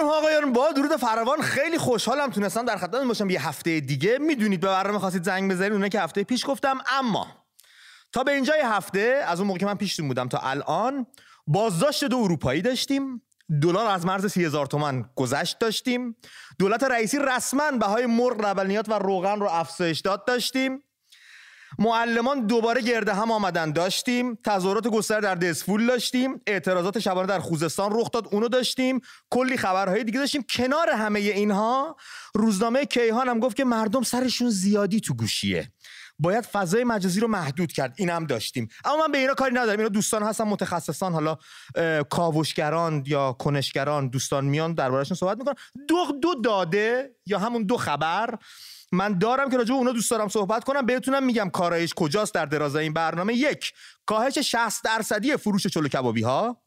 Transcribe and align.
خانم 0.00 0.12
آقایان 0.12 0.52
با 0.52 0.72
درود 0.72 0.96
فراوان 0.96 1.42
خیلی 1.42 1.78
خوشحالم 1.78 2.30
تونستم 2.30 2.64
در 2.64 2.76
خدمت 2.76 3.06
باشم 3.06 3.30
یه 3.30 3.48
هفته 3.48 3.80
دیگه. 3.80 4.18
می‌دونید 4.18 4.60
به 4.60 4.66
برنامه 4.66 4.98
خواستید 4.98 5.24
زنگ 5.24 5.50
بزنید 5.50 5.72
اونه 5.72 5.88
که 5.88 6.00
هفته 6.00 6.24
پیش 6.24 6.46
گفتم. 6.46 6.78
اما 6.86 7.26
تا 8.12 8.24
به 8.24 8.32
اینجای 8.32 8.60
هفته 8.60 9.24
از 9.26 9.38
اون 9.38 9.46
موقع 9.46 9.58
که 9.58 9.66
من 9.66 9.74
پیشتون 9.74 10.08
بودم 10.08 10.28
تا 10.28 10.38
الان 10.38 11.06
بازداشت 11.46 12.04
دو 12.04 12.18
اروپایی 12.18 12.62
داشتیم. 12.62 13.22
دلار 13.62 13.86
از 13.86 14.06
مرز 14.06 14.26
سی 14.26 14.44
هزار 14.44 14.66
تومن 14.66 15.04
گذشت 15.16 15.58
داشتیم. 15.58 16.16
دولت 16.58 16.84
رئیسی 16.84 17.18
رسما 17.18 17.70
بهای 17.70 18.06
مرغ 18.06 18.40
لبنیات 18.40 18.88
و 18.88 18.92
روغن 18.92 19.40
رو 19.40 19.48
افزایش 19.50 20.00
داد 20.00 20.24
داشتیم. 20.24 20.82
معلمان 21.80 22.46
دوباره 22.46 22.82
گرده 22.82 23.14
هم 23.14 23.30
آمدن 23.30 23.72
داشتیم. 23.72 24.38
تظاهرات 24.44 24.88
گستر 24.88 25.20
در 25.20 25.34
دسفول 25.34 25.86
داشتیم. 25.86 26.40
اعتراضات 26.46 26.98
شبانه 26.98 27.26
در 27.26 27.38
خوزستان 27.38 27.90
رخ 27.94 28.10
داد 28.10 28.28
اونو 28.32 28.48
داشتیم. 28.48 29.00
کلی 29.30 29.56
خبرهای 29.56 30.04
دیگه 30.04 30.18
داشتیم. 30.18 30.44
کنار 30.50 30.90
همه 30.90 31.20
اینها 31.20 31.96
روزنامه 32.34 32.84
کیهان 32.84 33.28
هم 33.28 33.38
گفت 33.38 33.56
که 33.56 33.64
مردم 33.64 34.02
سرشون 34.02 34.50
زیادی 34.50 35.00
تو 35.00 35.14
گوشیه. 35.14 35.72
باید 36.18 36.44
فضای 36.44 36.84
مجازی 36.84 37.20
رو 37.20 37.28
محدود 37.28 37.72
کرد. 37.72 37.94
این 37.96 38.10
هم 38.10 38.26
داشتیم. 38.26 38.68
اما 38.84 38.96
من 38.96 39.12
به 39.12 39.18
اینا 39.18 39.34
کاری 39.34 39.54
ندارم. 39.54 39.78
اینا 39.78 39.88
دوستان 39.88 40.22
هستن 40.22 40.44
متخصصان 40.44 41.12
حالا 41.12 41.36
کاوشگران 42.10 43.04
یا 43.06 43.32
کنشگران 43.32 44.08
دوستان 44.08 44.44
میان 44.44 44.74
دربارهشون 44.74 45.16
صحبت 45.16 45.38
می‌کنن. 45.38 45.54
دو 45.88 46.06
دو 46.22 46.34
داده 46.34 47.14
یا 47.26 47.38
همون 47.38 47.62
دو 47.62 47.76
خبر 47.76 48.34
من 48.92 49.18
دارم 49.18 49.50
که 49.50 49.56
راجع 49.56 49.74
اونا 49.74 49.92
دوست 49.92 50.10
دارم 50.10 50.28
صحبت 50.28 50.64
کنم 50.64 50.86
بهتونم 50.86 51.24
میگم 51.24 51.50
کارایش 51.50 51.94
کجاست 51.94 52.34
در 52.34 52.46
درازای 52.46 52.82
این 52.82 52.92
برنامه. 52.92 53.34
یک 53.34 53.72
کاهش 54.06 54.38
60 54.38 54.84
درصدی 54.84 55.36
فروش 55.36 55.66
چلو 55.66 55.88
کبابی 55.88 56.22
ها 56.22 56.62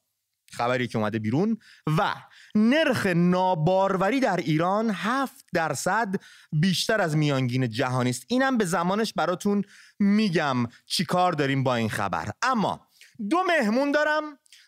خبری 0.53 0.87
که 0.87 0.97
اومده 0.97 1.19
بیرون. 1.19 1.57
و 1.97 2.13
نرخ 2.55 3.05
ناباروری 3.05 4.19
در 4.19 4.37
ایران 4.37 4.89
7 4.89 5.45
درصد 5.53 6.15
بیشتر 6.51 7.01
از 7.01 7.17
میانگین 7.17 7.69
جهانی 7.69 8.09
است. 8.09 8.25
اینم 8.27 8.57
به 8.57 8.65
زمانش 8.65 9.13
براتون 9.13 9.63
میگم 9.99 10.67
چی 10.85 11.05
کار 11.05 11.33
داریم 11.33 11.63
با 11.63 11.75
این 11.75 11.89
خبر. 11.89 12.29
اما 12.41 12.87
دو 13.29 13.37
مهمون 13.47 13.91
دارم 13.91 14.23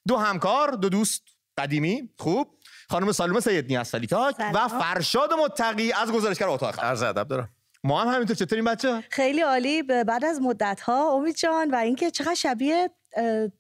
دو 0.08 0.18
همکار 0.18 0.72
دو 0.72 0.90
دوست 0.90 1.24
قدیمی. 1.58 2.10
خوب. 2.20 2.55
خانم 2.90 3.12
سالومه 3.12 3.40
سیدنیا 3.40 3.78
از 3.78 3.88
سلیتاک 3.88 4.36
و 4.54 4.68
فرشاد 4.68 5.34
متقی 5.34 5.92
از 5.92 6.12
گزارشگر 6.12 6.48
اتاق 6.48 6.84
عرض 6.84 7.04
ادب 7.04 7.28
دارم. 7.28 7.50
ما 7.84 8.02
هم 8.02 8.08
همینطور 8.08 8.36
چطوریم 8.36 8.66
بچه؟ 8.66 9.04
خیلی 9.10 9.42
عالی. 9.42 9.84
بعد 9.84 10.26
از 10.26 10.42
مدت 10.42 10.82
ها 10.82 11.12
امید 11.14 11.36
جان 11.36 11.72
و 11.72 11.76
اینکه 11.76 12.12
چقدر 12.12 12.34
شبیه 12.34 12.90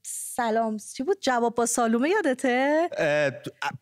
سلام 0.03 0.77
چی 0.77 1.03
بود؟ 1.03 1.17
جواب 1.21 1.55
با 1.55 1.65
سالومه 1.65 2.09
یادته؟ 2.09 2.89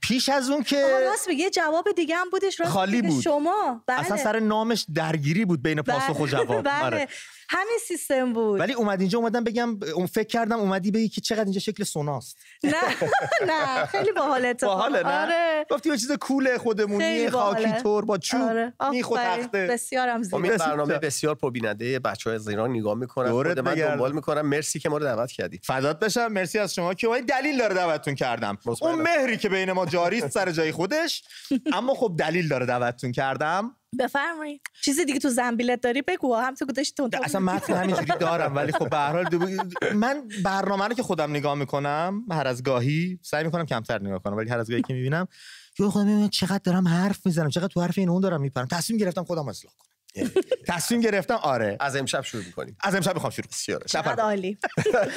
پیش 0.02 0.30
از 0.30 0.50
اون 0.50 0.64
که 0.64 0.86
راست 1.10 1.28
میگه 1.28 1.50
جواب 1.50 1.92
دیگه 1.96 2.16
هم 2.16 2.30
بودش 2.30 2.60
راست 2.60 2.72
خالی 2.72 3.02
بود. 3.02 3.22
شما؟ 3.22 3.84
بله. 3.88 4.00
اصلا 4.00 4.18
سر 4.18 4.40
نامش 4.40 4.86
درگیری 4.96 5.46
بود 5.46 5.64
بین 5.64 5.82
پاسخ 5.82 6.20
و 6.20 6.28
جواب. 6.28 6.62
بله. 6.82 7.08
همین 7.54 7.78
سیستم 7.88 8.34
بود. 8.34 8.60
ولی 8.60 8.74
اومد 8.74 9.00
اینجا 9.00 9.20
اومدم 9.20 9.44
بگم 9.44 9.80
اون 9.96 10.06
فکر 10.06 10.28
کردم 10.28 10.60
اومدی 10.60 10.92
بگی 10.92 11.10
که 11.10 11.22
چقدر 11.22 11.44
اینجا 11.44 11.60
شکل 11.60 11.84
سوناست. 11.84 12.38
نه 12.64 12.72
نه 13.50 13.86
خیلی 13.86 14.12
باحال 14.12 14.54
باحاله 14.54 15.04
نه؟ 15.04 15.22
آره. 15.22 15.66
گفتی 15.72 15.90
یه 15.90 15.98
چیز 15.98 16.12
کوله 16.12 16.58
خودمونی 16.58 17.30
خاکی 17.30 17.72
طور 17.72 18.06
با 18.06 18.18
چوب 18.18 18.42
آره. 18.42 18.74
میخ 18.92 19.12
و 19.12 19.18
تخته. 19.18 19.68
بسیارم 19.68 20.24
زیبا. 20.24 20.40
برنامه 20.40 20.98
بسیار 20.98 21.36
پربیننده. 21.36 22.00
بچه‌ها 22.00 22.36
از 22.36 22.48
ایران 22.48 22.70
نگاه 22.70 22.96
می‌کنن 22.96 23.32
خود 23.32 23.60
من 23.60 23.76
دنبال 23.76 24.12
می‌کنم. 24.12 24.42
مرسی 24.42 24.80
که 24.80 24.90
ما 24.90 24.98
رو 24.98 25.04
دعوت 25.04 25.32
کردید 25.32 25.62
فدات 25.64 26.00
بشم. 26.00 26.28
مرسی 26.28 26.60
از 26.60 26.74
شما 26.74 26.94
که 26.94 27.08
دلیل 27.28 27.58
داره 27.58 27.76
دعوتتون 27.76 28.16
کردم. 28.16 28.58
اون 28.82 29.02
مهری 29.02 29.38
که 29.38 29.50
بین 29.50 29.72
ما 29.72 29.86
جاری 29.86 30.22
است 30.22 30.34
سر 30.34 30.52
جای 30.52 30.72
خودش. 30.72 31.24
اما 31.74 31.94
خب 31.94 32.16
دلیل 32.20 32.48
داره 32.48 32.66
دعوتتون 32.66 33.12
کردم. 33.12 33.76
بفرمایید. 34.00 34.62
چیزی 34.84 35.06
دیگه 35.06 35.20
تو 35.20 35.30
زنبیلت 35.30 35.82
داری 35.82 36.02
بگو 36.02 36.36
هم 36.36 36.56
تو 36.56 36.66
گذاشتی 36.66 36.94
تو 36.96 37.10
اصلا 37.24 37.42
متن 37.42 37.74
همینجوری 37.74 38.14
دارم 38.20 38.56
ولی 38.56 38.72
خب 38.72 38.90
به 38.90 38.98
هر 38.98 39.12
حال 39.12 39.26
من 39.94 40.28
برنامه 40.44 40.88
رو 40.88 40.94
که 40.94 41.04
خودم 41.04 41.30
نگاه 41.30 41.56
می‌کنم 41.56 42.26
هر 42.32 42.48
از 42.48 42.64
گاهی 42.64 43.20
سعی 43.22 43.44
می‌کنم 43.44 43.66
کمتر 43.66 44.02
نگاه 44.02 44.20
کنم 44.20 44.38
ولی 44.38 44.50
هر 44.50 44.60
از 44.60 44.70
گاهی 44.70 44.82
که 44.82 44.94
می‌بینم 44.94 45.28
یه 45.80 45.88
خودم 45.88 46.06
می‌بینم 46.06 46.30
چقدر 46.30 46.62
دارم 46.64 46.88
حرف 46.88 47.26
می‌زنم 47.26 47.50
چقدر 47.50 47.68
تو 47.68 47.82
حرف 47.82 47.98
این 47.98 48.10
اون 48.10 48.22
دارم 48.22 48.42
میپرم. 48.42 48.68
تصمیم 48.68 49.00
گرفتم 49.00 49.24
خودم 49.24 49.48
اصلاح 49.48 49.74
کنم. 49.74 49.94
تصمیم 50.68 51.02
گرفتم 51.02 51.36
آره. 51.36 51.78
از 51.80 51.96
امشب 51.96 52.22
شروع 52.22 52.46
می‌کنیم. 52.46 52.78
از 52.82 52.96
امشب 52.96 53.14
می‌خوام 53.14 53.32
شروع 53.32 53.48
بسیار 53.48 53.84
عالی. 54.20 54.58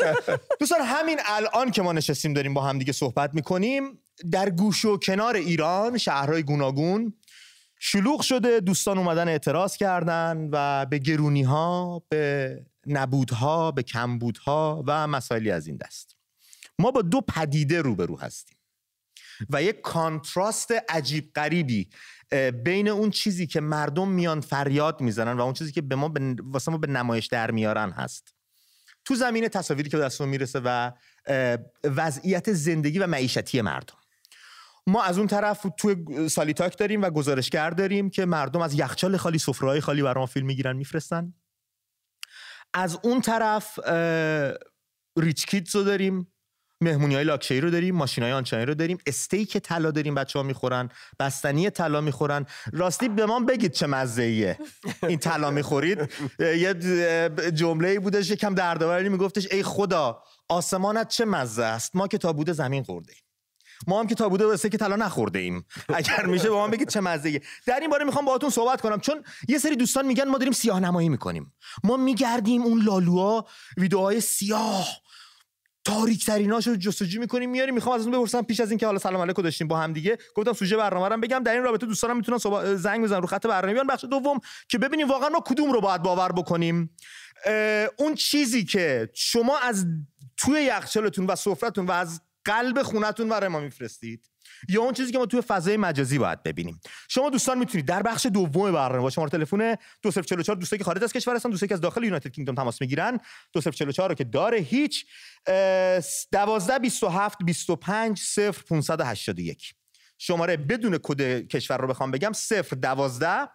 دوستان 0.61 0.81
همین 0.81 1.19
الان 1.27 1.71
که 1.71 1.83
ما 1.83 1.93
نشستیم 1.93 2.33
داریم 2.33 2.55
با 2.55 2.63
هم 2.63 2.79
دیگه 2.79 2.93
صحبت 2.93 3.31
می‌کنیم 3.35 3.99
در 4.33 4.51
گوش 4.51 4.85
و 4.85 4.97
کنار 4.97 5.37
ایران 5.37 5.99
شهرهای 5.99 6.43
گوناگون 6.43 7.15
شلوغ 7.79 8.23
شده 8.23 8.61
دوستان 8.61 8.99
اومدن 8.99 9.29
اعتراض 9.29 9.77
کردن 9.77 10.49
و 10.53 10.87
به 10.87 10.99
گرونی 10.99 11.43
ها 11.43 12.03
به 12.09 12.67
نبودها 12.87 13.71
به 13.71 13.83
کمبودها 13.83 14.85
و 14.87 15.07
مسائلی 15.07 15.51
از 15.51 15.67
این 15.67 15.77
دست. 15.77 16.17
ما 16.79 16.91
با 16.91 17.03
دو 17.03 17.21
پدیده 17.21 17.83
روبرو 17.83 18.19
هستیم 18.19 18.57
و 19.51 19.63
یک 19.63 19.81
کانتراست 19.81 20.69
عجیب 20.89 21.31
غریبی 21.35 21.89
بین 22.65 22.89
اون 22.89 23.11
چیزی 23.11 23.47
که 23.47 23.61
مردم 23.61 24.09
میان 24.09 24.41
فریاد 24.41 25.01
می‌زنن 25.01 25.33
و 25.33 25.41
اون 25.41 25.53
چیزی 25.53 25.73
که 25.73 25.83
به 25.83 25.95
ما 25.95 26.09
به 26.09 26.37
واسه 26.43 26.73
ما 26.73 26.79
به 26.79 26.87
نمایش 26.87 27.27
در 27.27 27.51
میارن 27.51 27.91
هست. 27.91 28.35
تو 29.05 29.15
زمین 29.15 29.49
تصاویری 29.49 29.91
که 29.91 29.97
به 29.97 30.03
دستمون 30.03 30.31
می‌رسه 30.31 30.61
و 30.65 30.91
وضعیت 31.85 32.53
زندگی 32.53 32.99
و 32.99 33.07
معیشتی 33.07 33.61
مردم. 33.61 33.99
ما 34.87 35.03
از 35.03 35.19
اون 35.19 35.27
طرف 35.27 35.67
توی 35.79 36.29
سالیتاک 36.29 36.79
داریم 36.79 37.03
و 37.03 37.11
گزارشگر 37.11 37.71
داریم 37.71 38.11
که 38.11 38.25
مردم 38.25 38.61
از 38.61 38.75
یخچال 38.75 39.17
خالی 39.17 39.39
سفره‌های 39.39 39.81
خالی 39.81 40.03
برای 40.03 40.21
ما 40.21 40.27
فیلم 40.27 40.47
می‌گیرن 40.47 40.77
میفرستن. 40.77 41.35
از 42.75 42.99
اون 43.03 43.21
طرف 43.21 43.79
ریچ 45.19 45.47
کیدز 45.47 45.77
رو 45.77 45.85
داریم 45.85 46.33
مهمونی 46.81 47.15
های 47.15 47.25
لاکشری 47.25 47.61
رو 47.61 47.71
داریم 47.71 47.95
ماشین 47.95 48.25
های 48.25 48.33
آنچانی 48.33 48.65
رو 48.65 48.75
داریم. 48.75 48.99
استیک 49.07 49.59
طلا 49.59 49.91
داریم 49.91 50.15
بچه 50.15 50.39
ها 50.39 50.43
می‌خورن 50.43 50.89
بستنی 51.19 51.71
طلا 51.71 52.01
می‌خورن. 52.01 52.47
راستی 52.73 53.09
به 53.09 53.27
ما 53.27 53.41
بگید 53.41 53.73
چه 53.73 53.87
مزه 53.87 54.23
ایه 54.23 54.59
این 55.03 55.19
طلا 55.19 55.51
می‌خورید؟ 55.51 56.13
یه 56.39 56.75
جمله 57.55 57.99
بودش 57.99 58.31
یکم 58.31 58.55
دردآوری 58.55 59.09
میگفتش 59.09 59.49
ای 59.51 59.63
خدا 59.63 60.23
آسمانت 60.49 61.09
چه 61.09 61.25
مزه 61.25 61.65
است؟ 61.65 61.97
ما 61.97 62.09
که 62.09 62.19
تا 62.19 62.33
بوده 62.33 62.53
زمین 62.53 62.83
خورده 62.83 63.13
ما 63.87 64.01
هم 64.01 64.07
که 64.07 64.15
تا 64.15 64.29
بوده 64.29 64.69
که 64.69 64.79
طلا 64.79 64.97
نخورده 64.97 65.39
ایم. 65.39 65.67
اگر 65.95 66.27
میشه 66.27 66.51
با 66.51 66.57
ما 66.57 66.69
بگید 66.69 66.89
چه 66.89 67.01
مزه 67.01 67.41
در 67.67 67.81
این 67.81 67.91
باره 67.91 68.05
می‌خوام 68.05 68.25
باهاتون 68.25 68.51
صحبت 68.51 68.81
کنم 68.81 69.01
چون 69.01 69.25
یه 69.49 69.59
سری 69.59 69.77
دوستان 69.77 70.07
میگن 70.07 70.25
ما 70.25 70.39
داریم 70.39 70.53
سیاه 70.53 70.81
نمایی 70.81 71.09
می‌کنیم. 71.09 71.55
ما 71.85 71.97
میگردیم 71.97 72.63
اون 72.63 72.83
لالوها 72.83 73.47
ویدیوهای 73.77 74.21
سیاه 74.21 74.89
تاریک 75.85 76.27
تریناشو 76.27 76.77
جستجو 76.77 77.21
می‌کنیم 77.21 77.51
میاریم 77.51 77.75
می‌خوام 77.75 77.95
از 77.95 78.07
اون 78.07 78.13
بپرسم 78.13 78.43
پیش 78.43 78.61
از 78.61 78.71
اینکه 78.71 78.87
حالا 78.87 78.99
سلام 78.99 79.23
علیکم 79.23 79.43
داشتیم 79.43 79.69
با 79.69 79.79
هم 79.79 79.93
دیگه 79.93 80.19
گفتم 80.35 80.53
سوژه 80.53 80.77
برنامه 80.77 81.09
رو 81.09 81.21
بگم. 81.21 81.43
در 81.43 81.53
این 81.53 81.63
رابطه 81.63 81.87
دوستانم 81.87 82.17
می‌تونن 82.17 82.77
زنگ 82.77 83.05
بزنن 83.05 83.21
رو 83.21 83.27
خط 83.27 83.47
برنامه. 83.47 83.73
بیان 83.73 83.87
بخش 83.87 84.05
دوم 84.05 84.41
که 84.69 84.79
ببینیم 84.79 85.09
واقعا 85.09 85.29
ما 85.29 85.41
کدوم 85.47 85.73
رو 85.73 85.81
باید 85.81 86.03
باور 86.03 86.33
بکنیم. 86.33 86.97
اون 87.97 88.15
چیزی 88.15 88.65
که 88.65 89.11
شما 89.15 89.59
از 89.59 89.87
توی 90.37 90.63
یخچالتون 90.63 91.27
و 91.27 91.37
سفرتون 91.37 91.87
و 91.87 91.91
از 91.91 92.21
قلب 92.47 92.83
خونتون 92.83 93.29
برای 93.29 93.49
ما 93.49 93.61
میفرستید. 93.61 94.31
یا 94.69 94.83
اون 94.83 94.93
چیزی 94.93 95.13
که 95.13 95.19
ما 95.19 95.27
توی 95.27 95.41
فضای 95.41 95.77
مجازی 95.77 96.19
باید 96.19 96.43
ببینیم. 96.43 96.81
شما 97.09 97.31
دوستان 97.31 97.59
می‌تونید 97.59 97.87
در 97.87 98.03
بخش 98.03 98.27
دوم 98.27 98.73
برنامه 98.73 99.03
با 99.03 99.11
شماره 99.11 99.31
تلفن 99.31 99.77
2044 100.03 100.57
دوستایی 100.57 100.79
که 100.79 100.85
خارج 100.85 101.05
از 101.05 101.13
کشور 101.13 101.37
هستن 101.37 101.51
دوستایی 101.51 101.69
که 101.69 101.75
از 101.75 101.81
داخل 101.81 102.05
یونایتد 102.05 102.31
کینگدم 102.31 102.55
تماس 102.55 102.81
می‌گیرن 102.81 103.21
2044 103.53 104.09
رو 104.09 104.15
که 104.15 104.25
داره 104.25 104.59
هیچ 104.59 105.07
12 105.47 106.79
27 106.79 107.39
25 107.45 108.19
0 108.21 108.51
581 108.51 109.75
شماره 110.19 110.57
بدون 110.57 110.99
کد 111.03 111.49
کشور 111.49 111.79
رو 111.79 111.89
بخوام 111.89 112.11
بگم 112.11 112.33
0 112.33 112.77
12 112.77 113.49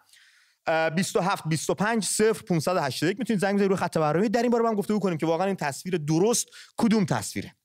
27 0.96 1.44
25 1.48 2.06
0 2.06 2.34
581 2.34 3.20
می‌تونید 3.20 3.42
زنگ 3.42 3.56
بزنید 3.56 3.70
روی 3.70 3.78
خط 3.78 3.98
برنامه 3.98 4.30
در 4.30 4.42
این 4.42 4.52
باره 4.52 4.68
هم 4.68 4.76
گفتگو 4.76 5.00
کنیم 5.00 5.18
که 5.18 5.26
واقعا 5.26 5.48
این 5.48 5.56
تصویر 5.56 5.98
درست 5.98 6.48
کدوم 6.78 7.06
تصویره. 7.06 7.56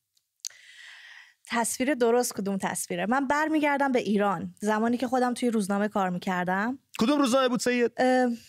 تصویر 1.48 1.94
درست 1.94 2.34
کدوم 2.34 2.56
تصویره؟ 2.56 3.06
من 3.06 3.26
برمیگردم 3.26 3.92
به 3.92 3.98
ایران. 3.98 4.54
زمانی 4.60 4.96
که 4.96 5.08
خودم 5.08 5.34
توی 5.34 5.50
روزنامه 5.50 5.88
کار 5.88 6.10
می‌کردم. 6.10 6.78
کدوم 6.98 7.18
روزنامه 7.18 7.48
بود 7.48 7.60
سید؟ 7.60 7.92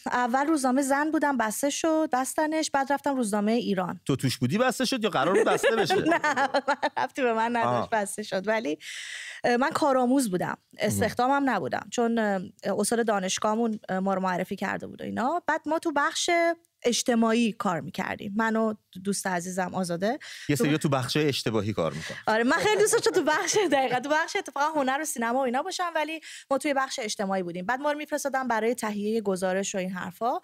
اول 0.05 0.47
روزنامه 0.47 0.81
زن 0.81 1.11
بودم 1.11 1.37
بسته 1.37 1.69
شد 1.69 2.09
بستنش 2.13 2.71
بعد 2.71 2.93
رفتم 2.93 3.15
روزنامه 3.15 3.51
ایران. 3.51 3.99
تو 4.05 4.15
توش 4.15 4.37
بودی 4.37 4.57
بسته 4.57 4.85
شد 4.85 5.03
یا 5.03 5.09
قرار 5.09 5.33
بود 5.33 5.47
بسته 5.47 5.75
بشه؟ 5.75 5.95
نه 6.09 6.19
رفتی 6.97 7.21
به 7.21 7.33
من 7.33 7.55
نداشت 7.55 7.89
بسته 7.89 8.23
شد. 8.23 8.47
ولی 8.47 8.77
من 9.43 9.69
کارآموز 9.69 10.31
بودم. 10.31 10.57
استخدامم 10.77 11.49
نبودم. 11.49 11.87
چون 11.91 12.19
استاد 12.63 13.07
دانشگاهمون 13.07 13.79
ما 14.01 14.13
رو 14.13 14.21
معرفی 14.21 14.55
کرده 14.55 14.87
بود 14.87 15.01
اینا. 15.01 15.43
بعد 15.47 15.61
ما 15.65 15.79
تو 15.79 15.91
بخش 15.95 16.29
اجتماعی 16.83 17.51
کار 17.51 17.81
می‌کردیم. 17.81 18.33
من 18.35 18.55
و 18.55 18.73
دوست 19.03 19.27
عزیزم 19.27 19.75
آزاده. 19.75 20.19
یه 20.49 20.55
سری 20.55 20.77
تو 20.77 20.89
بخش 20.89 21.17
اشتباهی 21.17 21.73
کار 21.73 21.93
می‌کنم 21.93 22.17
آره 22.27 22.43
من 22.43 22.57
خیلی 22.57 22.81
دوست 22.81 22.93
داشتم 22.93 23.11
تو 23.11 23.23
بخش 23.23 23.57
دقیقا 23.71 23.99
تو 23.99 24.09
بخش 24.09 24.35
اتفاقا 24.35 24.79
هنر 24.79 24.97
و 25.01 25.05
سینما 25.05 25.39
و 25.39 25.41
اینا 25.41 25.61
باشم 25.63 25.91
ولی 25.95 26.21
ما 26.51 26.57
توی 26.57 26.73
بخش 26.73 26.99
اجتماعی 27.03 27.43
بودیم. 27.43 27.65
بعد 27.65 27.79
ما 27.79 27.91
رو 27.91 27.97
میفرستادن 27.97 28.47
برای 28.47 28.75
تهیه 28.75 29.21
گزارش 29.21 29.75
و 29.75 29.77
این 29.77 29.91
حرفا. 29.91 30.39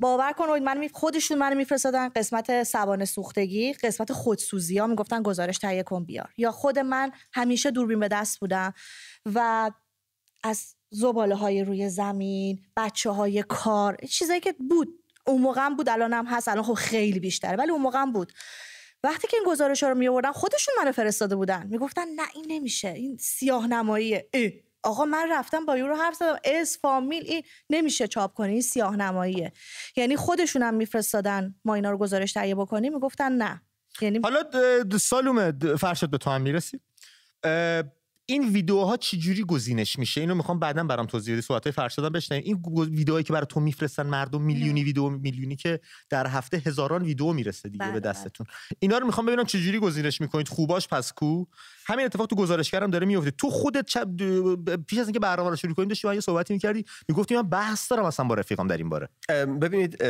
باور 0.00 0.32
کن 0.32 0.58
من 0.58 0.88
خودشون 0.92 1.38
منو 1.38 1.56
میفرستادن 1.56 2.08
قسمت 2.08 2.62
سوانه 2.62 3.04
سوختگی 3.04 3.72
قسمت 3.72 4.12
خودسوزی 4.12 4.78
ها 4.78 4.86
می‌گفتن 4.86 5.22
گزارش 5.22 5.58
تهیه 5.58 5.82
کن 5.82 6.04
بیار. 6.04 6.28
یا 6.36 6.52
خود 6.52 6.78
من 6.78 7.12
همیشه 7.32 7.70
دوربین 7.70 8.00
به 8.00 8.08
دست 8.08 8.40
بودم 8.40 8.74
و 9.34 9.70
از 10.44 10.74
زباله 10.90 11.34
های 11.34 11.64
روی 11.64 11.88
زمین 11.88 12.62
بچه 12.76 13.10
های 13.10 13.42
کار 13.42 13.96
چیزایی 13.96 14.40
که 14.40 14.54
بود. 14.70 14.88
اون 15.26 15.40
موقع 15.40 15.68
بود 15.68 15.88
هم 15.88 16.26
هست. 16.26 16.48
الان 16.48 16.64
خب 16.64 16.74
خیلی 16.74 17.20
بیشتره 17.20 17.56
ولی 17.56 17.70
اون 17.70 17.80
موقع 17.80 18.06
بود. 18.06 18.32
وقتی 19.04 19.28
که 19.28 19.36
این 19.36 19.46
گزارش 19.46 19.82
ها 19.82 19.88
رو 19.88 19.94
می 19.94 20.08
آوردن 20.08 20.32
خودشون 20.32 20.74
منو 20.78 20.92
فرستاده 20.92 21.36
بودن. 21.36 21.66
می‌گفتن 21.66 22.08
نه 22.16 22.22
این 22.34 22.44
نمیشه. 22.48 22.88
این 22.88 23.16
سیاه 23.16 23.66
نماییه 23.66 24.28
آقا 24.82 25.04
من 25.04 25.28
رفتم 25.30 25.66
با 25.66 25.76
یورو 25.76 25.96
حرف 25.96 26.14
زدم. 26.14 26.38
اس 26.44 26.78
فامیل 26.78 27.22
این 27.26 27.42
نمیشه 27.70 28.06
چاپ 28.06 28.34
کنی 28.34 28.52
این 28.52 28.60
سیاه 28.62 28.96
نماییه 28.96 29.52
یعنی 29.96 30.16
خودشون 30.16 30.62
هم 30.62 30.74
میفرستادن 30.74 31.54
ما 31.64 31.74
اینا 31.74 31.90
رو 31.90 31.98
گزارش 31.98 32.32
تهیه 32.32 32.54
بکنیم 32.54 32.94
می‌گفتن 32.94 33.32
نه. 33.32 33.62
یعنی 34.00 34.20
حالا 34.24 34.44
سالومه 34.98 35.52
فرشاد 35.76 36.10
به 36.10 36.18
تو 36.18 36.30
هم 36.30 36.40
می‌رسی؟ 36.42 36.80
این 38.26 38.52
ویدیوها 38.52 38.96
چجوری 38.96 39.44
گزینش 39.44 39.98
میشه؟ 39.98 40.20
اینو 40.20 40.34
می‌خوام 40.34 40.58
بعدا 40.58 40.84
برام 40.84 41.06
توضیح 41.06 41.34
بدی 41.34 41.42
صحبت 41.42 41.70
فرشادم 41.70 42.08
بشنویم. 42.08 42.44
این 42.46 42.62
ویدیوهایی 42.90 43.24
که 43.24 43.32
برای 43.32 43.46
تو 43.48 43.60
میفرستن 43.60 44.06
مردم 44.06 44.42
میلیونی 44.42 44.84
ویدیو 44.84 45.08
میلیونی 45.08 45.56
که 45.56 45.80
در 46.10 46.26
هفته 46.26 46.62
هزاران 46.66 47.02
ویدیو 47.02 47.32
می‌رسه 47.32 47.68
دیگه 47.68 47.84
به 47.84 47.90
بله، 47.90 48.00
بله. 48.00 48.12
دستتون. 48.12 48.46
اینا 48.78 48.98
رو 48.98 49.06
می‌خوام 49.06 49.26
ببینم 49.26 49.44
چجوری 49.44 49.78
گزینش 49.78 50.20
می‌کنید. 50.20 50.48
خوباش 50.48 50.88
پس 50.88 51.12
کو. 51.12 51.44
همین 51.86 52.06
اتفاق 52.06 52.26
تو 52.26 52.36
گزارشگرم 52.36 52.90
داره 52.90 53.06
میفته 53.06 53.30
تو 53.30 53.50
خودت 53.50 53.86
چب 53.86 54.16
پیش 54.86 54.98
از 54.98 55.06
اینکه 55.06 55.20
برنامه 55.20 55.50
رو 55.50 55.56
شروع 55.56 55.74
کنیم 55.74 55.88
داشتی 55.88 56.14
یه 56.14 56.20
صحبتی 56.20 56.52
می‌کردی. 56.54 56.84
می‌گفتی 57.08 57.34
من 57.34 57.42
بحث 57.42 57.90
دارم 57.90 58.04
اصلا 58.04 58.26
با 58.26 58.34
رفیقام 58.34 58.66
در 58.66 58.76
این 58.76 58.88
باره. 58.88 59.08
ببینید 59.60 60.04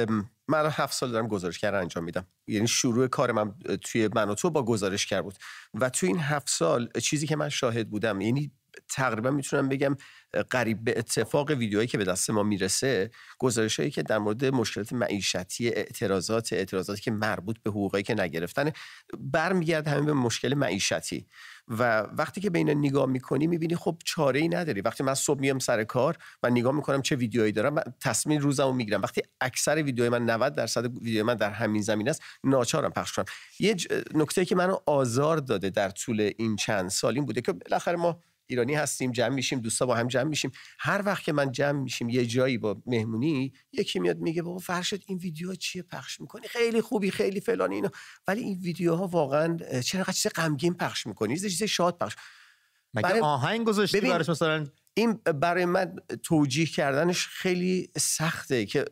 من 0.50 0.66
هفت 0.66 0.92
سال 0.92 1.10
دارم 1.10 1.28
گزارشگر 1.28 1.74
انجام 1.74 2.04
میدم. 2.04 2.26
یعنی 2.46 2.66
شروع 2.68 3.06
کار 3.06 3.32
من 3.32 3.54
توی 3.84 4.08
من 4.14 4.28
و 4.28 4.34
تو 4.34 4.50
با 4.50 4.64
گزارشگر 4.64 5.22
بود. 5.22 5.34
و 5.74 5.90
توی 5.90 6.08
این 6.08 6.18
هفت 6.20 6.50
سال 6.50 6.90
چیزی 7.02 7.26
که 7.26 7.36
من 7.36 7.48
شاهد 7.48 7.90
بودم 7.90 8.20
یعنی 8.20 8.52
تقریبا 8.88 9.30
می‌تونم 9.30 9.68
بگم 9.68 9.96
قریب 10.50 10.84
به 10.84 10.98
اتفاق 10.98 11.50
ویدیوهایی 11.50 11.88
که 11.88 11.98
به 11.98 12.04
دست 12.04 12.30
ما 12.30 12.42
می‌رسه 12.42 13.10
گزارش 13.38 13.80
هایی 13.80 13.90
که 13.90 14.02
در 14.02 14.18
مورد 14.18 14.44
مشکلات 14.44 14.92
معیشتی 14.92 15.68
اعتراضات 15.68 16.52
اعتراضاتی 16.52 17.02
که 17.02 17.10
مربوط 17.10 17.56
به 17.62 17.70
حقوقی 17.70 18.02
که 18.02 18.14
نگرفتن 18.14 18.70
برمیگرد 19.18 19.88
همین 19.88 20.06
به 20.06 20.12
مشکل 20.12 20.54
معیشتی. 20.54 21.26
و 21.68 22.00
وقتی 22.00 22.40
که 22.40 22.50
به 22.50 22.58
اینا 22.58 22.72
نگاه 22.72 23.06
می‌کنی 23.06 23.46
می‌بینی 23.46 23.76
خب 23.76 23.96
چاره 24.04 24.40
ای 24.40 24.48
نداری. 24.48 24.80
وقتی 24.80 25.04
من 25.04 25.14
صبح 25.14 25.40
میام 25.40 25.58
سر 25.58 25.84
کار 25.84 26.16
و 26.42 26.50
نگاه 26.50 26.74
می‌کنم 26.74 27.02
چه 27.02 27.16
ویدیوهایی 27.16 27.52
دارم 27.52 27.74
من 27.74 27.82
تصمیم 28.00 28.40
روزمو 28.40 28.72
می‌گیرم. 28.72 29.02
وقتی 29.02 29.22
اکثر 29.40 29.82
ویدیوهای 29.82 30.08
من 30.08 30.30
90 30.30 30.54
درصد 30.54 30.84
ویدیو 30.84 31.24
من 31.24 31.34
در 31.34 31.50
همین 31.50 31.82
زمین 31.82 32.08
است 32.08 32.22
ناچارم 32.44 32.90
پخش 32.90 33.12
کنم. 33.12 33.24
یه 33.58 33.76
نکته 34.14 34.44
که 34.44 34.54
منو 34.54 34.76
آزار 34.86 35.36
داده 35.36 35.70
در 35.70 35.90
طول 35.90 36.30
این 36.38 36.56
چند 36.56 36.88
سال 36.88 37.14
این 37.14 37.24
بوده 37.24 37.40
که 37.40 37.52
بالاخره 37.52 37.96
ما 37.96 38.22
ایرانی 38.50 38.74
هستیم 38.74 39.12
جمع 39.12 39.34
میشیم 39.34 39.60
دوستا 39.60 39.86
با 39.86 39.94
هم 39.94 40.08
جمع 40.08 40.28
میشیم. 40.28 40.50
هر 40.78 41.02
وقت 41.06 41.24
که 41.24 41.32
من 41.32 41.52
جمع 41.52 41.80
میشیم 41.80 42.08
یه 42.08 42.26
جایی 42.26 42.58
با 42.58 42.82
مهمونی 42.86 43.52
یکی 43.72 43.98
میاد 43.98 44.18
میگه 44.18 44.42
بابا 44.42 44.58
فرشت 44.58 45.02
این 45.06 45.18
ویدیو 45.18 45.54
چیه؟ 45.54 45.82
پخش 45.82 46.20
می‌کنی؟ 46.20 46.48
خیلی 46.48 46.80
خوبی 46.80 47.10
خیلی 47.10 47.40
فلانی 47.40 47.74
اینا. 47.74 47.90
ولی 48.28 48.40
این 48.40 48.58
ویدیوها 48.58 49.06
واقعا 49.06 49.56
چرا 49.80 50.04
چیز 50.04 50.32
غمگین 50.32 50.74
پخش 50.74 51.06
می‌کنی؟ 51.06 51.38
چیز 51.38 51.62
شاد 51.62 51.98
پخش. 51.98 52.16
مگه 52.94 53.20
آهنگ 53.20 53.66
گذاشتی 53.66 54.00
براش 54.00 54.28
مثلا؟ 54.28 54.66
این 54.94 55.14
برای 55.14 55.64
من 55.64 55.96
توجیه 56.22 56.66
کردنش 56.66 57.26
خیلی 57.26 57.90
سخته 57.98 58.66
که 58.66 58.84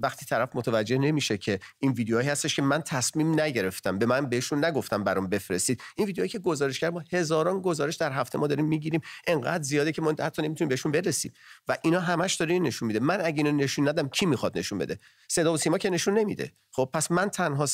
وقتی 0.00 0.26
طرف 0.26 0.48
متوجه 0.54 0.98
نمیشه 0.98 1.38
که 1.38 1.60
این 1.78 1.92
ویدیوهایی 1.92 2.28
هستش 2.28 2.56
که 2.56 2.62
من 2.62 2.82
تصمیم 2.82 3.40
نگرفتم 3.40 3.98
به 3.98 4.06
من 4.06 4.28
بهشون 4.28 4.64
نگفتم 4.64 5.04
برام 5.04 5.28
بفرستید. 5.28 5.82
این 5.96 6.06
ویدیوهایی 6.06 6.28
که 6.28 6.38
گزارش 6.38 6.80
کردم 6.80 7.04
هزاران 7.12 7.60
گزارش 7.60 7.96
در 7.96 8.12
هفته 8.12 8.38
ما 8.38 8.46
داریم 8.46 8.64
می‌گیریم. 8.64 9.00
انقدر 9.26 9.62
زیاده 9.62 9.92
که 9.92 10.02
ما 10.02 10.14
حتی 10.20 10.42
نمی‌تونیم 10.42 10.68
بهشون 10.68 10.92
برسیم. 10.92 11.32
و 11.68 11.78
اینا 11.82 12.00
همش 12.00 12.34
داره 12.34 12.58
نشون 12.58 12.86
میده. 12.86 13.00
من 13.00 13.20
اگه 13.20 13.36
اینو 13.36 13.52
نشون 13.52 13.88
ندم 13.88 14.08
کی 14.08 14.26
می‌خواد 14.26 14.58
نشون 14.58 14.78
بده؟ 14.78 14.98
صدا 15.28 15.52
و 15.52 15.56
سیما 15.56 15.78
که 15.78 15.90
نشون 15.90 16.18
نمیده. 16.18 16.52
خب 16.72 16.90
پس 16.92 17.10
من 17.10 17.28
تنها 17.28 17.66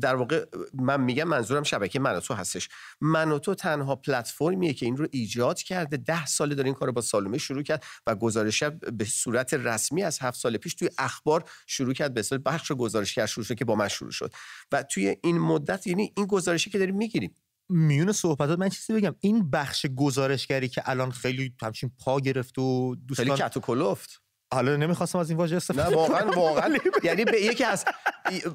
در 0.00 0.14
واقع 0.14 0.44
من 0.74 1.00
میگم 1.00 1.24
منظورم 1.24 1.62
شبکه 1.62 2.00
من 2.00 2.20
تو 2.20 2.34
هستش. 2.34 2.68
من 3.00 3.38
تو 3.38 3.54
تنها 3.54 3.96
پلتفرمیه 3.96 4.74
که 4.74 4.86
این 4.86 4.96
رو 4.96 5.06
ایجاد 5.10 5.58
کرده. 5.58 5.96
ده 5.96 6.26
ساله 6.26 6.54
داره 6.54 6.66
این 6.66 6.74
کارو 6.74 6.92
با 6.92 7.00
سالومه 7.00 7.38
شروع 7.38 7.62
کرد 7.62 7.84
و 8.06 8.14
گزارش 8.14 8.62
به 8.62 9.04
صورت 9.04 9.54
رسمی 9.54 10.02
از 10.02 10.18
هفت 10.18 10.40
سال 10.40 10.56
پیش 10.56 10.74
توی 10.74 10.90
اخبار 10.98 11.44
شروع 11.70 11.94
کرد 11.94 12.14
به 12.14 12.20
اصطلاح 12.20 12.42
بخش 12.42 12.72
گزارشگر 12.72 13.26
شروع 13.26 13.44
شد 13.44 13.54
که 13.54 13.64
با 13.64 13.74
من 13.74 13.88
شروع 13.88 14.10
شد. 14.10 14.32
و 14.72 14.82
توی 14.82 15.16
این 15.22 15.38
مدت 15.38 15.86
یعنی 15.86 16.12
این 16.16 16.26
گزارشی 16.26 16.70
که 16.70 16.78
داریم 16.78 16.96
می‌گیریم. 16.96 17.34
میون 17.68 18.12
صحبتات 18.12 18.58
من 18.58 18.68
چیزی 18.68 18.92
بگم. 18.92 19.14
این 19.20 19.50
بخش 19.50 19.86
گزارشگری 19.96 20.68
که 20.68 20.82
الان 20.90 21.10
خیلی 21.10 21.54
همچین 21.62 21.90
پا 22.04 22.20
گرفت 22.20 22.58
و 22.58 22.96
دوستان 23.08 23.26
خیلی 23.26 23.38
کت 23.38 23.56
و 23.56 23.60
کلفت 23.60 24.22
حالا 24.52 24.76
نمی‌خواستم 24.76 25.18
از 25.18 25.30
این 25.30 25.38
واژه 25.38 25.56
استفاده 25.56 25.88
نه 25.88 25.96
واقعا 25.96 26.30
واقعا. 26.30 26.78
یعنی 27.02 27.24
به 27.24 27.40
یکی 27.40 27.64
از 27.64 27.84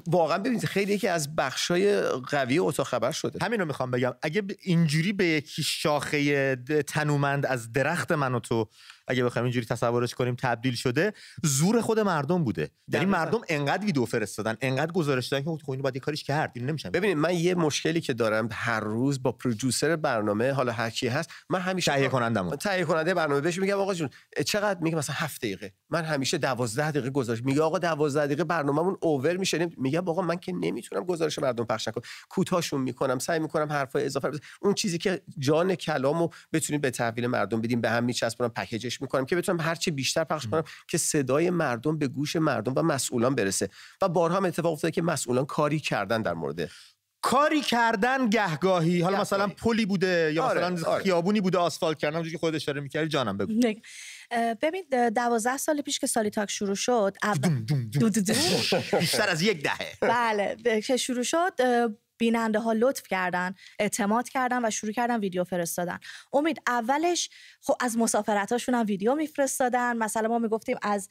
واقعا 0.06 0.38
ببینید 0.38 0.64
خیلی 0.64 0.92
یکی 0.92 1.08
از 1.08 1.36
بخشای 1.36 2.02
قوی 2.02 2.58
اتاق 2.58 2.86
خبر 2.86 3.10
شده. 3.10 3.44
همین 3.44 3.60
رو 3.60 3.66
می‌خوام 3.66 3.90
بگم. 3.90 4.14
اگه 4.22 4.42
اینجوری 4.62 5.12
به 5.12 5.24
یکی 5.24 5.62
شاخه 5.62 6.56
تنومند 6.86 7.46
از 7.46 7.72
درخت 7.72 8.12
من 8.12 8.34
و 8.34 8.40
تو 8.40 8.68
اگه 9.08 9.24
بخوایم 9.24 9.44
اینجوری 9.44 9.66
تصورش 9.66 10.14
کنیم 10.14 10.34
تبدیل 10.34 10.74
شده 10.74 11.12
زور 11.42 11.80
خود 11.80 12.00
مردم 12.00 12.44
بوده. 12.44 12.70
یعنی 12.88 13.06
مردم 13.06 13.40
انقدر 13.48 13.84
ویدیو 13.84 14.04
فرستادن 14.04 14.56
انقدر 14.60 14.92
گزارش 14.92 15.28
دادن 15.28 15.44
که 15.44 15.64
خب 15.64 15.70
اینو 15.70 15.82
باید 15.82 15.98
کاریش 15.98 16.24
کرد 16.24 16.52
این 16.54 16.66
نمیشه 16.66 16.90
ببینید 16.90 17.16
من 17.16 17.34
یه 17.34 17.54
مشکلی 17.54 18.00
که 18.00 18.12
دارم 18.12 18.48
هر 18.52 18.80
روز 18.80 19.22
با 19.22 19.32
پرودوسر 19.32 19.96
برنامه 19.96 20.52
حالا 20.52 20.72
هر 20.72 20.90
کی 20.90 21.08
هست 21.08 21.30
من 21.50 21.60
همیشه 21.60 21.92
تهیه 21.92 22.08
کنندم 22.08 22.56
تهیه 22.56 22.84
کننده 22.84 23.14
برنامه 23.14 23.40
بهش 23.40 23.58
میگم 23.58 23.78
آقا 23.78 23.94
جون 23.94 24.08
چقدر 24.46 24.80
میگه؟ 24.80 24.96
مثلا 24.96 25.16
7 25.18 25.40
دقیقه. 25.40 25.72
من 25.90 26.04
همیشه 26.04 26.38
12 26.38 26.90
دقیقه 26.90 27.10
گزارش 27.10 27.42
میگه 27.42 27.62
آقا 27.62 27.78
12 27.78 28.26
دقیقه 28.26 28.44
برنامه‌مون 28.44 28.96
اوور 29.00 29.36
میشه. 29.36 29.68
میگم 29.76 30.08
آقا 30.08 30.22
من 30.22 30.36
که 30.36 30.52
نمی‌تونم 30.52 31.04
گزارش 31.04 31.38
مردم 31.38 31.64
پخش 31.64 31.88
کنم 31.88 32.04
کوتاهشون 32.28 32.80
می‌کنم 32.80 33.18
سعی 33.18 33.38
می‌کنم 33.38 33.72
حرفای 33.72 34.04
اضافه 34.04 34.30
اون 34.62 34.74
چیزی 34.74 34.98
که 34.98 35.22
جان 35.38 35.74
کلامو 35.74 36.28
بتونیم 36.52 36.80
به 36.80 36.90
تحویل 36.90 37.26
مردم 37.26 37.60
بدیم 37.60 37.80
به 37.80 37.90
هم 37.90 38.04
میچسبونم 38.04 38.50
پکیجش 38.50 38.93
می‌کنم 39.02 39.26
که 39.26 39.36
بتونم 39.36 39.60
هرچی 39.60 39.90
بیشتر 39.90 40.24
پخش 40.24 40.46
کنم 40.46 40.64
که 40.88 40.98
صدای 40.98 41.50
مردم 41.50 41.98
به 41.98 42.08
گوش 42.08 42.36
مردم 42.36 42.74
و 42.76 42.82
مسئولان 42.82 43.34
برسه. 43.34 43.68
و 44.02 44.08
بارها 44.08 44.36
هم 44.36 44.44
اتفاق 44.44 44.72
افتاده 44.72 44.92
که 44.92 45.02
مسئولان 45.02 45.46
کاری 45.46 45.80
کردن 45.80 46.22
در 46.22 46.34
مورد 46.34 46.70
کاری 47.22 47.60
کردن 47.60 48.30
گهگاهی. 48.30 49.00
حالا 49.00 49.20
مثلا 49.20 49.48
پلی 49.48 49.86
بوده 49.86 50.32
یا 50.34 50.44
آره، 50.44 50.70
مثلا 50.70 50.92
آره. 50.92 51.02
خیابونی 51.02 51.40
بوده 51.40 51.58
آسفالت 51.58 51.98
کردن 51.98 52.30
که 52.30 52.38
خود 52.38 52.54
اشاره 52.54 52.80
می‌کردی 52.80 53.08
جانم 53.08 53.36
بگو. 53.36 53.52
ببین 54.62 54.84
دوازده 55.14 55.56
سال 55.56 55.80
پیش 55.80 55.98
که 55.98 56.06
سالی 56.06 56.30
تاک 56.30 56.50
شروع 56.50 56.74
شد 56.74 57.16
بیشتر 59.00 59.28
از 59.28 59.42
یک 59.42 59.62
دهه. 59.62 59.98
بله 60.00 60.80
که 60.80 60.96
شروع 60.96 61.22
شد 61.22 61.52
بیننده 62.24 62.58
ها 62.58 62.72
لطف 62.72 63.02
کردن 63.08 63.54
اعتماد 63.78 64.28
کردن 64.28 64.64
و 64.64 64.70
شروع 64.70 64.92
کردن 64.92 65.20
ویدیو 65.20 65.44
فرستادن. 65.44 65.98
امید 66.32 66.58
اولش 66.66 67.30
خب 67.60 67.74
از 67.80 67.98
مسافرتاشون 67.98 68.74
هم 68.74 68.86
ویدیو 68.86 69.14
میفرستادن. 69.14 69.96
مثلا 69.96 70.28
ما 70.28 70.38
می‌گفتیم 70.38 70.76
از 70.82 71.08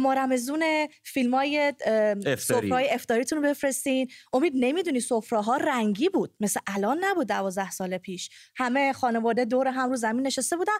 مارمزون 0.00 0.88
فیلم 1.02 1.34
های 1.34 1.72
سفرهای 2.38 2.90
افتاریتون 2.90 3.42
رو 3.42 3.48
بفرستین. 3.48 4.10
امید 4.32 4.52
نمی‌دونی 4.56 5.00
ها 5.32 5.56
رنگی 5.56 6.08
بود. 6.08 6.34
مثل 6.40 6.60
الان 6.66 7.04
نبود 7.04 7.26
دوازده 7.26 7.70
سال 7.70 7.98
پیش. 7.98 8.30
همه 8.56 8.92
خانواده 8.92 9.44
دور 9.44 9.68
هم 9.68 9.90
رو 9.90 9.96
زمین 9.96 10.26
نشسته 10.26 10.56
بودن 10.56 10.78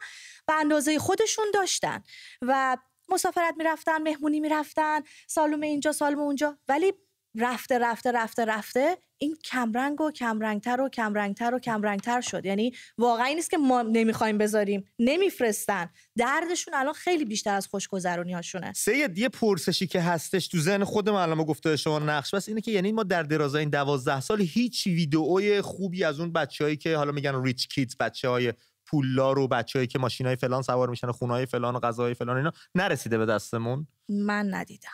و 0.48 0.52
اندازه 0.60 0.98
خودشون 0.98 1.46
داشتن. 1.54 2.02
و 2.42 2.76
مسافرت 3.08 3.54
می‌رفتن 3.56 4.02
مهمونی 4.02 4.40
می‌رفتن 4.40 5.00
سالوم 5.26 5.60
اینجا 5.60 5.92
سالوم 5.92 6.20
اونجا. 6.20 6.58
ولی 6.68 6.92
رفته 7.38 7.78
رفته 7.78 8.12
رفته 8.12 8.44
رفته 8.44 8.96
این 9.18 9.36
کمرنگ 9.44 10.00
و 10.00 10.10
کمرنگتر 10.10 10.80
و 10.80 10.88
کمرنگتر 10.88 11.54
و 11.54 11.58
کمرنگتر 11.58 12.20
شد. 12.20 12.46
یعنی 12.46 12.72
واقعا 12.98 13.32
نیست 13.34 13.50
که 13.50 13.56
ما 13.58 13.82
نمی‌خوایم 13.82 14.38
بذاریم. 14.38 14.84
نمیفرستن. 14.98 15.90
دردشون 16.16 16.74
الان 16.74 16.92
خیلی 16.92 17.24
بیشتر 17.24 17.54
از 17.54 17.66
خوشگذرونی 17.66 18.32
هاشونه 18.32 18.72
سید 18.72 19.18
یه 19.18 19.28
پرسشی 19.28 19.86
که 19.86 20.00
هستش 20.00 20.48
تو 20.48 20.58
ذهن 20.58 20.84
خود 20.84 21.08
الان 21.08 21.44
گفته 21.44 21.76
شما 21.76 21.98
نقش 21.98 22.34
بس 22.34 22.48
اینه 22.48 22.60
که 22.60 22.70
یعنی 22.70 22.92
ما 22.92 23.02
در 23.02 23.22
درازای 23.22 23.60
این 23.60 23.70
دوازده 23.70 24.20
سال 24.20 24.40
هیچ 24.40 24.86
ویدئوی 24.86 25.60
خوبی 25.60 26.04
از 26.04 26.20
اون 26.20 26.32
بچههایی 26.32 26.76
که 26.76 26.96
حالا 26.96 27.12
میگن 27.12 27.42
ریچ 27.42 27.68
کیدز 27.68 27.96
بچه 27.96 28.28
های 28.28 28.52
پولدار 28.86 29.38
و 29.38 29.48
بچههایی 29.48 29.86
که 29.86 29.98
ماشینای 29.98 30.36
فلان 30.36 30.62
سوار 30.62 30.90
میشن 30.90 31.08
و 31.08 31.12
خونهای 31.12 31.46
فلان 31.46 31.76
و 31.76 31.80
غذاهای 31.80 32.14
فلان 32.14 32.36
اینا 32.36 32.52
نرسیده 32.74 33.18
به 33.18 33.26
دستمون؟ 33.26 33.86
من 34.08 34.54
ندیدم. 34.54 34.90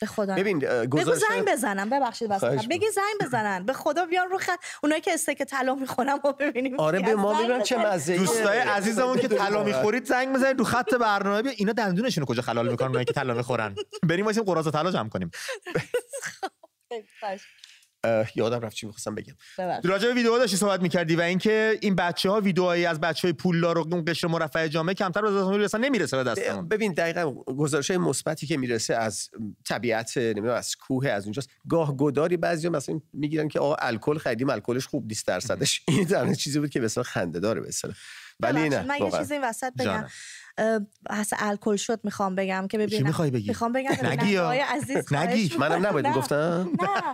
به 0.00 0.06
خدا 0.06 0.34
ببین 0.34 0.58
بگو 0.58 1.14
زنگ 1.14 1.44
بزنم 1.48 1.90
ببخشید 1.90 2.30
واسه 2.30 2.60
بگی 2.70 2.90
زنگ 2.90 3.26
بزنن. 3.28 3.66
به 3.66 3.72
خدا 3.72 4.06
بیان 4.06 4.28
رو 4.30 4.38
خط. 4.38 4.58
اونایی 4.82 5.00
که 5.00 5.12
استیک 5.12 5.42
طلا 5.42 5.74
می‌خونم 5.74 6.18
و 6.24 6.32
ببینیم 6.32 6.80
آره 6.80 7.00
به 7.00 7.14
ما 7.14 7.34
ببینم 7.34 7.62
چه 7.62 7.76
مزه 7.76 8.16
دوستای 8.16 8.58
عزیزمون 8.58 9.18
که 9.18 9.28
طلا 9.28 9.64
می‌خورید 9.64 10.04
زنگ 10.04 10.34
بزنید 10.34 10.58
رو 10.58 10.64
خط 10.64 10.94
برنامه. 10.94 11.42
بیا. 11.42 11.52
اینا 11.56 11.72
دندونشون 11.72 12.24
کجا 12.24 12.42
خلال 12.42 12.68
می‌کنن؟ 12.68 12.88
اونایی 12.88 13.04
که 13.04 13.12
طلا 13.12 13.34
می‌خورن. 13.34 13.74
بریم 14.08 14.26
واسه 14.26 14.42
قراض 14.42 14.68
طلا 14.68 14.90
جمع 14.90 15.08
کنیم. 15.08 15.30
یادم 18.34 18.60
رفت 18.60 18.76
چی 18.76 18.86
می‌خواستم 18.86 19.14
بگم. 19.14 19.34
راجع 19.84 20.08
به 20.08 20.14
ویدیو 20.14 20.38
داشتی 20.38 20.56
صحبت 20.56 20.82
می‌کردی 20.82 21.16
و 21.16 21.20
اینکه 21.20 21.78
این 21.80 21.94
بچه 21.94 22.30
ها 22.30 22.40
ویدیوهایی 22.40 22.86
از 22.86 23.00
بچه 23.00 23.28
های 23.28 23.32
پولدار 23.32 23.78
و 23.78 23.80
اون 23.80 24.04
قشر 24.06 24.26
مرفع 24.26 24.68
جامعه 24.68 24.94
کمتر 24.94 25.22
به 25.22 25.30
دستمون 25.30 25.56
می‌رسن 25.56 25.80
نمی‌رسه 25.80 26.16
به 26.16 26.24
دستمون. 26.24 26.68
ببین 26.68 26.92
دقیقا 26.92 27.30
گزارش 27.32 27.90
های 27.90 27.98
مثبتی 27.98 28.46
که 28.46 28.56
می‌رسه 28.56 28.94
از 28.94 29.30
طبیعت 29.68 30.18
نمی‌دونم 30.18 30.54
از 30.54 30.76
کوه 30.76 31.08
از 31.08 31.24
اونجاست. 31.24 31.48
گاه 31.68 31.96
گداری 31.96 32.36
بعضیا 32.36 32.70
مثلا 32.70 33.00
می‌گیرن 33.12 33.48
که 33.48 33.58
آقا 33.60 33.74
الکل 33.74 34.18
خریدیم 34.18 34.50
الکلش 34.50 34.86
خوب 34.86 35.08
20 35.08 35.26
درصدش. 35.26 35.82
این 35.88 36.04
در 36.04 36.34
چیزی 36.34 36.60
بود 36.60 36.70
که 36.70 36.80
مثلا 36.80 37.02
خنده 37.04 37.40
داره 37.40 37.60
مثلا 37.60 37.92
ولی 38.44 38.68
نه 38.68 38.82
من 38.82 38.98
یه 39.00 39.10
چیزی 39.10 39.38
وسط 39.38 39.72
بگم. 39.78 40.06
بحث 41.10 41.34
الکل 41.38 41.76
شد 41.76 42.00
می‌خوام 42.04 42.34
بگم 42.34 42.66
که 42.70 42.78
ببینم. 42.78 43.06
می‌خوای 43.06 43.30
بگی؟ 43.30 43.48
می‌خوام 43.48 43.72
بگم 43.72 44.06
نگی 44.06 44.36
عزیز 44.36 45.12
نگی. 45.14 45.56
منم 45.58 45.86
نباید 45.86 46.06
می‌گفتم 46.06 46.70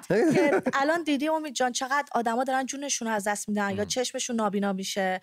نه 0.08 0.32
که 0.34 0.62
الان 0.72 1.02
دیدی 1.02 1.28
امید 1.28 1.54
جان 1.54 1.72
چقدر 1.72 2.08
آدما 2.12 2.44
دارن 2.44 2.66
جونشون 2.66 3.08
رو 3.08 3.14
از 3.14 3.28
دست 3.28 3.48
میدن 3.48 3.76
یا 3.76 3.84
چشمشون 3.84 4.36
نابینا 4.36 4.72
میشه. 4.72 5.20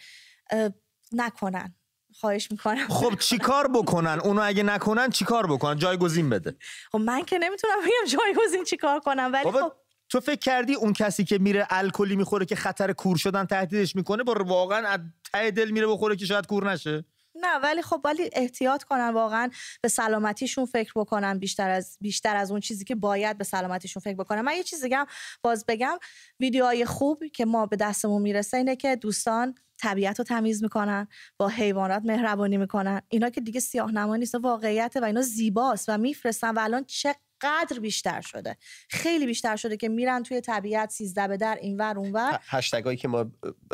نکنن. 1.12 1.76
خواهش 2.20 2.52
می‌کنم. 2.52 2.88
خب 2.88 3.16
چیکار 3.30 3.68
بکنن؟ 3.68 4.20
اونو 4.20 4.42
اگه 4.42 4.64
نکنن 4.64 5.10
چیکار 5.10 5.48
بکنن؟ 5.48 5.78
جایگزین 5.78 6.30
بده. 6.30 6.56
خب 6.92 6.98
من 6.98 7.24
که 7.24 7.38
نمی‌تونم 7.38 7.74
بگم 7.80 8.18
جایگزین 8.18 8.64
چیکار 8.64 9.00
کنم 9.00 9.30
ولی 9.34 9.52
خب 9.52 9.74
تو 10.10 10.20
فکر 10.20 10.40
کردی 10.40 10.74
اون 10.74 10.94
کسی 10.94 11.24
که 11.24 11.38
میره 11.38 11.68
الکلی 11.70 12.16
می‌خوره 12.16 12.46
که 12.46 12.56
خطر 12.56 12.94
کور 12.94 13.18
شدن 13.18 13.46
تهدیدش 13.46 13.96
می‌کنه؟ 13.96 14.24
با 14.24 14.44
واقعا 14.44 14.88
از 14.88 15.00
ته 15.34 15.52
دل 15.52 15.70
میره 15.70 15.88
بخوره 15.88 16.16
که 16.16 16.26
شاید 16.26 16.48
کور 16.48 16.72
نشه. 16.72 17.06
نه 17.42 17.58
ولی 17.64 17.82
خب 17.82 18.02
ولی 18.04 18.30
احتیاط 18.34 18.84
کنن 18.84 19.10
واقعا 19.10 19.50
به 19.82 19.90
سلامتیشون 19.90 20.66
فکر 20.66 20.92
بکنن 20.96 21.40
بیشتر 21.40 21.70
از 21.70 21.98
بیشتر 22.02 22.36
از 22.36 22.52
اون 22.52 22.60
چیزی 22.60 22.86
که 22.86 22.96
باید 22.96 23.38
به 23.38 23.44
سلامتیشون 23.44 24.02
فکر 24.02 24.16
بکنن. 24.16 24.42
من 24.42 24.54
یه 24.54 24.64
چیز 24.64 24.84
دیگه 24.84 25.06
باز 25.42 25.66
بگم. 25.68 25.98
ویدیوهای 26.40 26.86
خوب 26.86 27.24
که 27.34 27.46
ما 27.46 27.66
به 27.66 27.76
دستمون 27.76 28.22
می‌رسه 28.22 28.58
اینه 28.58 28.76
که 28.76 28.96
دوستان 28.96 29.56
طبیعت 29.80 30.20
رو 30.20 30.26
تمیز 30.26 30.64
می‌کنن 30.64 31.08
با 31.38 31.48
حیوانات 31.48 32.04
مهربانی 32.06 32.58
می‌کنن. 32.58 33.02
اینا 33.10 33.30
که 33.30 33.42
دیگه 33.42 33.60
سیاه 33.60 33.92
نما 33.92 34.16
نیست 34.16 34.36
واقعیت 34.36 34.98
و 35.02 35.06
اینا 35.06 35.22
زیباست 35.22 35.90
و 35.90 35.98
میفرستن 35.98 36.50
و 36.50 36.60
الان 36.60 36.84
چه 36.84 37.16
قدر 37.42 37.80
بیشتر 37.80 38.22
شده. 38.22 38.58
خیلی 38.90 39.26
بیشتر 39.26 39.56
شده 39.56 39.78
که 39.78 39.90
میرن 39.90 40.24
توی 40.24 40.42
طبیعت 40.42 40.90
سیزده 40.90 41.28
به 41.28 41.38
در 41.38 41.58
اینور 41.62 41.98
اونور. 41.98 42.40
هشتگایی 42.48 42.98
که 42.98 43.08
ما 43.08 43.26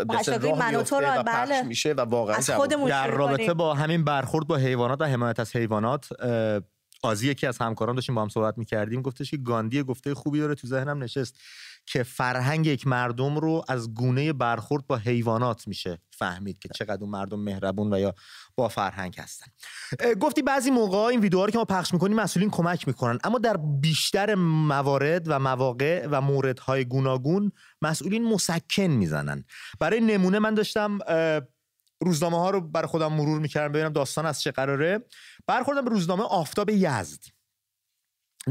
هشتگای 0.10 0.54
من 0.54 0.76
و 0.76 0.84
تو 0.84 1.02
بله. 1.26 1.62
میشه 1.62 1.94
و 1.94 2.02
واقعا 2.02 2.36
از 2.36 2.50
خودمون 2.50 2.90
در 2.90 3.08
رابطه 3.08 3.54
با 3.54 3.74
همین 3.74 4.04
برخورد 4.04 4.48
با 4.48 4.56
حیوانات 4.56 5.02
و 5.02 5.06
حمایت 5.06 5.40
از 5.40 5.56
حیوانات 5.56 6.10
قاضی 7.02 7.30
یکی 7.30 7.48
از 7.48 7.58
همکاران 7.58 7.96
داشتیم 7.96 8.16
با 8.16 8.22
هم 8.22 8.30
صحبت 8.30 8.58
می‌کردیم 8.58 9.02
گفتش 9.02 9.32
که 9.32 9.38
گاندی 9.38 9.84
گفته 9.84 10.14
خوبی 10.14 10.40
داره 10.40 10.56
تو 10.56 10.68
ذهنم 10.68 11.04
نشست. 11.04 11.40
که 11.86 12.04
فرهنگ 12.04 12.66
یک 12.68 12.88
مردم 12.88 13.38
رو 13.38 13.64
از 13.68 13.94
گونه 13.94 14.34
برخورد 14.34 14.88
با 14.88 14.98
حیوانات 14.98 15.68
میشه 15.68 16.02
فهمید 16.12 16.60
که 16.60 16.70
چقدر 16.76 17.02
اون 17.02 17.10
مردم 17.10 17.40
مهربون 17.40 17.94
و 17.94 18.00
یا 18.00 18.14
با 18.56 18.68
فرهنگ 18.68 19.16
هستن. 19.20 19.48
گفتی 20.22 20.42
بعضی 20.42 20.72
موقع 20.72 20.98
این 20.98 21.20
ویدیوها 21.20 21.46
رو 21.46 21.52
که 21.52 21.58
ما 21.58 21.66
پخش 21.66 21.94
می‌کنیم 21.94 22.18
مسئولین 22.18 22.50
کمک 22.50 22.88
می‌کنن 22.88 23.20
اما 23.24 23.38
در 23.38 23.58
بیشتر 23.58 24.36
موارد 24.36 25.24
و 25.28 25.40
مواقع 25.40 26.08
و 26.12 26.22
موردهای 26.22 26.86
گوناگون 26.86 27.52
مسئولین 27.82 28.34
مسکن 28.34 28.84
می‌زنن. 28.84 29.46
برای 29.80 30.02
نمونه 30.02 30.40
من 30.40 30.54
داشتم 30.54 31.00
روزنامه 32.02 32.38
ها 32.38 32.50
رو 32.50 32.62
برای 32.62 32.88
خودم 32.88 33.14
مرور 33.14 33.40
می‌کردم 33.40 33.74
ببینم 33.74 33.94
داستان 33.94 34.26
از 34.26 34.42
چه 34.42 34.52
قراره. 34.52 35.00
برخوردم 35.48 35.86
به 35.86 35.90
روزنامه 35.90 36.24
آفتاب 36.24 36.70
یزد. 36.70 37.24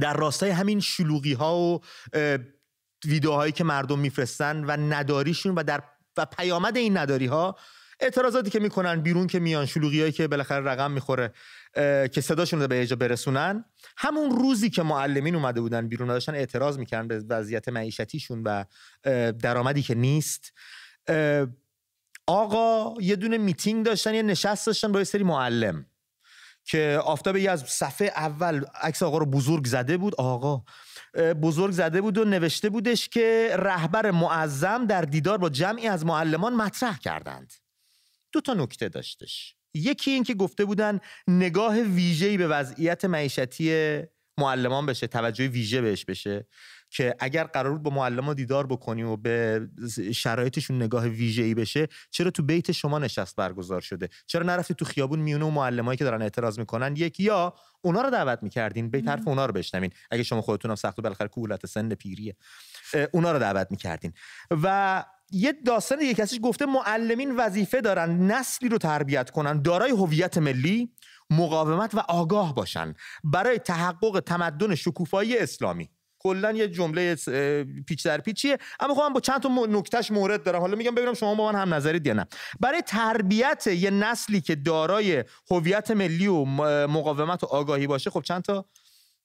در 0.00 0.12
راستای 0.12 0.50
همین 0.50 0.80
شلوغی 0.80 1.32
ها 1.32 1.58
و 1.58 1.80
ویدیوهایی 3.04 3.52
که 3.52 3.64
مردم 3.64 3.98
میفرستن 3.98 4.64
و 4.64 4.70
نداریشون 4.70 5.54
و 5.54 5.62
در 5.62 5.82
و 6.16 6.26
پیامد 6.26 6.76
این 6.76 6.96
نداری 6.96 7.26
ها 7.26 7.56
اعتراضاتی 8.00 8.50
که 8.50 8.60
می‌کنن 8.60 9.00
بیرون 9.00 9.26
که 9.26 9.38
میان 9.38 9.66
شلوغیایی 9.66 10.12
که 10.12 10.28
بالاخره 10.28 10.64
رقم 10.64 10.90
می‌خوره 10.90 11.32
که 12.12 12.20
صداشون 12.20 12.60
رو 12.60 12.68
به 12.68 12.74
ایجا 12.74 12.96
برسونن. 12.96 13.64
همون 13.96 14.30
روزی 14.30 14.70
که 14.70 14.82
معلمین 14.82 15.34
اومده 15.34 15.60
بودن 15.60 15.88
بیرون 15.88 16.08
داشتن 16.08 16.34
اعتراض 16.34 16.78
می‌کردن 16.78 17.08
به 17.08 17.24
وضعیت 17.28 17.68
معیشتیشون 17.68 18.42
و 18.42 18.64
درآمدی 19.32 19.82
که 19.82 19.94
نیست 19.94 20.52
آقا 22.26 22.94
یه 23.00 23.16
دونه 23.16 23.38
میتینگ 23.38 23.86
داشتن 23.86 24.14
یه 24.14 24.22
نشست 24.22 24.66
داشتن 24.66 24.92
با 24.92 24.98
یه 24.98 25.04
سری 25.04 25.24
معلم. 25.24 25.86
که 26.64 27.00
آفتاب 27.04 27.36
از 27.48 27.64
صفحه 27.66 28.06
اول 28.06 28.64
عکس 28.82 29.02
آقا 29.02 29.18
رو 29.18 29.26
بزرگ 29.26 29.66
زده 29.66 29.96
بود. 29.96 30.14
آقا 30.14 30.64
بزرگ 31.42 31.72
زده 31.72 32.00
بود 32.00 32.18
و 32.18 32.24
نوشته 32.24 32.70
بودش 32.70 33.08
که 33.08 33.50
رهبر 33.58 34.10
معظم 34.10 34.86
در 34.86 35.02
دیدار 35.02 35.38
با 35.38 35.48
جمعی 35.48 35.88
از 35.88 36.06
معلمان 36.06 36.54
مطرح 36.54 36.98
کردند. 36.98 37.52
دو 38.32 38.40
تا 38.40 38.54
نکته 38.54 38.88
داشتش. 38.88 39.56
یکی 39.74 40.10
این 40.10 40.24
که 40.24 40.34
گفته 40.34 40.64
بودن 40.64 41.00
نگاه 41.28 41.80
ویژه‌ای 41.80 42.36
به 42.36 42.48
وضعیت 42.48 43.04
معیشتی 43.04 44.00
معلمان 44.38 44.86
بشه 44.86 45.06
توجه 45.06 45.48
ویژه 45.48 45.80
بهش 45.80 46.04
بشه. 46.04 46.46
که 46.92 47.14
اگر 47.18 47.44
قرار 47.44 47.72
بود 47.72 47.82
با 47.82 47.90
معلم 47.90 48.34
دیدار 48.34 48.66
بکنیم 48.66 49.08
و 49.08 49.16
به 49.16 49.68
شرایطشون 50.14 50.82
نگاه 50.82 51.06
ویژه‌ای 51.06 51.54
بشه 51.54 51.88
چرا 52.10 52.30
تو 52.30 52.42
بیت 52.42 52.72
شما 52.72 52.98
نشست 52.98 53.36
برگزار 53.36 53.80
شده؟ 53.80 54.08
چرا 54.26 54.42
نرفتی 54.42 54.74
تو 54.74 54.84
خیابون 54.84 55.18
میونه 55.18 55.44
و 55.44 55.50
معلمایی 55.50 55.96
که 55.96 56.04
دارن 56.04 56.22
اعتراض 56.22 56.58
می‌کنن 56.58 56.96
یک 56.96 57.20
یا 57.20 57.54
اونا 57.80 58.02
رو 58.02 58.10
دعوت 58.10 58.42
می‌کردین؟ 58.42 58.90
به 58.90 59.00
طرف 59.00 59.28
اونا 59.28 59.46
رو 59.46 59.52
بشنوین. 59.52 59.90
اگه 60.10 60.22
شما 60.22 60.42
خودتونم 60.42 60.74
سخت 60.74 60.98
و 60.98 61.02
بالاخره 61.02 61.28
کولت 61.28 61.66
سن 61.66 61.94
پیریه. 61.94 62.36
اونا 63.12 63.32
رو 63.32 63.38
دعوت 63.38 63.66
می‌کردین. 63.70 64.12
و 64.50 65.04
یه 65.30 65.52
داستان 65.66 66.00
یه 66.00 66.14
کسیش 66.14 66.38
گفته 66.42 66.66
معلمین 66.66 67.36
وظیفه 67.36 67.80
دارن 67.80 68.30
نسلی 68.30 68.68
رو 68.68 68.78
تربیت 68.78 69.30
کنن 69.30 69.62
دارای 69.62 69.90
هویت 69.90 70.38
ملی 70.38 70.92
مقاومت 71.30 71.94
و 71.94 71.98
آگاه 71.98 72.54
باشن 72.54 72.94
برای 73.24 73.58
تحقق 73.58 74.22
تمدن 74.26 74.74
شکوفایی 74.74 75.38
اسلامی. 75.38 75.90
کلا 76.22 76.52
یه 76.52 76.68
جمله 76.68 77.14
پیچ 77.86 78.04
در 78.04 78.20
پیچیه. 78.20 78.58
اما 78.80 78.94
خب 78.94 79.08
با 79.14 79.20
چند 79.20 79.42
تا 79.42 79.66
نکتهش 79.68 80.10
مورد 80.10 80.42
دارم. 80.42 80.60
حالا 80.60 80.76
میگم 80.76 80.94
ببینم 80.94 81.14
شما 81.14 81.34
با 81.34 81.52
من 81.52 81.60
هم 81.60 81.74
نظرید 81.74 82.06
یا 82.06 82.12
نه. 82.12 82.26
برای 82.60 82.82
تربیت 82.82 83.66
یه 83.66 83.90
نسلی 83.90 84.40
که 84.40 84.54
دارای 84.54 85.24
هویت 85.50 85.90
ملی 85.90 86.26
و 86.26 86.44
مقاومت 86.86 87.44
و 87.44 87.46
آگاهی 87.46 87.86
باشه 87.86 88.10
خب 88.10 88.22
چند 88.22 88.42
تا؟ 88.42 88.68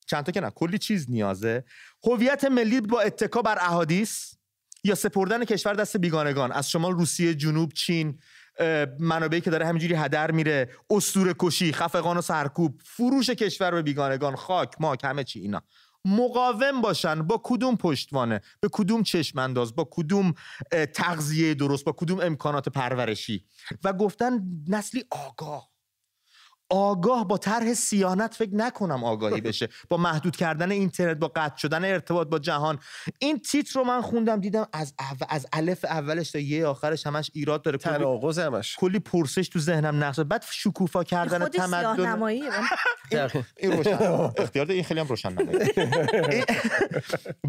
چند 0.07 0.23
تا 0.23 0.31
که 0.31 0.41
نه 0.41 0.49
کلی 0.49 0.77
چیز 0.77 1.05
نیازه. 1.09 1.63
هویت 2.03 2.45
ملی 2.45 2.81
با 2.81 3.01
اتکا 3.01 3.41
بر 3.41 3.57
احادیث 3.61 4.33
یا 4.83 4.95
سپردن 4.95 5.45
کشور 5.45 5.73
دست 5.73 5.97
بیگانگان. 5.97 6.51
از 6.51 6.69
شمال 6.71 6.91
روسیه 6.91 7.35
جنوب 7.35 7.73
چین 7.73 8.19
منابعی 8.99 9.41
که 9.41 9.49
داره 9.49 9.65
همینجوری 9.65 9.93
هدر 9.93 10.31
میره. 10.31 10.69
اسطوره 10.89 11.35
کشی 11.39 11.71
خفقان 11.71 12.17
و 12.17 12.21
سرکوب 12.21 12.81
فروش 12.85 13.29
کشور 13.29 13.71
به 13.71 13.81
بیگانگان 13.81 14.35
خاک 14.35 14.73
ماک 14.79 15.03
همه 15.03 15.23
چی 15.23 15.39
اینا. 15.39 15.61
مقاوم 16.07 16.81
باشن 16.81 17.21
با 17.21 17.41
کدوم 17.43 17.75
پشتوانه؟ 17.77 18.41
به 18.59 18.69
کدوم 18.71 19.03
چشم 19.03 19.39
انداز 19.39 19.75
با 19.75 19.87
کدوم 19.91 20.33
تغذیه 20.93 21.53
درست؟ 21.53 21.85
با 21.85 21.91
کدوم 21.91 22.19
امکانات 22.19 22.69
پرورشی؟ 22.69 23.45
و 23.83 23.93
گفتن 23.93 24.43
نسلی 24.67 25.03
آگاه. 25.11 25.76
آگاه 26.69 27.27
با 27.27 27.37
طرح 27.37 27.73
سیانت 27.73 28.33
فکر 28.33 28.55
نکنم 28.55 29.03
آگاهی 29.03 29.41
بشه. 29.41 29.69
با 29.89 29.97
محدود 29.97 30.35
کردن 30.35 30.71
اینترنت 30.71 31.17
با 31.17 31.27
قطع 31.35 31.57
شدن 31.57 31.85
ارتباط 31.85 32.27
با 32.27 32.39
جهان. 32.39 32.79
این 33.19 33.39
تیتر 33.39 33.79
رو 33.79 33.85
من 33.85 34.01
خوندم 34.01 34.39
دیدم 34.39 34.67
از 34.73 34.93
اول 34.99 35.25
از 35.29 35.47
الف 35.53 35.85
اولش 35.85 36.31
تا 36.31 36.39
یه 36.39 36.65
آخرش 36.67 37.07
همش 37.07 37.31
ایراد 37.33 37.61
داره. 37.61 37.77
کلی, 37.77 37.93
تناقض 37.93 38.39
همش. 38.39 38.75
کلی 38.79 38.99
پرسش 38.99 39.49
تو 39.49 39.59
ذهنم 39.59 40.03
نقش 40.03 40.19
بعد 40.19 40.43
شکوفا 40.51 41.03
کردن 41.03 41.37
سیاه 41.37 41.49
تمدن 41.49 42.21
این 43.57 43.71
روشن. 43.71 43.97
اختیار 44.37 44.71
این 44.71 44.83
خیلی 44.83 44.99
هم 44.99 45.07
روشن 45.07 45.35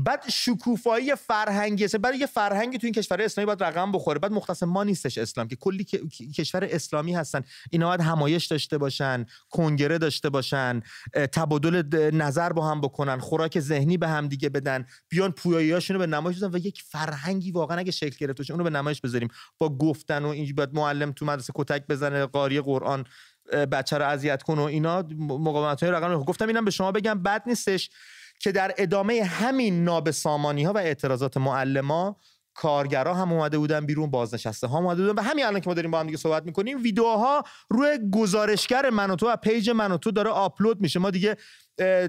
بعد 0.07 0.23
شکوفایی 0.31 1.15
فرهنگی 1.15 1.85
است. 1.85 1.97
برای 1.97 2.19
یه 2.19 2.27
فرهنگی 2.27 2.79
تو 2.79 2.87
این 2.87 2.95
کشور 2.95 3.23
اسلامی 3.23 3.47
باید 3.47 3.63
رقم 3.65 3.93
بخوره. 3.93 4.19
بعد 4.19 4.33
مختص 4.33 4.63
ما 4.63 4.85
نیستش 4.85 5.19
اسلام 5.19 5.49
که 5.49 5.57
کلی 5.57 5.85
ک- 5.85 6.33
کشور 6.37 6.69
اسلامی 6.71 7.15
هستن. 7.15 7.43
اینا 7.71 7.87
باید 7.89 8.01
همایش 8.01 8.47
داشته 8.47 8.79
باشن. 8.79 9.08
کنگره 9.51 9.99
داشته 9.99 10.31
باشن 10.31 10.83
تبادل 11.33 12.11
نظر 12.15 12.53
با 12.53 12.71
هم 12.71 12.81
بکنن 12.81 13.19
خوراک 13.19 13.61
ذهنی 13.61 13.97
به 13.97 14.09
هم 14.09 14.29
دیگه 14.29 14.49
بدن 14.49 14.87
بیان 15.09 15.33
پویایی‌هاشون 15.33 15.95
رو 15.95 16.01
به 16.01 16.07
نمایش 16.07 16.37
بذارن 16.37 16.55
و 16.55 16.59
یک 16.59 16.83
فرهنگی 16.83 17.53
واقعا 17.53 17.79
اگه 17.79 17.93
شکل 17.93 18.17
گرفته 18.19 18.41
باشه 18.41 18.53
اون 18.53 18.59
رو 18.59 18.65
به 18.65 18.71
نمایش 18.71 19.01
بذاریم. 19.01 19.29
با 19.59 19.77
گفتن 19.77 20.25
و 20.25 20.29
اینجوری 20.29 20.53
باید 20.53 20.75
معلم 20.75 21.13
تو 21.13 21.27
مدرسه 21.27 21.53
کتک 21.57 21.87
بزنه 21.87 22.27
قاری 22.27 22.61
قرآن 22.61 23.05
بچه 23.73 23.99
رو 23.99 24.05
اذیت 24.05 24.43
کنه 24.43 24.61
و 24.61 24.65
اینا 24.65 25.05
مقاومت 25.19 25.83
های 25.83 25.93
رقم 25.93 26.25
گفتم 26.25 26.47
اینم 26.47 26.65
به 26.65 26.71
شما 26.71 26.93
بگم 26.93 27.23
بد 27.23 27.43
نیستش 27.47 27.91
که 28.41 28.53
در 28.53 28.75
ادامه 28.79 29.23
همین 29.25 29.85
نابسامانی 29.85 30.65
ها 30.65 30.73
و 30.73 30.79
اعتراضات 30.79 31.37
معلما 31.37 32.17
کارگرا 32.59 33.15
هم 33.15 33.33
اومده 33.33 33.59
بودن 33.59 33.87
بیرون 33.87 34.11
بازنشسته 34.11 34.67
ها 34.67 34.79
اومده 34.79 35.03
بودن 35.03 35.15
و 35.15 35.23
همین 35.23 35.45
الان 35.45 35.61
که 35.61 35.71
ما 35.71 35.75
داریم 35.75 35.91
با 35.91 36.01
هم 36.01 36.07
دیگه 36.07 36.19
صحبت 36.19 36.47
می‌کنیم 36.47 36.83
ویدیوها 36.83 37.43
روی 37.71 37.99
گزارشگر 38.13 38.91
من 38.91 39.11
و 39.11 39.17
تو 39.17 39.29
و 39.29 39.37
page 39.37 39.71
من 39.71 39.93
و 39.93 39.97
تو 39.97 40.11
داره 40.11 40.31
آپلود 40.31 40.81
میشه. 40.81 41.01
ما 41.01 41.11
دیگه 41.11 41.37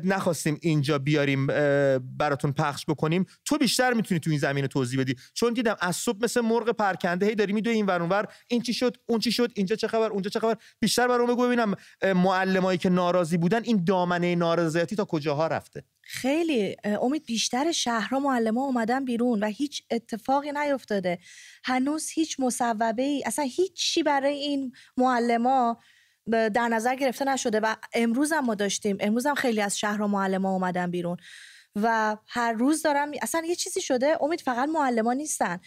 نخواستیم 0.03 0.57
اینجا 0.61 0.97
بیاریم 0.97 1.47
براتون 2.17 2.51
پخش 2.51 2.85
بکنیم. 2.85 3.25
تو 3.45 3.57
بیشتر 3.57 3.93
می‌تونی 3.93 4.19
تو 4.19 4.29
این 4.29 4.39
زمینه 4.39 4.67
توضیح 4.67 4.99
بدی. 4.99 5.15
چون 5.33 5.53
دیدم 5.53 5.75
از 5.79 5.95
صبح 5.95 6.17
مثل 6.21 6.41
مرغ 6.41 6.69
پرکنده 6.69 7.25
هی 7.25 7.35
داری 7.35 7.53
میدوی 7.53 7.73
این 7.73 7.85
ور 7.85 8.01
اون 8.01 8.09
ور 8.09 8.27
این 8.47 8.61
چی 8.61 8.73
شد 8.73 8.97
اون 9.07 9.19
چی 9.19 9.31
شد 9.31 9.51
اینجا 9.55 9.75
چه 9.75 9.87
خبر 9.87 10.09
اونجا 10.09 10.29
چه 10.29 10.39
خبر. 10.39 10.55
بیشتر 10.79 11.07
برام 11.07 11.27
بگو 11.27 11.45
ببینم 11.45 11.75
معلمایی 12.03 12.77
که 12.77 12.89
ناراضی 12.89 13.37
بودن 13.37 13.63
این 13.63 13.83
دامنه 13.83 14.35
نارضایتی 14.35 14.95
تا 14.95 15.05
کجاها 15.05 15.47
رفته؟ 15.47 15.83
خیلی 16.11 16.75
امید 16.83 17.25
بیشتر 17.25 17.71
شهرها 17.71 18.19
معلما 18.19 18.65
اومدن 18.65 19.05
بیرون 19.05 19.39
و 19.43 19.45
هیچ 19.47 19.83
اتفاقی 19.91 20.51
نیفتاده. 20.51 21.19
هنوز 21.63 22.09
هیچ 22.09 22.39
مصوبه 22.39 23.01
ای 23.03 23.23
اصلا 23.25 23.45
هیچی 23.45 24.03
برای 24.03 24.33
این 24.33 24.71
معلما 24.97 25.77
در 26.31 26.67
نظر 26.67 26.95
گرفته 26.95 27.25
نشده. 27.25 27.59
و 27.59 27.75
امروز 27.93 28.31
هم 28.33 28.45
ما 28.45 28.55
داشتیم 28.55 28.97
امروز 28.99 29.25
هم 29.25 29.35
خیلی 29.35 29.61
از 29.61 29.79
شهرها 29.79 30.07
معلما 30.07 30.51
اومدن 30.53 30.91
بیرون. 30.91 31.17
و 31.75 32.17
هر 32.27 32.53
روز 32.53 32.81
دارن 32.81 33.09
می- 33.09 33.19
اصلا 33.21 33.43
یه 33.45 33.55
چیزی 33.55 33.81
شده 33.81 34.17
امید 34.23 34.41
فقط 34.41 34.69
معلما 34.69 35.13
نیستن. 35.13 35.59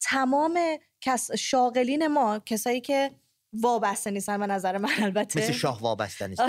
تمام 0.00 0.58
کس 1.00 1.32
شاغلین 1.32 2.06
ما 2.06 2.38
کسایی 2.46 2.80
که 2.80 3.10
وابسته 3.52 4.10
نیستن 4.10 4.38
به 4.38 4.46
نظر 4.46 4.78
من 4.78 4.90
البته. 5.02 5.52
شاه 5.52 5.80
وابسته 5.80 6.26
نیست 6.26 6.42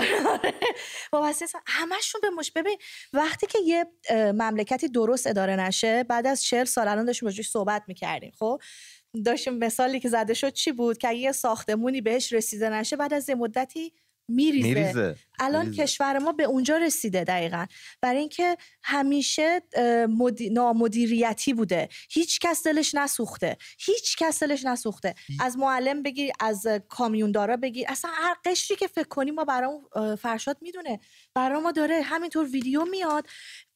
وابسته 1.12 1.44
نیستن. 1.44 1.58
همشون 1.66 2.20
به 2.20 2.30
مش 2.30 2.50
ببین 2.50 2.78
وقتی 3.12 3.46
که 3.46 3.58
یه 3.64 3.86
مملکتی 4.32 4.88
درست 4.88 5.26
اداره 5.26 5.56
نشه 5.56 6.04
بعد 6.04 6.26
از 6.26 6.42
چهل 6.42 6.64
سال 6.64 6.88
الان 6.88 7.04
داشتیم 7.04 7.26
راجعش 7.26 7.48
صحبت 7.48 7.82
می‌کردیم 7.88 8.32
خب؟ 8.38 8.60
داشتیم 9.24 9.54
مثالی 9.58 10.00
که 10.00 10.08
زده 10.08 10.34
شد 10.34 10.52
چی 10.52 10.72
بود؟ 10.72 10.98
که 10.98 11.12
یه 11.12 11.32
ساختمونی 11.32 12.00
بهش 12.00 12.32
رسیده 12.32 12.68
نشه 12.68 12.96
بعد 12.96 13.14
از 13.14 13.28
یه 13.28 13.34
مدتی 13.34 13.92
میریزه, 14.34 14.68
میریزه. 14.68 15.16
الان 15.38 15.64
میریزه. 15.64 15.82
کشور 15.82 16.18
ما 16.18 16.32
به 16.32 16.44
اونجا 16.44 16.76
رسیده 16.76 17.24
دقیقا. 17.24 17.66
برای 18.00 18.18
اینکه 18.18 18.56
همیشه 18.82 19.60
مدی... 20.08 20.50
نامدیریتی 20.50 21.54
بوده. 21.54 21.88
هیچ 22.10 22.40
کس 22.40 22.62
دلش 22.66 22.94
نسوخته. 22.94 23.56
هیچ 23.78 24.16
کس 24.16 24.42
دلش 24.42 24.64
نسوخته. 24.64 25.14
از 25.40 25.58
معلم 25.58 26.02
بگیر 26.02 26.30
از 26.40 26.66
کامیوندارا 26.88 27.56
بگیر. 27.56 27.86
اصلا 27.88 28.10
هر 28.14 28.34
قشری 28.44 28.76
که 28.76 28.86
فکر 28.86 29.08
کنیم 29.08 29.34
ما 29.34 29.44
برام 29.44 29.80
فرشاد 30.16 30.56
می‌دونه. 30.60 31.00
برا 31.34 31.60
ما 31.60 31.72
داره 31.72 32.02
همینطور 32.02 32.46
ویدیو 32.46 32.84
میاد. 32.84 33.26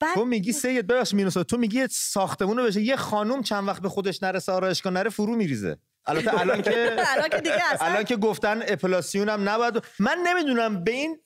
بعد 0.01 0.15
تو 0.15 0.25
میگی 0.25 0.53
سید 0.53 0.87
ببخش 0.87 1.15
مینوسا 1.15 1.45
تو 1.45 1.57
میگی 1.57 1.87
ساختمون 1.91 2.57
رو 2.57 2.65
بشه. 2.65 2.81
یه 2.81 2.97
خانوم 2.97 3.43
چند 3.43 3.69
وقت 3.69 3.83
به 3.83 3.89
خودش 3.89 4.23
نرسه 4.23 4.53
آرایشگاه 4.53 4.93
نره 4.93 5.11
فرو 5.11 5.37
میریزه. 5.37 5.77
البته 6.07 6.41
الان 6.41 6.63
که 6.63 6.97
الان 7.15 7.29
که 7.29 7.41
دیگه 7.41 7.73
اصلا 7.73 7.89
الان 7.89 8.05
که 8.05 8.17
گفتن 8.17 8.63
اپلاسیون 8.69 9.29
هم 9.29 9.49
نباید 9.49 9.85
من 9.99 10.19
نمی‌دونم 10.27 10.85
به 10.85 10.93
این 10.93 11.19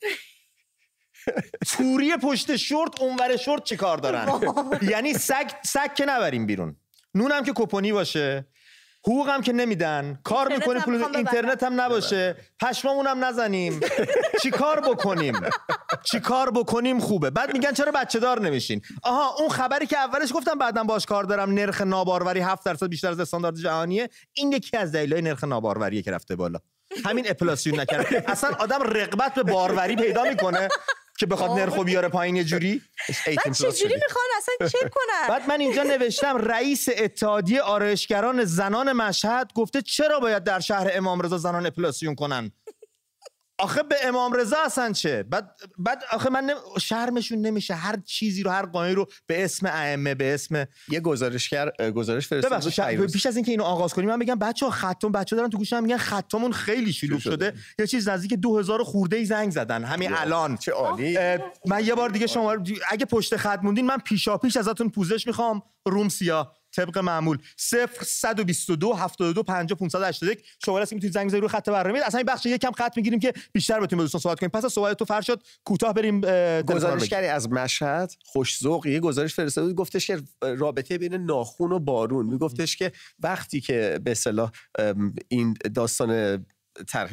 توری 1.67 2.17
پشت 2.17 2.57
شورت 2.57 3.01
اونور 3.01 3.37
شورت 3.37 3.65
چی 3.65 3.77
کار 3.77 3.99
دارن؟ 3.99 4.41
یعنی 4.93 5.15
سگ 5.15 5.51
سگ 5.65 5.95
که 5.95 6.05
نبریم 6.05 6.47
بیرون. 6.47 6.77
نونم 7.15 7.45
که 7.45 7.53
کپونی 7.57 7.93
باشه. 7.93 8.47
حقوق 9.07 9.29
هم 9.29 9.43
که 9.43 9.53
نمیدن. 9.53 10.19
کار 10.25 10.49
اینترنت 10.49 10.89
می‌کنی 10.89 10.97
هم 10.97 11.09
پول 11.09 11.17
اینترنت 11.17 11.63
هم 11.63 11.81
نباشه. 11.81 12.37
پشمامون 12.61 13.07
هم 13.07 13.25
نزنیم. 13.25 13.81
چی 14.43 14.51
کار 14.51 14.81
بکنیم؟ 14.81 15.41
چی 16.03 16.21
کار 16.21 16.51
بکنیم 16.51 17.01
خوبه. 17.01 17.31
بعد 17.31 17.53
میگن 17.53 17.73
چرا 17.73 17.93
بچه 17.93 18.19
دار 18.19 18.41
نمیشین؟ 18.41 18.81
آها 19.03 19.35
اون 19.39 19.49
خبری 19.49 19.87
که 19.87 19.99
اولش 19.99 20.33
گفتم 20.35 20.59
بعدم 20.59 20.87
باش 20.87 21.07
کار 21.07 21.25
دارم. 21.25 21.51
نرخ 21.51 21.81
ناباروری 21.81 22.41
7 22.41 22.65
درصد 22.65 22.87
بیشتر 22.87 23.11
از 23.11 23.21
استاندارد 23.21 23.57
جهانیه. 23.57 24.09
این 24.33 24.53
یکی 24.53 24.77
از 24.77 24.93
دلایل 24.93 25.25
نرخ 25.25 25.45
ناباروریه 25.45 26.03
که 26.03 26.11
رفته 26.11 26.37
بالا. 26.37 26.59
همین 27.05 27.25
اپلاسیون 27.29 27.81
نکرد. 27.81 28.25
اصلا 28.29 28.51
آدم 28.59 28.83
رقبت 28.83 29.35
به 29.35 29.43
باروری 29.43 29.97
پیدا 29.97 30.25
می‌کنه. 30.25 30.69
که 31.21 31.27
بخواد 31.27 31.51
نرخو 31.51 31.85
بیاره 31.85 32.09
پایین 32.09 32.37
یه 32.37 32.45
جوری؟ 32.45 32.83
18 33.09 33.35
بعد 33.37 33.53
چجوری 33.55 33.77
شدی. 33.77 33.95
می‌خوان 33.95 34.25
اصلا 34.39 34.69
چک 34.69 34.91
کنن؟ 34.91 35.29
بعد 35.29 35.49
من 35.49 35.61
اینجا 35.61 35.83
نوشتم 35.83 36.37
رئیس 36.37 36.89
اتحادیه 36.97 37.63
آرایشگران 37.63 38.45
زنان 38.45 38.93
مشهد 38.93 39.53
گفته 39.55 39.83
چرا 39.83 40.21
باید 40.21 40.45
در 40.45 40.61
شهر 40.61 40.91
امام 40.93 41.21
رضا 41.21 41.39
زنان 41.39 41.67
اپلاسیون 41.67 42.15
کنن؟ 42.15 42.53
آخه 43.61 43.83
به 43.83 43.97
امام 44.05 44.33
رضا 44.33 44.57
اصلا 44.65 44.93
چه؟ 44.93 45.23
بعد 45.23 45.61
بعد 45.79 46.03
آخه 46.13 46.31
من 46.31 46.45
نم... 46.45 46.57
شرمشون 46.81 47.39
نمیشه. 47.39 47.75
هر 47.75 47.97
چیزی 48.07 48.43
رو 48.43 48.51
هر 48.51 48.67
قانونی 48.67 48.95
رو 48.95 49.07
به 49.27 49.45
اسم 49.45 49.67
ائمه 49.67 50.15
به 50.15 50.35
اسم 50.35 50.67
یه 50.89 51.01
گزارشگر 51.01 51.71
گزارش 51.95 52.29
فرستاد. 52.29 53.07
پیش 53.13 53.27
از 53.27 53.37
اینکه 53.37 53.51
اینو 53.51 53.65
آغاز 53.65 53.95
کنیم 53.95 54.09
من 54.09 54.19
بگم 54.19 54.35
بچه 54.35 54.71
خطم 54.71 55.13
بچه 55.13 55.37
دارن 55.37 55.51
تو 55.51 55.59
گوشم 55.59 55.83
میگن 55.83 55.97
خطمون 55.97 56.53
خیلی 56.53 56.93
شلوغ 56.93 57.21
شده. 57.21 57.33
شده. 57.33 57.55
یه 57.79 57.87
چیز 57.87 58.09
نزدیک 58.09 58.35
2000 58.35 58.83
خورده 58.83 59.17
ای 59.17 59.25
زنگ 59.25 59.51
زدن. 59.51 59.85
همین 59.85 60.13
الان. 60.13 60.57
چه 60.57 60.73
عالی. 60.73 61.19
من 61.67 61.85
یه 61.85 61.95
بار 61.95 62.09
دیگه 62.09 62.27
شما 62.27 62.57
اگه 62.91 63.07
پشت 63.07 63.37
خط 63.37 63.61
موندین 63.63 63.87
من 63.87 63.99
پیشا 63.99 64.39
پیش 64.39 64.57
ازتون 64.57 64.91
پوزش 64.91 65.27
می‌خوام. 65.27 65.63
روم 65.87 66.09
سیاه. 66.09 66.60
طبق 66.73 66.99
معمول. 66.99 67.39
0 67.57 67.91
122 68.05 68.93
72 68.93 69.43
50 69.43 69.79
581 69.79 70.45
شماره 70.65 70.83
است 70.83 70.91
که 70.91 70.97
می‌تونید 70.97 71.15
زنگ 71.15 71.27
بزنید 71.27 71.41
روی 71.41 71.49
خط 71.49 71.69
برنامه 71.69 72.01
اصلا 72.05 72.19
این 72.19 72.27
بخش 72.27 72.47
یکم 72.47 72.73
خط 72.73 72.97
می‌گیریم 72.97 73.21
که 73.21 73.33
بیشتر 73.53 73.81
بتونیم 73.81 73.99
با 73.99 74.05
دوستان 74.05 74.21
صحبت 74.21 74.41
کنیم. 74.41 74.51
پس 74.51 74.65
از 74.65 74.73
صحبت 74.73 74.99
تو 74.99 75.05
فرشاد 75.05 75.43
کوتاه 75.65 75.95
بریم 75.95 76.21
رو. 76.23 76.63
گزارشگری 76.63 77.27
از 77.27 77.51
مشهد. 77.51 78.13
خوشذوق 78.25 78.87
یه 78.87 79.01
گزارش 79.01 79.35
فرستاده 79.35 79.67
بود 79.67 79.77
گفتش 79.77 80.07
که 80.07 80.23
رابطه 80.43 80.99
بین 80.99 81.15
ناخون 81.15 81.73
و 81.73 81.79
بارون. 81.79 82.27
میگفتش 82.27 82.77
که 82.77 82.93
وقتی 83.19 83.61
که 83.61 84.01
به 84.05 84.11
اصطلاح 84.11 84.51
این 85.29 85.57
داستان 85.75 86.47
طرح 86.89 87.11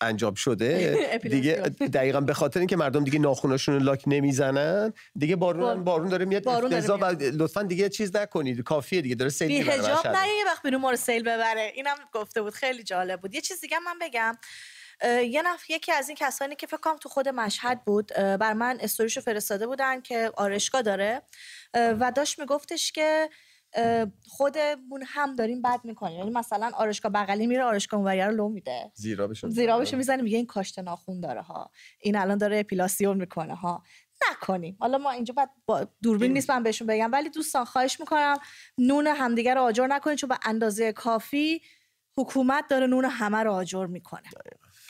انجام 0.00 0.34
شده. 0.34 1.18
دیگه. 1.22 1.54
دقیقا 1.94 2.20
به 2.20 2.34
خاطر 2.34 2.60
اینکه 2.60 2.76
مردم 2.76 3.04
دیگه 3.04 3.18
ناخوناشون 3.18 3.74
رو 3.74 3.80
لاک 3.80 4.02
نمی‌زنن 4.06 4.92
دیگه 5.18 5.36
بارون 5.36 5.60
بار- 5.62 5.76
بارون 5.76 6.08
داره 6.08 6.24
میاد. 6.24 6.44
بارون 6.44 6.74
افتضاح 6.74 7.00
و 7.00 7.04
لطفا 7.20 7.62
دیگه 7.62 7.88
چیز 7.88 8.16
نکنید. 8.16 8.62
کافیه 8.62 9.00
دیگه 9.00 9.14
داره 9.14 9.30
سیل 9.30 9.48
می‌بره 9.48 9.80
مشهد. 9.80 10.06
نه 10.06 10.28
یه 10.38 10.44
وقت 10.46 10.62
بیرون 10.62 10.80
ما 10.80 10.90
رو 10.90 10.96
سیل 10.96 11.22
ببره. 11.22 11.72
اینم 11.74 11.96
گفته 12.12 12.42
بود. 12.42 12.54
خیلی 12.54 12.82
جالب 12.82 13.20
بود. 13.20 13.34
یه 13.34 13.40
چیز 13.40 13.60
دیگه 13.60 13.78
من 13.78 13.98
بگم. 14.00 14.38
یه 15.30 15.42
نفر 15.42 15.64
یکی 15.72 15.92
از 15.92 16.08
این 16.08 16.16
کسانی 16.20 16.56
که 16.56 16.66
فکر 16.66 16.76
کنم 16.76 16.96
تو 16.96 17.08
خود 17.08 17.28
مشهد 17.28 17.84
بود 17.84 18.12
بر 18.16 18.52
من 18.52 18.78
استوریشو 18.80 19.20
فرستاده 19.20 19.66
بودن 19.66 20.00
که 20.00 20.30
آرشگاه 20.36 20.82
داره. 20.82 21.22
و 21.74 22.12
داشت 22.16 22.38
میگفتش 22.38 22.92
که 22.92 23.28
خودمون 24.28 25.04
هم 25.06 25.34
داریم 25.36 25.62
بد 25.62 25.80
می‌کنیم. 25.84 26.18
یعنی 26.18 26.30
مثلا 26.30 26.70
آرشگاه 26.74 27.12
بغلی 27.12 27.46
میره 27.46 27.64
آرشگاه 27.64 28.00
اونوری 28.00 28.20
رو 28.20 28.30
لو 28.30 28.48
میده. 28.48 28.92
زیرا 28.94 29.28
بشه 29.28 29.48
زیرابشو 29.48 29.96
می‌زنه 29.96 30.22
میگه 30.22 30.36
این 30.36 30.46
کاشت 30.46 30.78
ناخون 30.78 31.20
داره 31.20 31.42
ها. 31.42 31.70
این 32.00 32.16
الان 32.16 32.38
داره 32.38 32.58
اپیلاسیون 32.58 33.16
می‌کنه 33.16 33.54
ها. 33.54 33.82
نکنیم. 34.30 34.76
حالا 34.80 34.98
ما 34.98 35.10
اینجا 35.10 35.34
بعد 35.34 35.50
با 35.66 35.88
دوربین 36.02 36.32
نیست 36.32 36.50
من 36.50 36.62
بهشون 36.62 36.86
بگم. 36.86 37.12
ولی 37.12 37.30
دوستان 37.30 37.64
خواهش 37.64 38.00
می‌کنم 38.00 38.38
نون 38.78 39.06
همدیگه 39.06 39.54
رو 39.54 39.60
آجر 39.60 39.86
نکنید 39.86 40.18
چون 40.18 40.28
به 40.28 40.38
اندازه 40.44 40.92
کافی 40.92 41.62
حکومت 42.16 42.64
داره 42.70 42.86
نون 42.86 43.04
همه 43.04 43.38
رو 43.38 43.52
آجر 43.52 43.86
می‌کنه. 43.86 44.28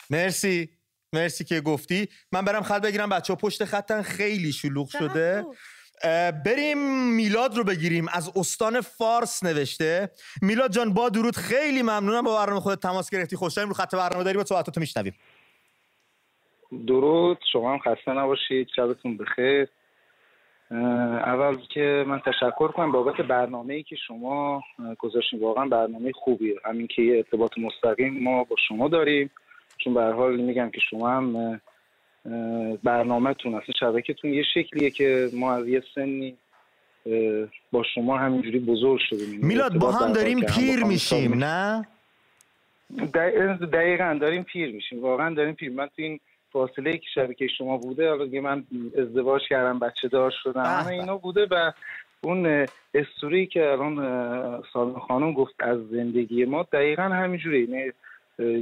مرسی. 0.09 0.69
مرسی 1.13 1.43
که 1.43 1.61
گفتی. 1.61 2.09
من 2.31 2.45
برم 2.45 2.63
خط 2.63 2.81
بگیرم. 2.81 3.09
بچه 3.09 3.35
پشت 3.35 3.65
خطن 3.65 4.01
خیلی 4.01 4.51
شلوغ 4.51 4.89
شده. 4.89 5.45
بریم 6.45 6.77
میلاد 7.15 7.57
رو 7.57 7.63
بگیریم. 7.63 8.05
از 8.13 8.31
استان 8.35 8.81
فارس 8.81 9.43
نوشته. 9.43 10.09
میلاد 10.41 10.71
جان 10.71 10.93
با 10.93 11.09
درود 11.09 11.35
خیلی 11.35 11.81
ممنونم. 11.81 12.23
با 12.23 12.37
برنامه 12.37 12.59
خودت 12.59 12.79
تماس 12.79 13.09
گرفتی 13.09 13.35
خوشحالیم 13.35 13.69
رو 13.69 13.75
خط 13.75 13.95
برنامه 13.95 14.23
داری 14.23 14.37
با 14.37 14.43
صحبتاتو 14.43 14.79
میشنویم. 14.79 15.13
درود. 16.87 17.37
شما 17.51 17.73
هم 17.73 17.79
خسته 17.79 18.11
نباشید. 18.11 18.67
شبتون 18.75 19.17
بخیر. 19.17 19.67
اول 20.71 21.57
که 21.73 22.03
من 22.07 22.19
تشکر 22.19 22.67
کنم 22.67 22.91
بابت 22.91 23.21
برنامه 23.21 23.73
ای 23.73 23.83
که 23.83 23.95
شما 24.07 24.63
گذاشتین. 24.99 25.39
واقعا 25.39 25.65
برنامه 25.65 26.11
خوبیه. 26.11 26.55
همین 26.65 26.87
که 26.87 27.01
یه 27.01 27.17
ارتباط 27.17 27.51
مستقیم 27.57 28.23
ما 28.23 28.43
با 28.43 28.55
شما 28.67 28.87
داریم. 28.87 29.31
چون 29.77 29.93
به 29.93 30.03
حال 30.03 30.35
میگم 30.35 30.69
که 30.69 30.81
شما 30.89 31.09
هم 31.09 31.61
برنامهتون 32.83 33.55
اصلا 33.55 33.73
شبکتون 33.79 34.33
یه 34.33 34.43
شکلیه 34.53 34.89
که 34.89 35.29
ما 35.33 35.53
از 35.53 35.67
یه 35.67 35.83
سنی 35.95 36.37
با 37.71 37.83
شما 37.95 38.17
همینجوری 38.17 38.59
بزرگ 38.59 38.99
شدیم. 39.09 39.39
میلاد 39.45 39.77
با 39.77 39.91
هم 39.91 40.13
داریم 40.13 40.41
پیر 40.41 40.83
میشیم 40.83 41.43
نه؟ 41.43 41.87
دقیقا 43.73 44.17
داریم 44.21 44.43
پیر 44.43 44.71
میشیم. 44.71 45.01
واقعا 45.01 45.33
داریم 45.33 45.53
پیر. 45.53 45.71
من 45.71 45.85
تو 45.85 45.91
این 45.95 46.19
فاصله 46.51 46.97
که 46.97 47.05
شبکه 47.15 47.47
شما 47.47 47.77
بوده 47.77 48.09
حالا 48.09 48.41
من 48.41 48.63
ازدواج 48.97 49.41
کردم 49.49 49.79
بچه 49.79 50.07
دار 50.07 50.33
شدم 50.43 50.63
همه 50.63 50.87
اینا 50.87 51.17
بوده 51.17 51.47
و 51.51 51.71
اون 52.21 52.67
استوری 52.93 53.47
که 53.47 53.71
الان 53.71 53.95
سالم 54.73 54.99
خانم 54.99 55.33
گفت 55.33 55.55
از 55.59 55.77
زندگی 55.87 56.45
ما 56.45 56.63
دقیقا 56.63 57.03
همینجوری 57.03 57.63
یعنی 57.63 57.91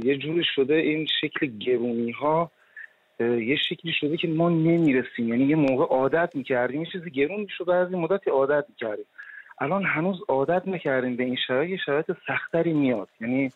یه 0.06 0.16
جوری 0.16 0.44
شده 0.54 0.74
این 0.74 1.06
شکل 1.20 1.46
گرونی 1.46 2.10
ها 2.10 2.50
یه 3.20 3.56
شکلی 3.68 3.92
شده 4.00 4.16
که 4.16 4.28
ما 4.28 4.50
نمی‌رسیم. 4.50 5.28
یعنی 5.28 5.44
یه 5.44 5.56
موقع 5.56 5.84
عادت 5.84 6.30
می‌کردیم 6.34 6.80
یه 6.80 6.88
چیزی 6.92 7.10
گرون 7.10 7.40
می‌شد 7.40 7.70
از 7.70 7.88
این 7.92 7.98
مدتی 7.98 8.30
عادت 8.30 8.64
می‌کردیم. 8.68 9.04
الان 9.60 9.84
هنوز 9.84 10.16
عادت 10.28 10.68
نکردیم 10.68 11.16
به 11.16 11.24
این 11.24 11.36
شرایط 11.46 11.80
شرایط 11.86 12.06
سختری 12.26 12.72
میاد. 12.72 13.08
یعنی 13.20 13.52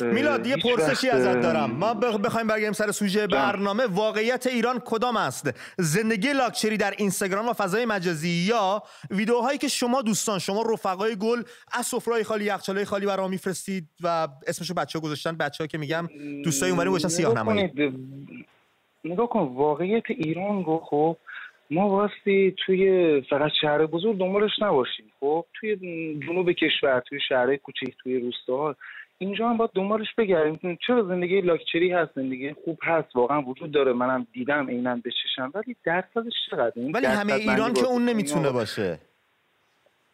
میلاد 0.00 0.46
یه 0.46 0.56
پرسشی 0.56 1.10
ازت 1.10 1.40
دارم. 1.40 1.70
ما 1.70 1.94
بخوایم 1.94 2.46
برگردیم 2.46 2.72
سر 2.72 2.92
سوژه 2.92 3.26
برنامه. 3.26 3.86
واقعیت 3.86 4.46
ایران 4.46 4.82
کدام 4.84 5.16
است؟ 5.16 5.50
زندگی 5.78 6.32
لاکچری 6.32 6.76
در 6.76 6.94
اینستاگرام 6.98 7.48
و 7.48 7.52
فضای 7.52 7.84
مجازی 7.84 8.28
یا 8.28 8.82
ویدیوهایی 9.10 9.58
که 9.58 9.68
شما 9.68 10.02
دوستان 10.02 10.38
شما 10.38 10.62
رفقای 10.72 11.16
گل 11.16 11.42
از 11.72 11.86
سفرهای 11.86 12.24
خالی 12.24 12.44
یخچالای 12.44 12.84
خالی 12.84 13.06
برام 13.06 13.30
میفرستید 13.30 13.88
و 14.02 14.28
اسمشو 14.46 14.74
بچه‌ها 14.74 15.04
گذاشتن. 15.04 15.36
بچه‌ها 15.36 15.68
که 15.68 15.78
میگم 15.78 16.08
دوستای 16.44 16.70
اونوری 16.70 16.90
گذاشتن 16.90 17.08
سیاه 17.08 17.34
نمایی. 17.34 17.72
نگاه 19.04 19.28
کن 19.28 19.40
واقعیت 19.40 20.10
ایران 20.10 20.64
رو 20.64 20.78
خب 20.78 21.16
ما 21.70 21.88
واسه 21.88 22.50
توی 22.50 23.20
فقط 23.30 23.50
شهر 23.60 23.86
بزرگ 23.86 24.18
دنبالش 24.18 24.50
نباشیم. 24.58 25.12
خب 25.20 25.44
توی 25.54 25.76
جنوب 26.28 26.52
کشور 26.52 27.00
توی 27.00 27.20
شهر 27.28 27.56
کوچیک 27.56 27.94
توی 28.02 28.18
روستاها 28.18 28.76
اینجا 29.18 29.48
هم 29.48 29.56
باید 29.56 29.70
دنبالش 29.74 30.14
بگردیم. 30.18 30.78
چرا 30.86 31.02
زندگی 31.02 31.40
لاکچری 31.40 31.92
هست 31.92 32.10
زندگی 32.14 32.52
خوب 32.52 32.78
هست؟ 32.82 33.16
واقعا 33.16 33.42
وجود 33.42 33.72
داره. 33.72 33.92
منم 33.92 34.26
دیدم 34.32 34.66
عینا 34.68 34.96
بچشم 34.96 35.52
ولی 35.54 35.76
درصدش 35.84 36.32
چقدر 36.50 36.72
ولی 36.94 37.06
همه 37.06 37.32
ایران 37.32 37.72
که 37.72 37.86
اون 37.86 38.04
نمی‌تونه 38.04 38.50
باشه. 38.50 38.98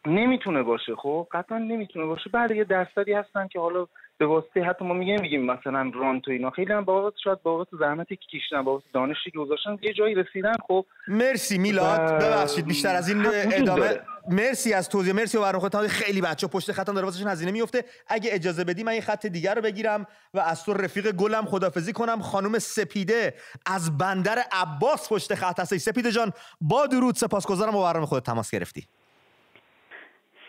نمی‌تونه 0.05 0.63
باشه. 0.63 0.95
خب 0.95 1.27
قطعا 1.31 1.57
نمی‌تونه 1.57 2.05
باشه. 2.05 2.29
بعد 2.29 2.51
یه 2.51 2.63
درصدی 2.63 3.13
هستن 3.13 3.47
که 3.47 3.59
حالا 3.59 3.87
به 4.21 4.27
واسطه 4.27 4.63
حتی 4.63 4.85
ما 4.85 4.93
میگیم 4.93 5.21
میگیم 5.21 5.45
مثلا 5.45 5.91
رانت 5.93 6.27
و 6.27 6.31
اینا. 6.31 6.49
خیلی 6.49 6.73
هم 6.73 6.85
بابت 6.85 7.13
شاید 7.23 7.41
بابت 7.43 7.67
زحمتی 7.79 8.15
که 8.15 8.37
کشیدن 8.37 8.61
بابت 8.61 8.83
دانشی 8.93 9.31
که 9.31 9.37
گذاشتن 9.37 9.77
یه 9.81 9.93
جایی 9.93 10.15
رسیدن 10.15 10.53
خب. 10.67 10.85
مرسی 11.07 11.57
میلاد. 11.57 11.99
ببخشید 11.99 12.65
بیشتر 12.65 12.95
از 12.95 13.09
این 13.09 13.25
ادامه. 13.25 13.99
مرسی 14.29 14.73
از 14.73 14.89
توضیح. 14.89 15.13
مرسی 15.13 15.37
و 15.37 15.41
برنامه 15.41 15.87
خیلی 15.87 16.21
بچه 16.21 16.47
پشت 16.47 16.71
خطم 16.71 16.93
داره 16.93 17.05
واسهشون 17.05 17.27
هزینه 17.27 17.51
میفته. 17.51 17.85
اگه 18.07 18.29
اجازه 18.33 18.63
بدی 18.63 18.83
من 18.83 18.95
یه 18.95 19.01
خط 19.01 19.25
دیگر 19.25 19.55
رو 19.55 19.61
بگیرم 19.61 20.07
و 20.33 20.39
از 20.39 20.65
تو 20.65 20.73
رفیق 20.73 21.11
گلم 21.11 21.45
خدافزی 21.45 21.93
کنم. 21.93 22.21
خانم 22.21 22.59
سپیده 22.59 23.33
از 23.65 23.97
بندر 23.97 24.39
عباس 24.51 25.13
پشت 25.13 25.35
خط 25.35 25.59
هستی 25.59 25.79
سپیده 25.79 26.11
جان 26.11 26.31
با 26.61 26.87
درود 26.87 27.15
سپاسگزارم 27.15 27.75
و 27.75 27.83
برنامه 27.83 28.05
خودت 28.05 28.25
تماس 28.25 28.51
گرفتی. 28.51 28.87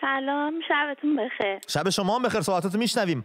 سلام 0.00 0.54
شبتون 0.68 1.16
بخیر. 1.16 1.58
شب 1.68 1.90
شما 1.90 2.16
هم 2.16 2.22
بخیر. 2.22 2.40
صحبتاتو 2.40 2.78
میشنویم. 2.78 3.24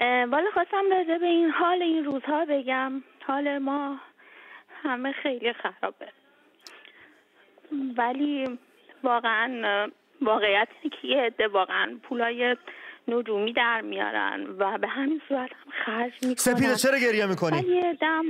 والا 0.00 0.50
خواستم 0.54 0.90
راجع 0.90 1.18
به 1.18 1.26
این 1.26 1.50
حال 1.50 1.82
این 1.82 2.04
روزها 2.04 2.44
بگم. 2.44 3.02
حال 3.26 3.58
ما 3.58 4.00
همه 4.82 5.12
خیلی 5.12 5.52
خرابه. 5.52 6.08
ولی 7.96 8.58
واقعا 9.02 9.90
واقعیت 10.22 10.68
که 10.82 11.08
یه 11.08 11.22
عده 11.22 11.48
واقعا 11.48 11.98
پولای 12.02 12.56
نجومی 13.08 13.52
در 13.52 13.80
میارن 13.80 14.46
و 14.58 14.78
به 14.78 14.88
همین 14.88 15.20
صورت 15.28 15.50
هم 15.50 15.72
خرج 15.84 16.12
می‌کنن. 16.12 16.34
سپیده 16.34 16.76
چرا 16.76 16.98
گریه 16.98 17.26
می‌کنی؟ 17.26 17.58
یه 17.58 17.94
دم 18.00 18.24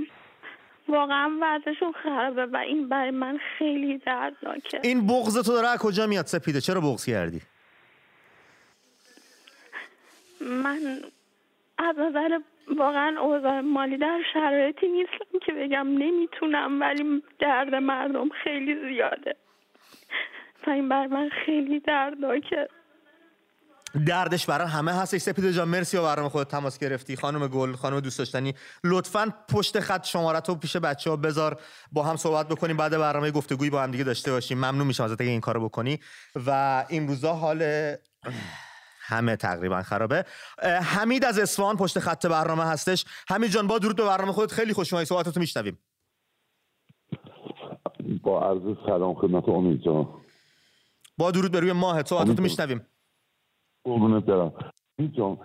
واقعا 0.88 1.31
وضعشون 1.40 1.92
خرابه 1.92 2.46
و 2.46 2.57
این 2.57 2.88
برای 2.88 3.11
من 3.11 3.38
خیلی 3.59 3.98
دردناکه. 3.98 4.81
این 4.83 5.07
بغض 5.07 5.46
تو 5.46 5.52
داره 5.52 5.78
کجا 5.78 6.07
میاد 6.07 6.26
سپیده؟ 6.26 6.61
چرا 6.61 6.81
بغض 6.81 7.07
کردی؟ 7.07 7.40
من 10.40 10.78
از 11.79 11.97
نظر 11.99 12.38
واقعا 12.79 13.21
اوضاع 13.21 13.61
مالی 13.61 13.99
در 13.99 14.21
شرایطی 14.33 14.88
نیستم 14.88 15.38
که 15.47 15.53
بگم 15.53 15.88
نمی‌تونم 15.88 16.81
ولی 16.81 17.23
درد 17.41 17.75
مردم 17.75 18.29
خیلی 18.45 18.75
زیاده. 18.88 19.37
و 20.67 20.71
این 20.71 20.88
بر 20.88 21.07
من 21.07 21.31
خیلی 21.47 21.81
دردناکه. 21.81 22.69
دردش 24.07 24.47
برای 24.47 24.69
همه 24.69 24.93
هست 24.93 25.19
سپید 25.19 25.51
جان 25.51 25.69
مرسی 25.69 25.97
و 25.97 26.03
برنامه 26.03 26.29
خود 26.29 26.47
تماس 26.47 26.79
گرفتی. 26.79 27.17
خانم 27.17 27.49
گل 27.49 27.73
خانم 27.73 28.01
دوست 28.01 28.19
داشتنی 28.19 28.55
لطفا 28.85 29.35
پشت 29.53 29.81
خط 29.81 30.05
شماره 30.05 30.41
تو 30.41 30.55
پیش 30.55 30.77
بچه 30.77 31.11
ها 31.11 31.17
بذار. 31.17 31.57
با 31.93 32.03
هم 32.03 32.17
صحبت 32.17 32.49
بکنیم 32.49 32.77
بعد 32.77 32.99
برنامه 32.99 33.31
گفتگویی 33.31 33.71
با 33.71 33.83
هم 33.83 33.91
دیگه 33.91 34.05
داشته 34.05 34.31
باشیم. 34.31 34.59
ممنون 34.59 34.87
میشم 34.87 35.05
ازت 35.05 35.21
اگه 35.21 35.31
این 35.31 35.41
کارو 35.41 35.69
بکنی. 35.69 36.01
و 36.47 36.85
این 36.88 37.09
روزا 37.09 37.33
حال 37.33 37.62
همه 39.09 39.37
تقریبا 39.37 39.83
خرابه. 39.83 40.25
حمید 40.83 41.25
از 41.25 41.38
اصفهان 41.38 41.77
پشت 41.77 41.99
خط 41.99 42.27
برنامه 42.27 42.64
هستش. 42.64 43.05
حمید 43.29 43.51
جان 43.51 43.66
با 43.66 43.79
درود 43.79 43.97
به 43.97 44.05
برنامه 44.05 44.33
خودت. 44.33 44.53
خیلی 44.53 44.73
خوش 44.73 44.92
اومدی. 44.92 45.40
میشنویم. 45.40 45.79
با 48.23 48.51
عرض 48.51 48.77
سلام 48.87 49.14
خدمت 49.14 49.49
امید 49.49 49.83
جان. 49.83 50.09
با 51.18 51.31
درود 51.31 51.53
به 51.53 51.61
روی 51.61 51.73
ماه 51.73 52.05
صحبتاتو 52.05 52.42
میشنویم. 52.42 52.87
قربونت 53.85 54.25
برم. 54.25 54.53
امید 54.99 55.14
جان 55.14 55.38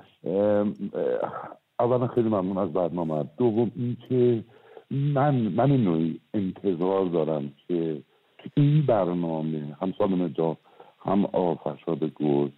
اولا 1.79 2.07
خیلی 2.07 2.29
ممنون 2.29 2.57
از 2.57 2.73
برنامه. 2.73 3.29
دوم 3.37 3.71
اینکه 3.75 4.45
من 4.91 5.35
من 5.35 5.71
این 5.71 5.83
نوعی 5.83 6.21
انتظار 6.33 7.05
دارم 7.05 7.53
که 7.67 8.03
این 8.57 8.85
برنامه 8.85 9.77
هم 9.81 9.93
سالم 9.97 10.27
جان 10.27 10.57
هم 11.05 11.25
آفرشاد 11.25 12.03
گل 12.03 12.49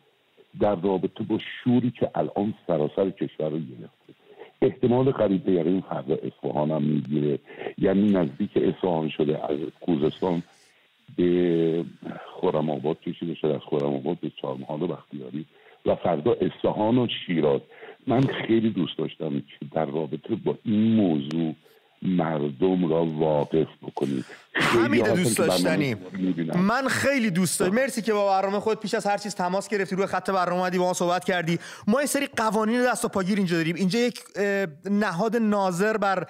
در 0.60 0.76
رابطه 0.76 1.24
با 1.24 1.40
شوری 1.64 1.92
که 2.00 2.10
الان 2.16 2.54
سراسر 2.68 3.10
کشور 3.10 3.50
رو 3.50 3.60
گرفته. 3.60 4.14
احتمال 4.62 5.12
قریب 5.12 5.50
این 5.50 5.82
فردا 5.82 6.16
اصفهان 6.16 6.72
هم 6.72 6.84
می‌گیره. 6.84 7.40
یعنی 7.78 8.12
نزدیک 8.12 8.52
اصفهان 8.56 9.10
شده 9.10 9.52
از 9.52 9.58
خوزستان 9.80 10.44
به 11.18 11.86
خورم 12.34 12.70
آباد 12.70 13.00
کشیده 13.00 13.34
شده 13.36 13.56
از 13.56 13.62
خورم 13.62 13.94
آباد 13.94 14.18
به 14.20 14.32
چهارمحال 14.42 14.82
و 14.82 14.88
بختیاری. 14.88 15.46
و 15.86 15.96
فردا 15.96 16.34
اصفهان 16.42 16.98
و 16.98 17.08
شیراز. 17.26 17.62
من 18.08 18.22
خیلی 18.22 18.70
دوست 18.70 18.98
داشتم 18.98 19.40
که 19.40 19.66
در 19.72 19.86
رابطه 19.86 20.36
با 20.36 20.58
این 20.64 20.96
موضوع 20.96 21.56
مردم 22.02 22.90
را 22.90 23.06
واقف 23.06 23.68
بکنید. 23.82 24.26
حمید 24.54 25.08
دوست 25.08 25.38
داشتنی. 25.38 25.96
من 26.56 26.88
خیلی 26.88 27.32
دوست 27.32 27.60
دارم. 27.60 27.74
مرسی 27.74 28.02
که 28.02 28.14
با 28.14 28.28
برنامه 28.30 28.60
خود 28.60 28.80
پیش 28.80 28.94
از 28.94 29.06
هر 29.06 29.18
چیز 29.18 29.36
تماس 29.36 29.68
گرفتی 29.68 29.96
روی 29.96 30.06
خط 30.06 30.30
برنامه 30.30 30.62
اومدی 30.62 30.78
با 30.78 30.86
ما 30.86 30.94
صحبت 30.94 31.26
کردی. 31.26 31.60
ما 31.88 32.02
یه 32.02 32.08
سری 32.08 32.28
قوانین 32.28 32.86
دست 32.86 33.06
و 33.06 33.08
پاگیر 33.08 33.38
اینجا 33.38 33.56
داریم. 33.56 33.76
اینجا 33.76 34.00
یک 34.00 34.20
نهاد 34.86 35.36
ناظر 35.36 35.98
بر 35.98 36.28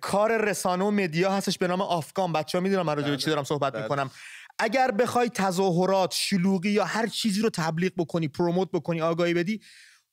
کار 0.00 0.44
رسانه 0.44 0.84
و 0.84 0.90
مدیا 0.90 1.32
هستش 1.32 1.58
به 1.58 1.66
نام 1.66 1.80
آفکام 1.80 2.32
بچه 2.32 2.58
ها 2.58 2.62
می‌دونم 2.62 2.86
من 2.86 2.96
راجع 2.96 3.16
چی 3.16 3.30
دارم 3.30 3.44
صحبت 3.44 3.72
بله. 3.72 3.82
می‌کنم. 3.82 4.10
اگر 4.58 4.90
بخوای 4.90 5.28
تظاهرات 5.28 6.14
شلوغی 6.14 6.70
یا 6.70 6.84
هر 6.84 7.06
چیزی 7.06 7.42
رو 7.42 7.50
تبلیغ 7.50 7.92
بکنی 7.96 8.28
پروموت 8.28 8.70
بکنی 8.70 9.00
آگاهی 9.00 9.34
بدی 9.34 9.60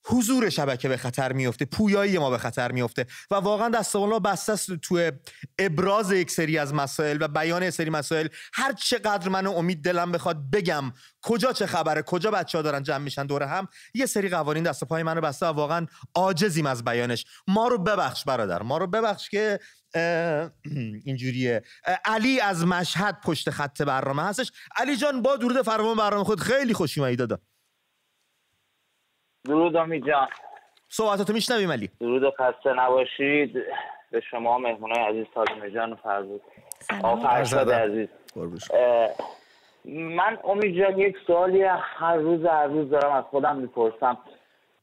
حضور 0.06 0.50
شبکه 0.50 0.88
به 0.88 0.96
خطر 0.96 1.32
میفته 1.32 1.64
پویایی 1.64 2.18
ما 2.18 2.30
به 2.30 2.38
خطر 2.38 2.72
میفته 2.72 3.06
و 3.30 3.34
واقعا 3.34 3.68
دست 3.68 3.96
الله 3.96 4.20
بسته 4.20 4.52
است 4.52 4.72
تو 4.72 5.10
ابراز 5.58 6.12
یک 6.12 6.30
سری 6.30 6.58
از 6.58 6.74
مسائل 6.74 7.18
و 7.20 7.28
بیان 7.28 7.62
یک 7.62 7.70
سری 7.70 7.90
مسائل. 7.90 8.28
هر 8.52 8.72
چقدر 8.72 9.28
من 9.28 9.46
امید 9.46 9.84
دلم 9.84 10.12
بخواد 10.12 10.50
بگم 10.50 10.92
کجا 11.22 11.52
چه 11.52 11.66
خبره 11.66 12.02
کجا 12.02 12.30
بچه 12.30 12.58
ها 12.58 12.62
دارن 12.62 12.82
جمع 12.82 12.98
میشن 12.98 13.26
دور 13.26 13.42
هم 13.42 13.68
یه 13.94 14.06
سری 14.06 14.28
قوانین 14.28 14.62
دست 14.62 14.84
پای 14.84 15.02
منو 15.02 15.20
بسته 15.20 15.46
و 15.46 15.48
واقعا 15.48 15.86
عاجزیم 16.14 16.66
از 16.66 16.84
بیانش. 16.84 17.24
ما 17.46 17.68
رو 17.68 17.78
ببخش 17.78 18.24
برادر 18.24 18.62
ما 18.62 18.78
رو 18.78 18.86
ببخش 18.86 19.28
که 19.28 19.60
اینجوریه. 21.04 21.62
علی 22.04 22.40
از 22.40 22.66
مشهد 22.66 23.20
پشت 23.20 23.50
خط 23.50 23.82
برنامه 23.82 24.22
هستش. 24.22 24.52
علی 24.76 24.96
جان 24.96 25.22
با 25.22 25.36
درود 25.36 25.62
فرمان 25.62 25.96
برنامه 25.96 26.24
خود 26.24 26.40
خیلی 26.40 26.74
خوشی 26.74 27.00
اومدی 27.00 27.16
دادا. 27.16 27.38
درود 29.46 29.76
آمی 29.76 30.00
جان. 30.00 30.28
صحبتاتو 30.88 31.32
میشنویم 31.32 31.72
علی. 31.72 31.90
درود 32.00 32.34
خسته 32.34 32.72
نباشید. 32.72 33.62
به 34.10 34.20
شما 34.20 34.58
مهمونای 34.58 35.04
عزیز 35.04 35.26
سالم 35.34 35.68
جان 35.68 35.92
و 35.92 35.96
فرزود 35.96 36.42
عرض 37.24 37.54
عزیز. 37.54 38.08
من 39.84 40.38
امید 40.44 40.78
جان 40.78 40.98
یک 40.98 41.16
سوالی 41.26 41.62
هر 41.80 42.16
روز 42.16 42.44
هر 42.44 42.66
روز 42.66 42.90
دارم 42.90 43.12
از 43.12 43.24
خودم 43.24 43.56
می‌پرسم 43.56 44.18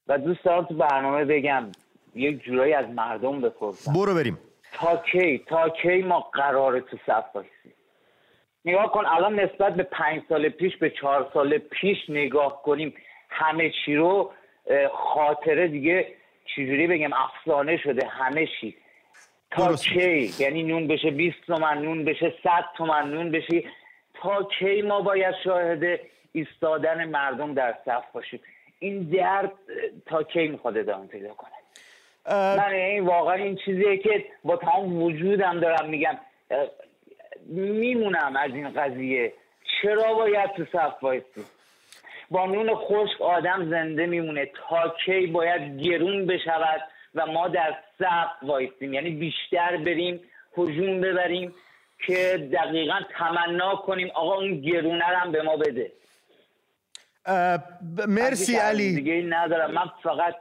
و 0.07 0.17
دوست 0.17 0.43
دارم 0.43 0.65
تو 0.65 0.73
برنامه 0.73 1.25
بگم 1.25 1.71
یک 2.15 2.43
جورایی 2.43 2.73
از 2.73 2.89
مردم 2.89 3.41
بپرسم. 3.41 3.93
برو 3.93 4.15
بریم. 4.15 4.37
تا 4.73 4.97
کی؟ 4.97 5.37
تا 5.37 5.69
کی 5.69 6.01
ما 6.01 6.19
قراره 6.19 6.81
تو 6.81 6.97
صف 7.07 7.25
باشیم؟ 7.33 7.73
نگاه 8.65 8.91
کن 8.91 9.05
الان 9.05 9.39
نسبت 9.39 9.73
به 9.73 9.83
پنج 9.83 10.21
سال 10.29 10.49
پیش 10.49 10.77
به 10.77 10.89
چهار 10.89 11.31
سال 11.33 11.57
پیش 11.57 11.97
نگاه 12.09 12.61
کنیم 12.63 12.93
همه 13.29 13.71
چی 13.85 13.95
رو 13.95 14.31
خاطره 14.93 15.67
دیگه 15.67 16.07
چجوری 16.45 16.87
بگم 16.87 17.09
افسانه 17.13 17.77
شده 17.77 18.07
همه 18.07 18.47
چی. 18.61 18.75
تا. 19.51 19.75
کی؟ 19.75 20.33
یعنی 20.39 20.63
نون 20.63 20.87
بشه 20.87 21.11
20 21.11 21.37
تومن 21.47 21.77
نون 21.77 22.05
بشه 22.05 22.33
100 22.43 22.49
تومن 22.77 23.11
نون 23.11 23.31
بشه 23.31 23.63
تا 24.13 24.43
کی 24.59 24.81
ما 24.81 25.01
باید 25.01 25.35
شاهد 25.43 25.99
ایستادن 26.31 27.05
مردم 27.05 27.53
در 27.53 27.75
صف 27.85 28.11
باشیم؟ 28.13 28.39
این 28.79 29.03
درد 29.03 29.51
تا 30.05 30.23
کی 30.23 30.47
می‌خواد 30.47 30.77
ادامه 30.77 31.07
پیدا 31.07 31.33
کنه؟ 31.33 31.51
من 32.57 32.73
این 32.73 33.05
واقعا 33.05 33.33
این 33.33 33.55
چیزیه 33.65 33.97
که 33.97 34.25
با 34.43 34.57
تمام 34.57 35.03
وجودم 35.03 35.59
دارم 35.59 35.89
میگم 35.89 36.17
میمونم 37.49 38.35
از 38.35 38.51
این 38.53 38.69
قضیه. 38.69 39.33
چرا 39.81 40.13
باید 40.13 40.51
تو 40.51 40.65
صف 40.65 41.03
وایسی 41.03 41.45
با 42.29 42.45
نون 42.45 42.75
خشک 42.75 43.21
آدم 43.21 43.69
زنده 43.69 44.05
میمونه. 44.05 44.45
تا 44.45 44.93
کی 45.05 45.27
باید 45.27 45.81
گرون 45.81 46.25
بشود 46.25 46.81
و 47.15 47.25
ما 47.25 47.47
در 47.47 47.75
صف 47.99 48.31
وایسیم 48.41 48.93
یعنی 48.93 49.09
بیشتر 49.09 49.77
بریم 49.77 50.21
هجوم 50.57 51.01
ببریم 51.01 51.55
که 52.05 52.49
دقیقا 52.53 52.99
تمنا 53.17 53.75
کنیم. 53.75 54.11
آقا 54.13 54.35
اون 54.35 54.61
گرونه 54.61 55.09
رو 55.09 55.15
هم 55.15 55.31
به 55.31 55.41
ما 55.41 55.57
بده. 55.57 55.91
مرسی 58.07 58.55
علی. 58.55 58.95
دیگه 58.95 59.23
ندارم. 59.29 59.71
من 59.71 59.91
فقط 60.03 60.35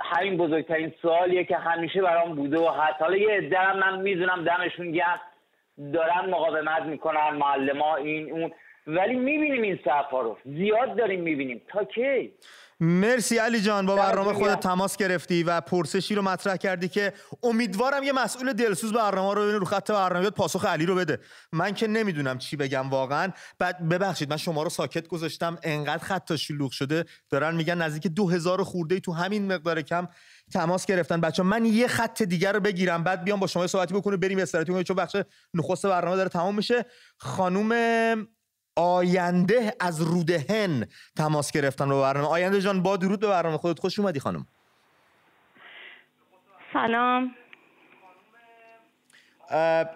همین 0.00 0.36
بزرگترین 0.36 0.94
سوالیه 1.02 1.44
که 1.44 1.56
همیشه 1.56 2.02
برام 2.02 2.34
بوده 2.34 2.58
و 2.58 2.68
هست. 2.68 3.02
حالا 3.02 3.16
یه 3.16 3.30
عده 3.30 3.58
هم 3.58 3.78
من 3.78 4.00
می‌دونم 4.00 4.44
دمشون 4.44 4.92
گرم. 4.92 5.20
دارن 5.92 6.30
مقاومت 6.30 6.82
می‌کنن 6.82 7.30
معلم 7.30 7.82
این 7.82 8.32
اون. 8.32 8.52
ولی 8.86 9.14
می‌بینیم 9.14 9.62
این 9.62 9.78
صف 9.84 10.10
ها 10.10 10.20
رو. 10.20 10.38
زیاد 10.44 10.98
داریم 10.98 11.22
می‌بینیم. 11.22 11.62
تا 11.72 11.84
کی؟ 11.84 12.32
مرسی 12.80 13.38
علی 13.38 13.60
جان 13.60 13.86
با 13.86 13.96
برنامه. 13.96 14.32
خودت 14.32 14.60
تماس 14.60 14.96
گرفتی 14.96 15.42
و 15.42 15.60
پرسشی 15.60 16.14
رو 16.14 16.22
مطرح 16.22 16.56
کردی 16.56 16.88
که 16.88 17.12
امیدوارم 17.42 18.02
یه 18.02 18.12
مسئول 18.12 18.52
دلسوز 18.52 18.92
برنامه 18.92 19.34
رو 19.34 19.42
ببینه 19.42 19.58
رو 19.58 19.64
خط 19.64 19.90
برنامه 19.90 20.20
بیاد 20.20 20.32
پاسخ 20.32 20.64
علی 20.64 20.86
رو 20.86 20.94
بده. 20.94 21.18
من 21.52 21.74
که 21.74 21.86
نمی‌دونم 21.86 22.38
چی 22.38 22.56
بگم 22.56 22.90
واقعا. 22.90 23.32
بعد 23.58 23.88
ببخشید 23.88 24.30
من 24.30 24.36
شما 24.36 24.62
رو 24.62 24.70
ساکت 24.70 25.08
گذاشتم. 25.08 25.58
انقدر 25.62 26.04
خط 26.04 26.36
شلوغ 26.36 26.70
شده. 26.70 27.04
دارن 27.30 27.54
میگن 27.54 27.82
نزدیک 27.82 28.12
دو 28.12 28.28
هزار 28.28 28.62
خورده 28.62 29.00
تو 29.00 29.12
همین 29.12 29.52
مقدار 29.52 29.82
کم 29.82 30.08
تماس 30.52 30.86
گرفتن. 30.86 31.20
بچه 31.20 31.42
من 31.42 31.66
یه 31.66 31.86
خط 31.86 32.22
دیگر 32.22 32.52
رو 32.52 32.60
بگیرم. 32.60 33.04
بعد 33.04 33.24
بیام 33.24 33.40
با 33.40 33.46
شما 33.46 33.66
صحبتی 33.66 33.94
بکنه 33.94 34.16
بریم 34.16 34.38
استراحتی 34.38 34.72
کنیم 34.72 34.84
چون 34.84 34.96
بخش 34.96 35.16
نخست 35.54 35.86
برنامه 35.86 36.16
داره 36.16 36.28
تمام 36.28 36.54
میشه. 36.54 36.84
خانوم 37.18 37.72
آینده 38.76 39.74
از 39.80 40.00
رودهن 40.00 40.86
تماس 41.16 41.52
گرفتن 41.52 41.88
به 41.88 42.00
برنامه. 42.00 42.28
آینده 42.28 42.60
جان 42.60 42.82
با 42.82 42.96
درود 42.96 43.20
به 43.20 43.28
برنامه 43.28 43.58
خودت. 43.58 43.80
خوش 43.80 43.98
اومدی 43.98 44.20
خانم. 44.20 44.46
سلام. 46.72 47.34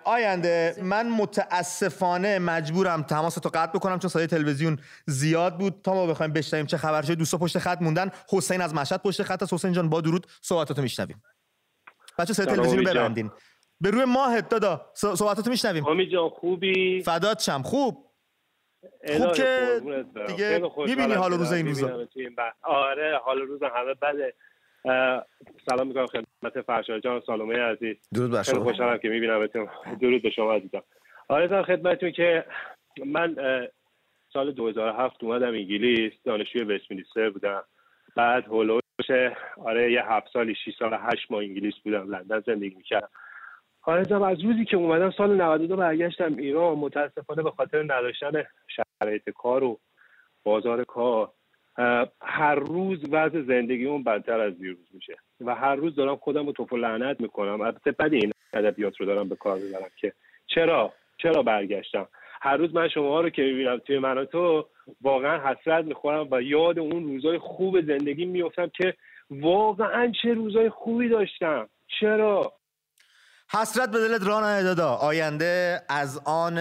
آینده 0.05 0.77
من 0.83 1.09
متاسفانه 1.09 2.39
مجبورم 2.39 3.03
تماس 3.03 3.35
تو 3.35 3.49
قطع 3.55 3.73
بکنم 3.73 3.99
چون 3.99 4.11
صدای 4.11 4.27
تلویزیون 4.27 4.79
زیاد 5.07 5.59
بود. 5.59 5.81
تا 5.85 5.95
ما 5.95 6.07
بخوایم 6.07 6.33
بشنویم 6.33 6.67
چه 6.67 6.77
خبر 6.77 7.03
شده 7.03 7.15
دوستا 7.15 7.39
پشت 7.39 7.59
خط 7.59 7.83
موندن. 7.83 8.11
حسین 8.33 8.61
از 8.61 8.75
مشهد 8.75 9.03
پشت 9.03 9.23
خط 9.23 9.43
است. 9.43 9.55
حسین 9.55 9.73
جان 9.73 9.89
با 9.89 10.01
درود 10.01 10.27
صحبتاتو 10.41 10.83
میشنویم. 10.83 11.23
بچه 12.19 12.33
صدای 12.33 12.57
تلویزیون. 12.57 12.85
ببندین. 12.85 13.31
به 13.81 13.91
روی 13.91 14.05
ماهت 14.05 14.49
دادا 14.49 14.87
صحبتاتو 14.95 15.51
میشنویم. 15.51 15.87
امید 15.87 16.11
جان 16.11 16.29
خوبی؟ 16.29 17.03
فدات 17.03 17.43
شم. 17.43 17.63
خوب. 17.63 18.08
الهی 19.03 19.33
که. 19.33 19.81
دیگه 20.27 20.61
می‌بینی 20.87 21.13
حال 21.13 21.33
روز 21.33 21.53
این 21.53 21.67
روزا. 21.67 22.07
آره 22.63 23.17
حال 23.25 23.41
روز 23.41 23.63
همه 23.63 23.95
بده. 24.03 24.35
اه، 24.85 25.25
سلام 25.71 25.87
می‌کنم 25.87 26.07
خدمت 26.07 26.61
فرشاد 26.67 27.03
جان 27.03 27.21
سالومه 27.21 27.59
عزیز. 27.59 27.97
درود 28.15 28.31
بر 28.31 28.43
شما. 28.43 28.65
خوشحالم 28.65 28.99
که 28.99 29.09
میبینمتون 29.09 29.69
درود 30.01 30.23
به 30.23 30.31
شما 30.31 30.53
عزیزم 30.53 30.83
آره 31.29 31.63
خدمتتون 31.63 32.13
که 32.13 32.45
من 33.07 33.37
سال 34.33 34.53
2007 34.53 35.25
اومدم 35.25 35.49
انگلیس 35.49 36.13
دانشجوی 36.25 36.63
وستمینستر 36.63 37.31
بودم. 37.31 37.65
بعد 38.17 38.45
هولوش 38.45 38.83
آره 39.57 39.93
یه 39.93 40.03
هفت 40.05 40.33
سالی 40.33 40.55
6 40.55 40.75
سال 40.79 40.99
هشت 41.01 41.31
ماه 41.31 41.41
انگلیس 41.41 41.75
بودم 41.85 42.15
لندن 42.15 42.41
زندگی 42.47 42.75
می‌کردم. 42.75 43.09
جناب، 43.97 44.23
از 44.23 44.41
روزی 44.45 44.65
که 44.65 44.77
اومدم 44.77 45.11
سال 45.11 45.41
92 45.41 45.77
برگشتم 45.77 46.37
ایران. 46.37 46.79
متاسفانه 46.79 47.43
به 47.43 47.51
خاطر 47.51 47.83
نداشتن 47.83 48.45
شرایط 49.03 49.31
کار 49.31 49.65
و 49.65 49.79
بازار 50.45 50.85
کار 50.85 51.31
هر 52.23 52.55
روز 52.55 52.99
وضع 53.13 53.43
زندگی 53.43 53.87
اون 53.87 54.05
بدتر 54.05 54.41
از 54.41 54.59
دیروز 54.59 54.89
میشه. 54.95 55.17
و 55.41 55.55
هر 55.55 55.75
روز 55.75 55.95
دارم 55.95 56.17
خودم 56.17 56.47
رو 56.47 56.53
توف 56.53 56.73
و 56.73 56.77
لعنت 56.77 57.21
می‌کنم. 57.21 57.61
البته 57.61 57.93
بعد 57.93 58.15
این 58.15 58.33
ادبیات 58.53 58.97
رو 58.97 59.07
دارم 59.07 59.29
به 59.29 59.37
کار 59.37 59.59
می‌برم 59.59 59.91
که 60.01 60.13
چرا؟ 60.47 60.93
چرا 61.19 61.43
برگشتم؟ 61.43 62.09
هر 62.41 62.57
روز 62.57 62.75
من 62.75 62.89
شما 62.89 63.21
رو 63.21 63.31
که 63.31 63.43
می‌بینم 63.43 63.79
توی 63.79 63.99
من 63.99 64.25
تو 64.25 64.67
واقعا 65.01 65.39
حسرت 65.39 65.85
می‌خورم 65.85 66.29
و 66.31 66.43
یاد 66.43 66.79
اون 66.79 67.05
روزای 67.05 67.39
خوب 67.39 67.81
زندگی 67.81 68.25
میفتم 68.25 68.71
که 68.75 68.95
واقعا 69.31 70.13
چه 70.23 70.35
روزای 70.35 70.71
خوبی 70.71 71.09
داشتم. 71.09 71.69
چرا؟ 72.01 72.53
حسرت 73.53 73.91
به 73.91 73.99
دلت 73.99 74.27
راه 74.27 74.45
نده 74.45 74.63
دادا. 74.63 74.95
آینده 74.95 75.83
از 75.89 76.21
آن 76.25 76.59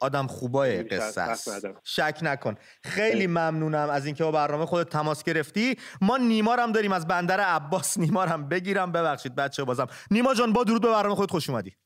آدم 0.00 0.26
خوبای 0.26 0.82
قصه 0.82 1.22
شک 1.24 1.28
است. 1.28 1.66
شک 1.84 2.18
نکن. 2.22 2.54
خیلی 2.84 3.26
ممنونم 3.26 3.90
از 3.90 4.06
اینکه 4.06 4.24
با 4.24 4.30
برنامه 4.32 4.66
خودت 4.66 4.88
تماس 4.88 5.24
گرفتی. 5.24 5.76
ما 6.00 6.16
نیما 6.16 6.54
رو 6.54 6.62
هم 6.62 6.72
داریم 6.72 6.92
از 6.92 7.06
بندر 7.06 7.40
عباس. 7.40 7.98
نیما 8.04 8.24
رو 8.24 8.30
هم 8.30 8.48
بگیرم. 8.48 8.92
ببخشید 8.92 9.34
بچه 9.34 9.64
بازم. 9.64 9.86
نیما 10.10 10.34
جان 10.34 10.52
با 10.52 10.64
درود 10.64 10.82
به 10.82 10.88
برنامه 10.88 11.14
خودت 11.14 11.30
خوش 11.30 11.50
اومدی. 11.50 11.76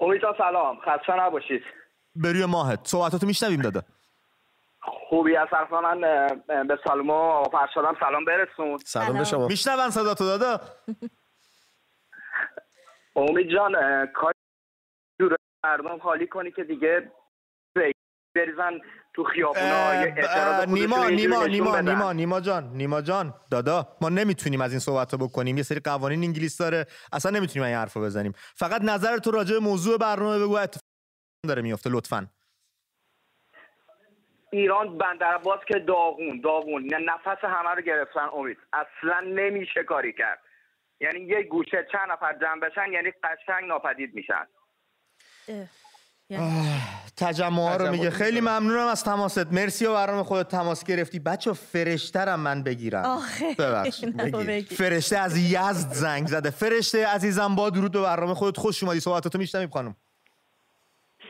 امید 0.00 0.22
جان 0.22 0.34
سلام. 0.38 0.76
خسته 0.76 1.20
نباشید. 1.20 1.62
به 2.16 2.32
روی 2.32 2.44
ماهت. 2.44 2.80
صحبتاتو 2.82 3.26
میشنویم 3.26 3.60
دادا. 3.60 3.82
خوبی 5.08 5.36
از 5.36 5.48
طرف 5.50 5.72
من 5.72 6.00
به 6.66 6.78
سالما 6.88 7.42
و 7.42 7.44
فرشادم 7.44 7.96
سلام 8.00 8.24
برسون. 8.24 8.78
سلام 8.84 9.18
به. 9.18 9.24
شما. 9.24 9.46
میشنون 9.46 9.90
صداتو 9.90 10.24
دادا؟ 10.24 10.60
امید 13.16 13.50
جان 13.50 13.72
کار 14.06 14.32
جور 15.20 15.36
مردم 15.64 15.98
خالی 15.98 16.26
کنی 16.26 16.50
که 16.52 16.64
دیگه 16.64 17.12
بریزن 18.34 18.80
تو 19.14 19.24
خیابونا 19.24 20.64
نیما 20.64 21.08
نیما 21.08 21.46
نیما. 21.46 21.80
نیما 21.80 22.12
نیما 22.12 22.40
جان 22.40 22.70
نیما 22.72 23.02
جان 23.02 23.34
دادا 23.50 23.96
ما 24.00 24.08
نمی‌تونیم 24.08 24.60
از 24.60 24.70
این 24.70 24.80
صحبت 24.80 25.12
رو 25.12 25.18
بکنیم 25.18 25.56
یه 25.56 25.62
سری 25.62 25.80
قوانین 25.80 26.22
انگلیس 26.22 26.58
داره 26.58 26.86
اصلا 27.12 27.30
نمی‌تونیم 27.30 27.66
این 27.66 27.76
حرف 27.76 27.92
رو 27.92 28.02
بزنیم. 28.02 28.32
فقط 28.36 28.82
نظر 28.82 29.18
تو 29.18 29.30
راجع 29.30 29.54
به 29.54 29.60
موضوع 29.60 29.98
برنامه 29.98 30.38
بگو 30.44 30.56
اتفاق 30.56 30.82
داره 31.48 31.62
میفته 31.62 31.90
لطفا. 31.90 32.26
ایران 34.50 34.98
بندر 34.98 35.40
که 35.68 35.78
داغون 35.78 36.40
داغون 36.40 36.82
نه 36.82 36.98
نفس 36.98 37.44
همه 37.44 37.70
رو 37.70 37.82
گرفتن 37.82 38.28
امید. 38.32 38.58
اصلا 38.72 39.20
نمیشه 39.20 39.84
کاری 39.84 40.12
کرد. 40.12 40.38
یعنی 41.00 41.20
یه 41.20 41.42
گوشه 41.42 41.86
چند 41.92 42.12
نفر 42.12 42.38
جمع 42.40 42.60
بشن 42.60 42.92
یعنی 42.92 43.10
قشنگ 43.10 43.68
ناپدید 43.68 44.14
میشن. 44.14 44.46
یعنی 46.30 46.70
تجمع 47.16 47.62
ها 47.62 47.76
رو 47.76 47.90
میگه 47.90 48.10
خیلی. 48.10 48.40
ممنونم 48.40 48.86
از 48.86 49.04
تماست 49.04 49.52
مرسی 49.52 49.86
و 49.86 49.94
برنامه 49.94 50.22
خودت 50.22 50.48
تماس 50.48 50.84
گرفتی 50.84 51.18
بچه 51.18 51.52
فرشترم 51.52 52.40
من 52.40 52.62
بگیرم 52.62 53.04
آخه. 53.04 53.54
ببخشید. 53.58 54.72
فرشته 54.72 55.18
از 55.18 55.38
یزد 55.38 55.92
زنگ 55.92 56.26
زده 56.26 56.50
فرشته 56.50 57.06
عزیزم 57.06 57.54
با 57.54 57.70
درود 57.70 57.92
به 57.92 58.02
برنامه 58.02 58.34
خودت 58.34 58.56
خوش 58.56 58.82
اومدی 58.82 59.00
صحبتاتو 59.00 59.38
میشنویم 59.38 59.68
خانم 59.68 59.96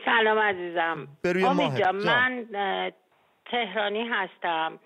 سلام 0.05 0.39
عزیزم 0.39 1.07
به 1.21 1.33
روی 1.33 1.43
امید 1.43 1.61
ماهت. 1.61 1.79
جان 1.79 1.99
جان. 1.99 2.33
من 2.33 2.91
تهرانی 3.51 4.07
هستم 4.11 4.79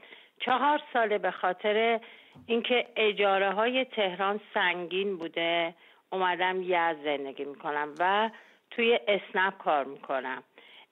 چهار 0.46 0.80
ساله 0.94 1.17
به 1.17 1.32
خاطر 1.32 2.00
اینکه 2.46 2.88
اجاره 2.96 3.52
های 3.52 3.86
تهران 3.86 4.39
سنگین 4.54 5.17
بوده. 5.17 5.74
اومدم 6.10 6.62
یزد 6.62 7.04
زندگی 7.04 7.46
می‌کنم 7.46 7.96
و 8.00 8.30
توی 8.72 9.00
اسنپ 9.08 9.58
کار 9.58 9.84
می‌کنم. 9.84 10.44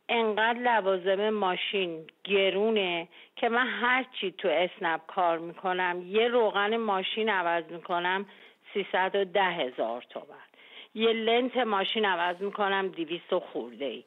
انقدر 0.09 0.59
لوازم 0.59 1.29
ماشین 1.29 2.07
گرونه 2.23 3.07
که 3.35 3.49
من 3.49 3.67
هرچی 3.67 4.31
تو 4.31 4.47
اسنپ 4.47 5.01
کار 5.07 5.37
می‌کنم 5.37 6.01
یه 6.05 6.27
روغن 6.27 6.77
ماشین 6.77 7.29
عوض 7.29 7.63
می‌کنم 7.71 8.25
سیصد 8.73 9.11
و 9.15 9.25
ده 9.25 9.43
هزار 9.43 10.05
تومن. 10.09 10.49
یه 10.95 11.13
لنت 11.13 11.57
ماشین 11.57 12.05
عوض 12.05 12.41
می‌کنم 12.41 12.87
دیویست 12.87 13.37
خورده 13.37 13.85
ای. 13.85 14.03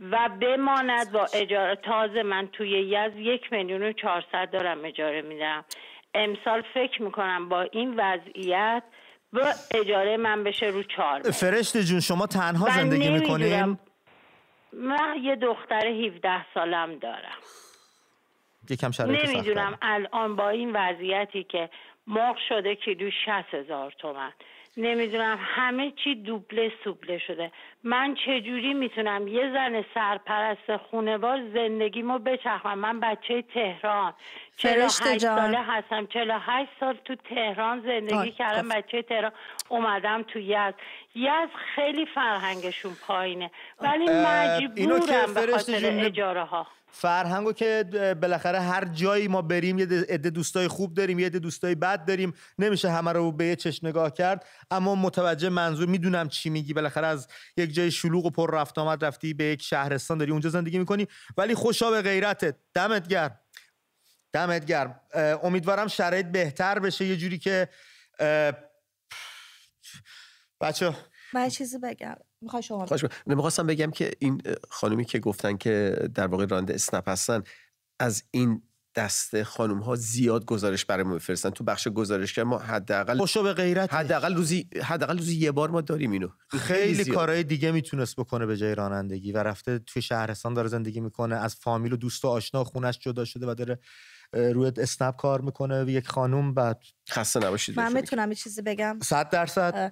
و 0.00 0.28
بماند 0.40 1.12
با 1.12 1.26
اجاره 1.34 1.76
تازه 1.76 2.22
من 2.22 2.46
توی 2.46 2.70
یز 2.70 3.12
یک 3.16 3.52
میلیون 3.52 3.82
و 3.82 3.92
چهارصد 3.92 4.50
دارم 4.50 4.84
اجاره 4.84 5.22
میدم. 5.22 5.64
امسال 6.14 6.62
فکر 6.74 7.02
می‌کنم 7.02 7.48
با 7.48 7.62
این 7.62 7.94
وضعیت 7.96 8.82
با 9.32 9.52
اجاره 9.70 10.16
من 10.16 10.44
بشه 10.44 10.66
رو 10.66 10.82
چهار 10.82 11.22
فرشته 11.22 11.84
جون 11.84 12.00
شما 12.00 12.26
تنها 12.26 12.70
زندگی. 12.70 13.10
می‌کنین 13.10 13.78
من 14.72 15.16
یه 15.22 15.36
دختر 15.36 15.86
17 15.86 16.44
سالم 16.54 16.98
دارم 16.98 17.38
یکم. 18.70 18.90
نمی‌دونم 19.00 19.78
الان 19.82 20.36
با 20.36 20.48
این 20.48 20.72
وضعیتی 20.74 21.44
که 21.44 21.70
مرغ 22.06 22.36
شده 22.48 22.74
کیلو 22.74 23.10
60 23.10 23.54
هزار 23.54 23.92
تومن 23.98 24.32
نمی‌دونم 24.76 25.38
همه 25.40 25.92
چی 26.04 26.14
دوبله 26.14 26.72
سوبله 26.84 27.18
شده. 27.18 27.52
من 27.84 28.14
چجوری 28.14 28.74
می‌تونم 28.74 29.28
یه 29.28 29.52
زن 29.52 29.84
سرپرست 29.94 30.76
خونوار 30.76 31.38
زندگیمو 31.54 32.18
بچرخونم؟ 32.18 32.78
من 32.78 33.00
بچه 33.00 33.42
تهران. 33.42 34.14
فرشته 34.56 35.04
48 35.04 35.18
جان. 35.24 35.38
ساله 35.38 35.58
هستم. 35.58 36.06
48 36.06 36.70
سال 36.80 36.98
تو 37.04 37.14
تهران 37.14 37.80
زندگی 37.80 38.14
آه، 38.14 38.30
کردم. 38.30 38.72
آه. 38.72 38.76
بچه 38.76 39.02
تهران. 39.02 39.32
اومدم 39.68 40.22
تو 40.22 40.38
یزد. 40.38 40.74
یزد 41.14 41.54
خیلی 41.74 42.06
فرهنگشون 42.06 42.92
پایینه. 43.06 43.50
ولی 43.80 44.04
مجبورم 44.08 45.34
به 45.34 45.52
خاطر 45.52 46.04
اجاره 46.04 46.44
ها 46.44 46.66
فرهنگو 46.96 47.52
که 47.52 47.84
بالاخره 48.22 48.60
هر 48.60 48.84
جایی 48.84 49.28
ما 49.28 49.42
بریم 49.42 49.78
یه 49.78 49.86
عده 50.08 50.30
دوستای 50.30 50.68
خوب 50.68 50.94
داریم 50.94 51.18
یه 51.18 51.26
عده 51.26 51.38
دوستای 51.38 51.74
بد 51.74 52.04
داریم 52.04 52.34
نمیشه 52.58 52.90
همه 52.90 53.12
رو 53.12 53.32
به 53.32 53.44
یه 53.44 53.56
چشم 53.56 53.86
نگاه 53.86 54.12
کرد. 54.12 54.46
اما 54.70 54.94
متوجه 54.94 55.48
منظور 55.48 55.88
می‌دونم 55.88 56.28
چی 56.28 56.50
میگی. 56.50 56.72
بالاخره 56.72 57.06
از 57.06 57.28
یک 57.56 57.74
جای 57.74 57.90
شلوغ 57.90 58.26
و 58.26 58.30
پر 58.30 58.54
رفت 58.54 58.78
آمد 58.78 59.04
رفتی 59.04 59.34
به 59.34 59.44
یک 59.44 59.62
شهرستان 59.62 60.18
داری 60.18 60.32
اونجا 60.32 60.50
زندگی 60.50 60.78
می‌کنی. 60.78 61.08
ولی 61.36 61.54
خوشا 61.54 61.90
به 61.90 62.02
غیرتت. 62.02 62.56
دمت 62.74 63.08
گرم. 63.08 63.40
دمت 64.32 64.64
گرم. 64.64 65.00
امیدوارم 65.42 65.88
شرایط 65.88 66.26
بهتر 66.26 66.78
بشه. 66.78 67.04
یه 67.04 67.16
جوری 67.16 67.38
که 67.38 67.68
بچه 70.60 70.96
من 71.32 71.48
چیزی 71.48 71.78
بگم. 71.78 72.16
می‌خوای 72.44 72.62
شما 72.62 72.86
خواهش. 72.86 73.04
می‌خواستم 73.26 73.66
بگم 73.66 73.90
که 73.90 74.10
این 74.18 74.42
خانومی 74.70 75.04
که 75.04 75.18
گفتن 75.18 75.56
که 75.56 75.96
در 76.14 76.26
واقع 76.26 76.46
راننده 76.46 76.74
اسنپ 76.74 77.08
هستن 77.08 77.42
از 78.00 78.22
این 78.30 78.62
دسته 78.96 79.44
خانم 79.44 79.78
ها 79.78 79.96
زیاد 79.96 80.44
گزارش 80.44 80.84
برای 80.84 81.04
ما 81.04 81.14
بفرستن 81.14 81.50
تو 81.50 81.64
بخش 81.64 81.88
گزارش 81.88 82.32
که 82.34 82.44
ما 82.44 82.58
حداقل 82.58 83.18
خوشا 83.18 83.42
به 83.42 83.52
غیرت 83.52 83.94
حداقل 83.94 84.34
روزی 84.34 84.68
حداقل 84.82 85.18
روزی 85.18 85.36
یه 85.36 85.52
بار 85.52 85.70
ما 85.70 85.80
داریم 85.80 86.10
اینو. 86.10 86.28
این 86.52 86.62
خیلی 86.62 86.94
زیاد. 87.04 87.16
کارهای 87.16 87.44
دیگه 87.44 87.72
می‌تونست 87.72 88.16
بکنه 88.16 88.46
به 88.46 88.56
جای 88.56 88.74
رانندگی 88.74 89.32
و 89.32 89.38
رفته 89.38 89.78
توی 89.78 90.02
شهرستان 90.02 90.54
داره 90.54 90.68
زندگی 90.68 91.00
می‌کنه 91.00 91.36
از 91.36 91.54
فامیل 91.54 91.92
و 91.92 91.96
دوست 91.96 92.24
و 92.24 92.28
آشنا 92.28 92.64
خونش 92.64 92.98
جدا 92.98 93.24
شده 93.24 93.46
و 93.46 93.54
داره 93.54 93.78
روی 94.32 94.72
اسنپ 94.76 95.16
کار 95.16 95.40
می‌کنه 95.40 95.92
یک 95.92 96.08
خانوم 96.08 96.54
بعد 96.54 96.82
خسته 97.10 97.40
نباشید. 97.40 97.76
من 97.76 97.92
می‌تونم 97.92 98.28
یه 98.28 98.34
چیزی 98.34 98.62
بگم؟ 98.62 98.98
صد 99.02 99.30
درصد. 99.30 99.72
اه، 99.76 99.90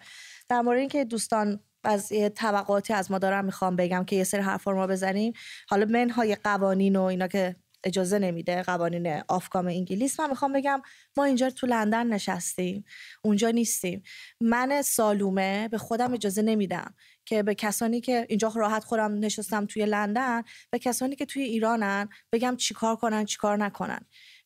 در 0.48 0.60
مورد 0.60 0.78
اینکه 0.78 1.04
دوستان 1.04 1.60
از 1.84 2.12
یه 2.12 2.28
طبقاتی 2.28 2.92
از 2.92 3.10
ما 3.10 3.18
دارم 3.18 3.44
می‌خوام 3.44 3.76
بگم 3.76 4.04
که 4.04 4.16
یه 4.16 4.24
سری 4.24 4.40
حرفا 4.40 4.70
رو 4.70 4.76
ما 4.76 4.86
بزنیم. 4.86 5.32
حالا 5.68 5.86
منهای 5.86 6.34
قوانین 6.34 6.96
و 6.96 7.02
اینا 7.02 7.28
که 7.28 7.56
اجازه 7.84 8.18
نمیده 8.18 8.62
قوانین 8.62 9.22
آفکام 9.28 9.66
انگلیس 9.66 10.20
من 10.20 10.30
می‌خوام 10.30 10.52
بگم 10.52 10.82
ما 11.16 11.24
اینجا 11.24 11.50
تو 11.50 11.66
لندن 11.66 12.06
نشستیم 12.06 12.84
اونجا 13.24 13.50
نیستیم. 13.50 14.02
من 14.40 14.82
سالومه 14.82 15.68
به 15.68 15.78
خودم 15.78 16.14
اجازه 16.14 16.42
نمیدم 16.42 16.94
که 17.24 17.42
به 17.42 17.54
کسانی 17.54 18.00
که 18.00 18.26
اینجا 18.28 18.52
راحت 18.56 18.84
خودم 18.84 19.18
نشستم 19.18 19.66
توی 19.66 19.86
لندن 19.86 20.42
به 20.70 20.78
کسانی 20.78 21.16
که 21.16 21.26
توی 21.26 21.42
ایرانن 21.42 22.08
بگم 22.32 22.56
چیکار 22.56 22.96
کنن 22.96 23.24
چیکار 23.24 23.56
نکنن. 23.56 24.00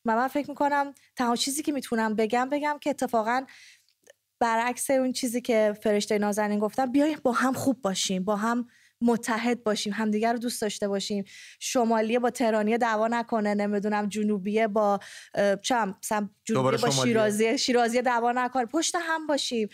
و 0.05 0.15
من 0.15 0.27
فکر 0.27 0.49
می‌کنم 0.49 0.93
تنها 1.15 1.35
چیزی 1.35 1.63
که 1.63 1.71
می‌تونم 1.71 2.15
بگم 2.15 2.49
بگم 2.49 2.77
که 2.81 2.89
اتفاقا 2.89 3.45
برعکس 4.39 4.89
اون 4.89 5.11
چیزی 5.11 5.41
که 5.41 5.77
فرشته 5.83 6.17
نازنین 6.17 6.59
گفتم 6.59 6.91
بیایم 6.91 7.19
با 7.23 7.31
هم 7.31 7.53
خوب 7.53 7.81
باشیم 7.81 8.23
با 8.23 8.35
هم 8.35 8.67
متحد 9.01 9.63
باشیم 9.63 9.93
همدیگر 9.93 10.33
رو 10.33 10.39
دوست 10.39 10.61
داشته 10.61 10.87
باشیم. 10.87 11.23
شمالیه 11.59 12.19
با 12.19 12.29
تهرانیه 12.29 12.77
دعوا 12.77 13.07
نکنه 13.07 13.53
نمی‌دونم 13.53 14.07
جنوبیه 14.07 14.67
با 14.67 14.99
چم 15.61 15.95
جنوبیه 16.45 16.77
با. 16.77 16.89
شیرازیه 16.91 17.57
شیرازیه 17.57 18.01
دعوا 18.01 18.31
نکنه. 18.31 18.65
پشت 18.65 18.95
هم 18.95 19.27
باشیم. 19.27 19.69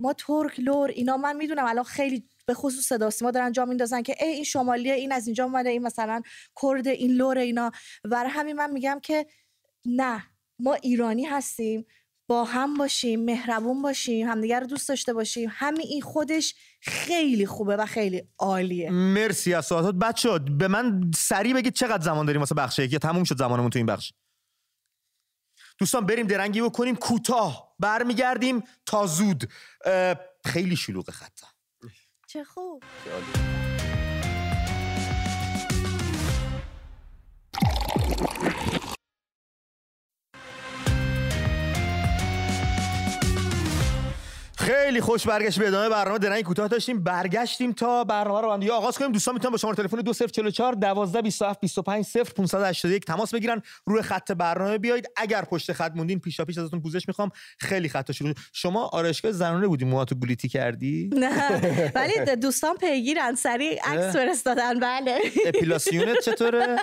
ما 0.00 0.12
ترک 0.12 0.60
لور 0.60 0.90
اینا 0.90 1.16
من 1.16 1.36
می‌دونم 1.36 1.64
الان 1.66 1.84
خیلی 1.84 2.28
به 2.46 2.54
خصوص 2.54 2.86
صدا 2.86 3.10
سیما 3.10 3.30
دارن 3.30 3.52
جا 3.52 3.64
میندازن 3.64 4.02
که 4.02 4.16
ای 4.20 4.28
این 4.28 4.44
شمالیه 4.44 4.94
این 4.94 5.12
از 5.12 5.26
اینجا 5.26 5.44
اومده 5.44 5.70
این 5.70 5.82
مثلا 5.82 6.22
کرد 6.62 6.88
این 6.88 7.10
لور 7.10 7.38
اینا. 7.38 7.70
برای 8.04 8.30
همین 8.30 8.56
من 8.56 8.70
میگم 8.70 9.00
که 9.02 9.26
نه 9.86 10.24
ما 10.58 10.74
ایرانی 10.74 11.24
هستیم. 11.24 11.86
با 12.26 12.44
هم 12.44 12.74
باشیم 12.74 13.24
مهربون 13.24 13.82
باشیم 13.82 14.28
همدیگر 14.28 14.60
رو 14.60 14.66
دوست 14.66 14.88
داشته 14.88 15.12
باشیم. 15.12 15.50
همین 15.52 15.86
این 15.88 16.02
خودش 16.02 16.54
خیلی 16.80 17.46
خوبه 17.46 17.76
و 17.76 17.86
خیلی 17.86 18.22
عالیه. 18.38 18.90
مرسی 18.90 19.54
از 19.54 19.66
سوالات. 19.66 19.94
بچه 19.94 20.38
به 20.38 20.68
من 20.68 21.10
سریع 21.16 21.54
بگید 21.54 21.72
چقدر 21.72 22.04
زمان 22.04 22.26
داریم 22.26 22.40
واسه 22.40 22.54
بخش 22.54 22.78
یک 22.78 22.92
یا 22.92 22.98
تموم 22.98 23.24
شد 23.24 23.38
زمانمون 23.38 23.70
تو 23.70 23.78
این 23.78 23.86
بخش؟ 23.86 24.12
دوستان 25.78 26.06
بریم 26.06 26.26
درنگی 26.26 26.62
بکنیم. 26.62 26.96
کوتاه 26.96 27.74
برمیگردیم 27.78 28.62
تا 28.86 29.06
زود. 29.06 29.52
خیلی 30.44 30.76
شلوغ 30.76 31.10
خطا 31.10 31.46
چه 32.26 32.44
خوب. 32.44 32.82
خیلی 44.64 45.00
خوش 45.00 45.26
برگشت 45.26 45.58
به 45.58 45.68
ادامه 45.68 45.88
برنامه 45.88 46.18
درنگ 46.18 46.44
کوتاه 46.44 46.68
داشتیم. 46.68 47.04
برگشتیم 47.04 47.72
تا 47.72 48.04
برنامه 48.04 48.40
رو 48.40 48.58
دیگه 48.58 48.72
آغاز 48.72 48.98
کنیم. 48.98 49.12
دوستان 49.12 49.34
می‌تونن 49.34 49.52
با 49.52 49.56
شماره 49.56 49.76
تلفن 49.76 49.96
2044 49.96 50.74
12 50.74 51.22
27 51.22 51.60
25 51.60 52.04
0 52.04 52.24
581 52.24 53.04
تماس 53.04 53.34
بگیرن. 53.34 53.62
روی 53.86 54.02
خط 54.02 54.32
برنامه 54.32 54.78
بیایید. 54.78 55.08
اگر 55.16 55.42
پشت 55.42 55.72
خط 55.72 55.92
موندین 55.94 56.20
پیشا 56.20 56.44
پیش 56.44 56.58
ازتون 56.58 56.80
پوزش 56.82 57.08
می‌خوام. 57.08 57.30
خیلی 57.58 57.88
خطا 57.88 58.12
شروع. 58.12 58.34
شما 58.52 58.86
آرایشگاه 58.86 59.32
زنانه 59.32 59.66
بودی. 59.66 59.84
موهاتو 59.84 60.14
گلیتی 60.14 60.48
کردی؟ 60.48 61.10
نه. 61.12 61.92
ولی 61.94 62.36
دوستان 62.36 62.76
پیگیرن. 62.76 63.34
سریع 63.34 63.80
عکس 63.84 64.16
فرستادن. 64.16 64.80
بله. 64.80 65.18
اپیلاسیونت 65.46 66.18
چطوره؟ 66.18 66.76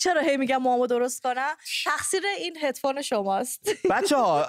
چرا 0.00 0.20
هی 0.20 0.36
میگم 0.36 0.56
موامو 0.56 0.86
درست 0.86 1.22
کنم؟ 1.22 1.54
تقصیر 1.84 2.22
این 2.38 2.56
هدفون 2.62 3.02
شماست. 3.02 3.70
بچه 3.90 4.16
ها 4.16 4.46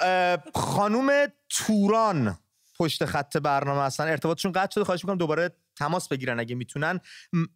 خانوم 0.55 1.09
توران 1.49 2.37
پشت 2.79 3.05
خط 3.05 3.37
برنامه 3.37 3.81
هستن. 3.81 4.03
ارتباطشون 4.03 4.51
قطع 4.51 4.73
شده 4.73 4.83
خواهش 4.83 5.03
می‌کنم 5.03 5.17
دوباره 5.17 5.51
تماس 5.75 6.07
بگیرن 6.07 6.39
اگه 6.39 6.55
می‌تونن. 6.55 6.99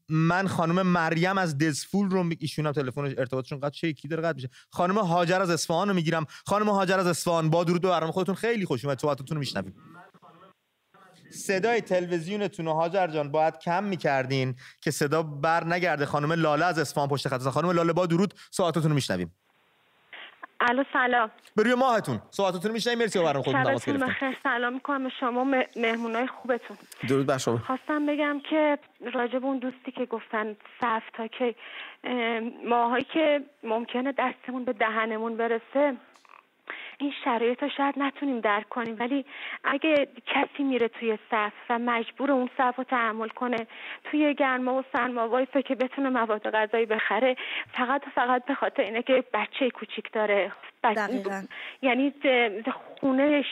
من 0.10 0.48
خانم 0.48 0.82
مریم 0.82 1.38
از 1.38 1.58
دزفول 1.58 2.10
رو 2.10 2.24
می- 2.24 2.38
ایشون 2.40 2.66
هم 2.66 2.72
تلفن 2.72 3.02
ارتباطشون 3.02 3.60
قطع 3.60 3.70
چه 3.70 3.88
یکی 3.88 4.08
داره 4.08 4.24
قطع 4.24 4.36
میشه. 4.36 4.50
خانم 4.72 4.98
هاجر 4.98 5.42
از 5.42 5.50
اصفهان 5.50 5.88
رو 5.88 5.94
می‌گیرم. 5.94 6.26
خانم 6.46 6.70
هاجر 6.70 7.00
از 7.00 7.08
اصفهان 7.08 7.50
با 7.50 7.64
درود 7.64 7.82
به 7.82 8.12
خودتون 8.12 8.36
خیلی 8.36 8.66
خوش 8.66 8.86
اومد 8.86 9.00
صحبتتون 9.00 9.36
رو 9.36 9.40
میشنویم. 9.40 9.76
صدای 11.32 11.82
تلویزیونتون 11.82 12.66
رو 12.66 12.74
هاجر 12.74 13.08
جان 13.08 13.32
باید 13.32 13.58
کم 13.58 13.84
می‌کردین 13.84 14.56
که 14.82 14.92
صدا 14.92 15.24
بر 15.24 15.68
نگرده 15.68 16.06
خانم 16.06 16.32
لاله 16.32 16.66
از 16.66 16.80
اصفهان 16.80 17.10
پشت 17.10 17.28
خط. 17.28 17.42
خانم 17.42 17.70
لاله 17.70 17.94
با 17.94 18.06
درود 18.06 18.34
صحبتتون 18.52 18.84
رو 18.84 18.94
میشنویم. 18.94 19.36
الو 20.70 20.84
سلام. 20.94 21.32
به 21.56 21.64
روی 21.64 21.76
ماهتون. 21.76 22.20
صحبتتون 22.32 22.62
رو 22.64 22.72
میشنویم 22.74 23.00
مرسی 23.00 23.20
با 23.20 23.26
برنامه 23.26 23.44
خودتون 23.46 23.64
تماس 23.64 23.86
گرفتین. 23.86 24.08
بخیر. 24.08 24.38
سلام 24.44 24.74
می‌کنم 24.74 25.04
به 25.04 25.10
شما 25.20 25.44
م- 25.44 25.64
مهمونای 25.76 26.28
خوبتون. 26.28 26.78
درود 27.10 27.26
بر 27.26 27.38
شما. 27.38 27.58
خواستم 27.58 28.06
بگم 28.06 28.40
که 28.50 28.78
راجع 29.14 29.40
به 29.40 29.46
اون 29.46 29.58
دوستی 29.58 29.92
که 29.92 30.06
گفتن 30.06 30.56
صف 30.82 31.04
تا 31.14 31.28
که 31.28 31.56
اه، 32.04 32.40
ماهایی 32.70 33.04
که 33.14 33.42
ممکنه 33.64 34.12
دستمون 34.18 34.64
به 34.66 34.74
دهنمون 34.74 35.38
برسه 35.38 35.94
این 37.04 37.14
شرایط 37.24 37.64
رو 37.64 37.70
شاید 37.70 37.96
نتونیم 37.98 38.40
درک 38.40 38.70
کنیم 38.70 38.96
ولی 39.00 39.26
اگه 39.64 40.08
کسی 40.26 40.64
میره 40.64 40.88
توی 40.88 41.18
صف 41.32 41.54
و 41.70 41.80
مجبور 41.80 42.32
اون 42.32 42.50
صف 42.58 42.76
رو 42.76 42.84
تحمل 42.84 43.28
کنه 43.28 43.68
توی 44.04 44.34
گرما 44.34 44.74
و 44.74 44.84
سرما 44.94 45.30
وایسه 45.30 45.62
که 45.62 45.76
بتونه 45.76 46.10
مواد 46.10 46.50
غذایی 46.50 46.86
بخره 46.86 47.36
فقط 47.74 48.02
فقط 48.16 48.46
به 48.46 48.56
خاطر 48.56 48.84
اینه 48.84 49.04
که 49.04 49.24
بچه 49.34 49.70
کوچیک 49.70 50.12
داره. 50.12 50.52
دقیقاً. 50.84 51.44
یعنی 51.82 52.14
خونه 53.02 53.44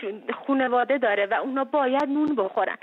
خونواده 0.45 0.97
داره 0.97 1.25
و 1.25 1.33
اونا 1.33 1.63
باید 1.63 2.03
نون 2.03 2.35
بخورن. 2.35 2.77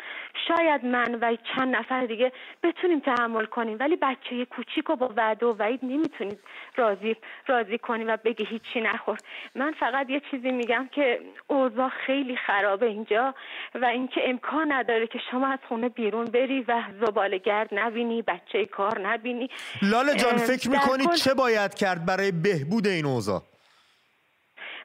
شاید 0.48 0.84
من 0.84 1.14
و 1.14 1.36
چند 1.56 1.76
نفر 1.76 2.06
دیگه 2.06 2.32
بتونیم 2.62 3.00
تحمل 3.00 3.44
کنیم 3.44 3.76
ولی 3.80 3.96
بچه 3.96 4.44
کوچیک 4.44 4.90
و 4.90 4.96
با 4.96 5.12
وعده 5.16 5.46
و 5.46 5.56
وعید 5.58 5.80
نمی‌تونید 5.82 6.38
راضی 6.76 7.16
راضی 7.46 7.78
کنی 7.78 8.04
و 8.04 8.16
بگی 8.24 8.44
هیچی 8.44 8.80
نخور. 8.80 9.18
من 9.54 9.74
فقط 9.80 10.10
یه 10.10 10.20
چیزی 10.30 10.50
میگم 10.50 10.88
که 10.92 11.20
اوضاع 11.46 11.88
خیلی 12.06 12.36
خرابه 12.36 12.86
اینجا 12.86 13.34
و 13.74 13.84
اینکه 13.84 14.20
امکان 14.24 14.72
نداره 14.72 15.06
که 15.06 15.18
شما 15.30 15.46
از 15.46 15.58
خونه 15.68 15.88
بیرون 15.88 16.24
بری 16.24 16.64
و 16.68 16.82
زباله 17.06 17.38
گرد 17.38 17.68
نبینی 17.72 18.22
بچه 18.22 18.66
کار 18.66 19.00
نبینی. 19.00 19.50
لاله 19.82 20.14
جان 20.14 20.36
فکر 20.36 20.70
کل- 20.70 21.14
چه 21.16 21.34
باید 21.34 21.74
کرد 21.74 22.06
برای 22.06 22.32
بهبود 22.32 22.86
این 22.86 23.06
اوضاع؟ 23.06 23.42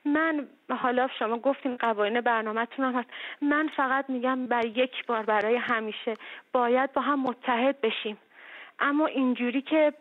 من 0.06 0.48
حالا 0.82 1.08
شما 1.20 1.38
گفتین 1.38 1.78
قوانین 1.78 2.22
برنامهتون 2.22 2.86
هم 2.86 2.96
هست. 2.96 3.10
من 3.42 3.70
فقط 3.78 4.06
میگم 4.10 4.48
بر 4.48 4.66
یک 4.66 5.06
بار 5.08 5.24
برای 5.24 5.56
همیشه 5.56 6.14
باید 6.54 6.94
با 6.94 7.02
هم 7.02 7.24
متحد 7.24 7.82
بشیم. 7.82 8.18
اما 8.80 9.06
اینجوری 9.06 9.62
که 9.62 9.94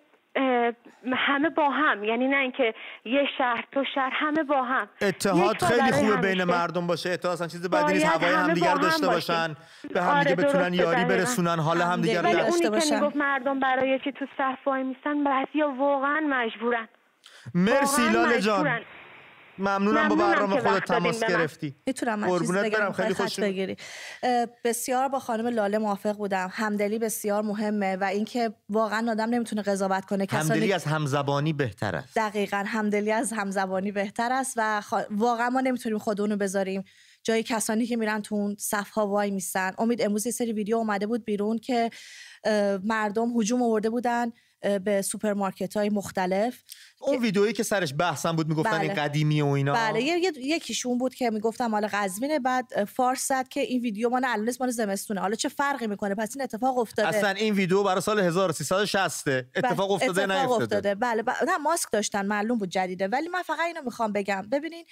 همه 1.17 1.51
با 1.51 1.71
هم 1.71 2.05
یعنی 2.05 2.29
نه 2.29 2.37
اینکه 2.37 2.75
یه 3.05 3.29
شهر 3.39 3.65
تو 3.73 3.85
شهر 3.95 4.11
همه 4.13 4.43
با 4.43 4.63
هم. 4.63 4.89
اتحاد 5.03 5.63
خیلی 5.63 5.93
خوبه 5.93 6.13
همیشه. 6.13 6.35
بین 6.35 6.45
مردم 6.45 6.87
باشه. 6.87 7.11
اتحاد 7.11 7.33
اصلا 7.33 7.47
چیز 7.47 7.71
بدی 7.71 7.93
نیست. 7.93 8.07
هوای 8.07 8.33
همدیگر 8.33 8.69
هم 8.69 8.79
داشته 8.79 9.07
باشیم. 9.07 9.37
باشن. 9.37 9.55
به 9.95 10.03
همدیگه 10.03 10.35
آره، 10.35 10.49
بتونن 10.49 10.69
درسته، 10.69 10.77
یاری 10.77 10.97
دقیقاً. 10.97 11.15
برسونن. 11.15 11.59
حال 11.59 11.81
همدیگر 11.81 12.23
رو 12.23 12.33
داشته 12.33 12.49
اونی 12.49 12.61
که 12.61 12.71
باشن. 12.71 12.95
می‌گفت 12.95 13.17
مردم 13.17 13.61
برای 13.61 13.99
چی 13.99 14.13
تو 14.13 14.27
صف 14.39 14.67
وای 14.67 14.83
میستن 14.83 15.25
بعضیا 15.25 15.69
واقعا 15.69 16.21
مجبورن. 16.21 16.89
مرسی 17.55 18.09
لاله 18.13 18.41
جان. 18.41 18.81
مجبورن. 19.59 19.79
ممنونم 19.79 20.09
با 20.09 20.15
ممنونم 20.15 20.33
برنامه 20.33 20.61
خودت 20.61 20.85
تماس. 20.85 21.25
گرفتی. 21.25 21.77
می‌تونم 21.87 22.19
من 22.19 22.29
چیزی 22.29 22.39
قربونت 22.39 22.65
بگم؟ 22.65 22.79
برم، 22.79 22.93
خیلی 22.93 23.15
خوش 23.15 23.41
بگیری. 23.41 23.77
بسیار 24.65 25.09
با 25.09 25.19
خانم 25.19 25.47
لاله 25.47 25.79
موافق 25.79 26.17
بودم. 26.17 26.49
همدلی 26.53 26.99
بسیار 26.99 27.43
مهمه 27.43 27.97
و 27.97 28.05
اینکه 28.05 28.53
واقعا 28.69 29.11
آدم 29.11 29.31
نمی‌تونه 29.31 29.63
قضاوت 29.63 30.05
کنه. 30.05 30.27
کسانی 30.27 30.51
همدلی 30.51 30.73
از 30.73 30.85
همزبانی 30.85 31.53
بهتر 31.53 31.97
است. 31.97 32.17
دقیقا 32.17 32.65
همدلی 32.67 33.13
از 33.13 33.33
همزبانی 33.33 33.93
بهتر 33.93 34.33
است 34.33 34.55
و 34.57 34.83
خا- 34.91 35.07
واقعا 35.11 35.51
ما 35.51 35.61
نمی‌تونیم 35.61 35.99
خودمون 35.99 36.31
رو 36.31 36.37
بذاریم 36.37 36.85
جای 37.23 37.43
کسانی 37.43 37.87
که 37.87 37.97
میرن 37.97 38.23
تو 38.23 38.35
اون 38.35 38.57
صف 38.59 38.91
ها 38.91 39.07
وای 39.07 39.31
میستن 39.31 39.73
امید 39.79 40.03
امروز 40.03 40.27
یه 40.27 40.33
سری 40.33 40.53
ویدیو 40.53 40.77
اومده 40.77 41.07
بود 41.07 41.25
بیرون 41.25 41.59
که 41.59 41.91
مردم 42.85 43.41
هجوم 43.41 43.63
آورده 43.63 43.91
بودن. 43.91 44.33
به 44.85 45.03
سوپرمارکت 45.03 45.77
های 45.77 45.91
مختلف. 45.91 46.63
اون 47.01 47.19
ویدئویی 47.19 47.53
که 47.53 47.63
سرش 47.63 47.95
بحثم 47.99 48.37
بود 48.37 48.49
می‌گفتن 48.49 48.71
بله. 48.71 48.81
این 48.81 48.95
قدیمی 48.95 49.43
و 49.43 49.47
اینا. 49.47 49.73
بله 49.73 50.03
یکیشون 50.37 50.99
بود 50.99 51.15
که 51.15 51.31
می‌گفتم 51.31 51.67
مال 51.67 51.87
قزوینه 51.93 52.39
بعد 52.39 52.85
فارس 52.85 53.29
زد 53.29 53.49
که 53.49 53.61
این 53.61 53.81
ویدیو 53.81 54.09
مال 54.09 54.25
الان 54.25 54.45
نیست، 54.45 54.61
مال 54.61 54.71
زمستونه. 54.71 55.21
حالا 55.21 55.35
چه 55.35 55.49
فرقی 55.49 55.87
می‌کنه؟ 55.87 56.15
پس 56.15 56.37
این 56.37 56.43
اتفاق 56.43 56.79
افتاده. 56.79 57.09
اصلا 57.09 57.31
این 57.31 57.55
ویدیو 57.55 57.83
برای 57.83 58.01
سال 58.01 58.21
1360 58.21 59.29
اتفاق 59.29 59.89
بله، 59.89 59.93
افتاده 59.93 60.27
نه 60.27 60.35
اتفاق 60.35 60.53
افتاده 60.53 60.77
افتاده. 60.77 60.95
بله 60.95 61.23
ب- 61.23 61.45
نه 61.47 61.57
ماسک 61.57 61.89
داشتن 61.93 62.27
معلوم 62.27 62.59
بود 62.59 62.69
جدیده. 62.69 63.09
ولی 63.09 63.29
من 63.29 63.43
فقط 63.43 63.61
اینو 63.61 63.83
می‌خوام 63.85 64.13
بگم. 64.13 64.43
ببینین 64.53 64.85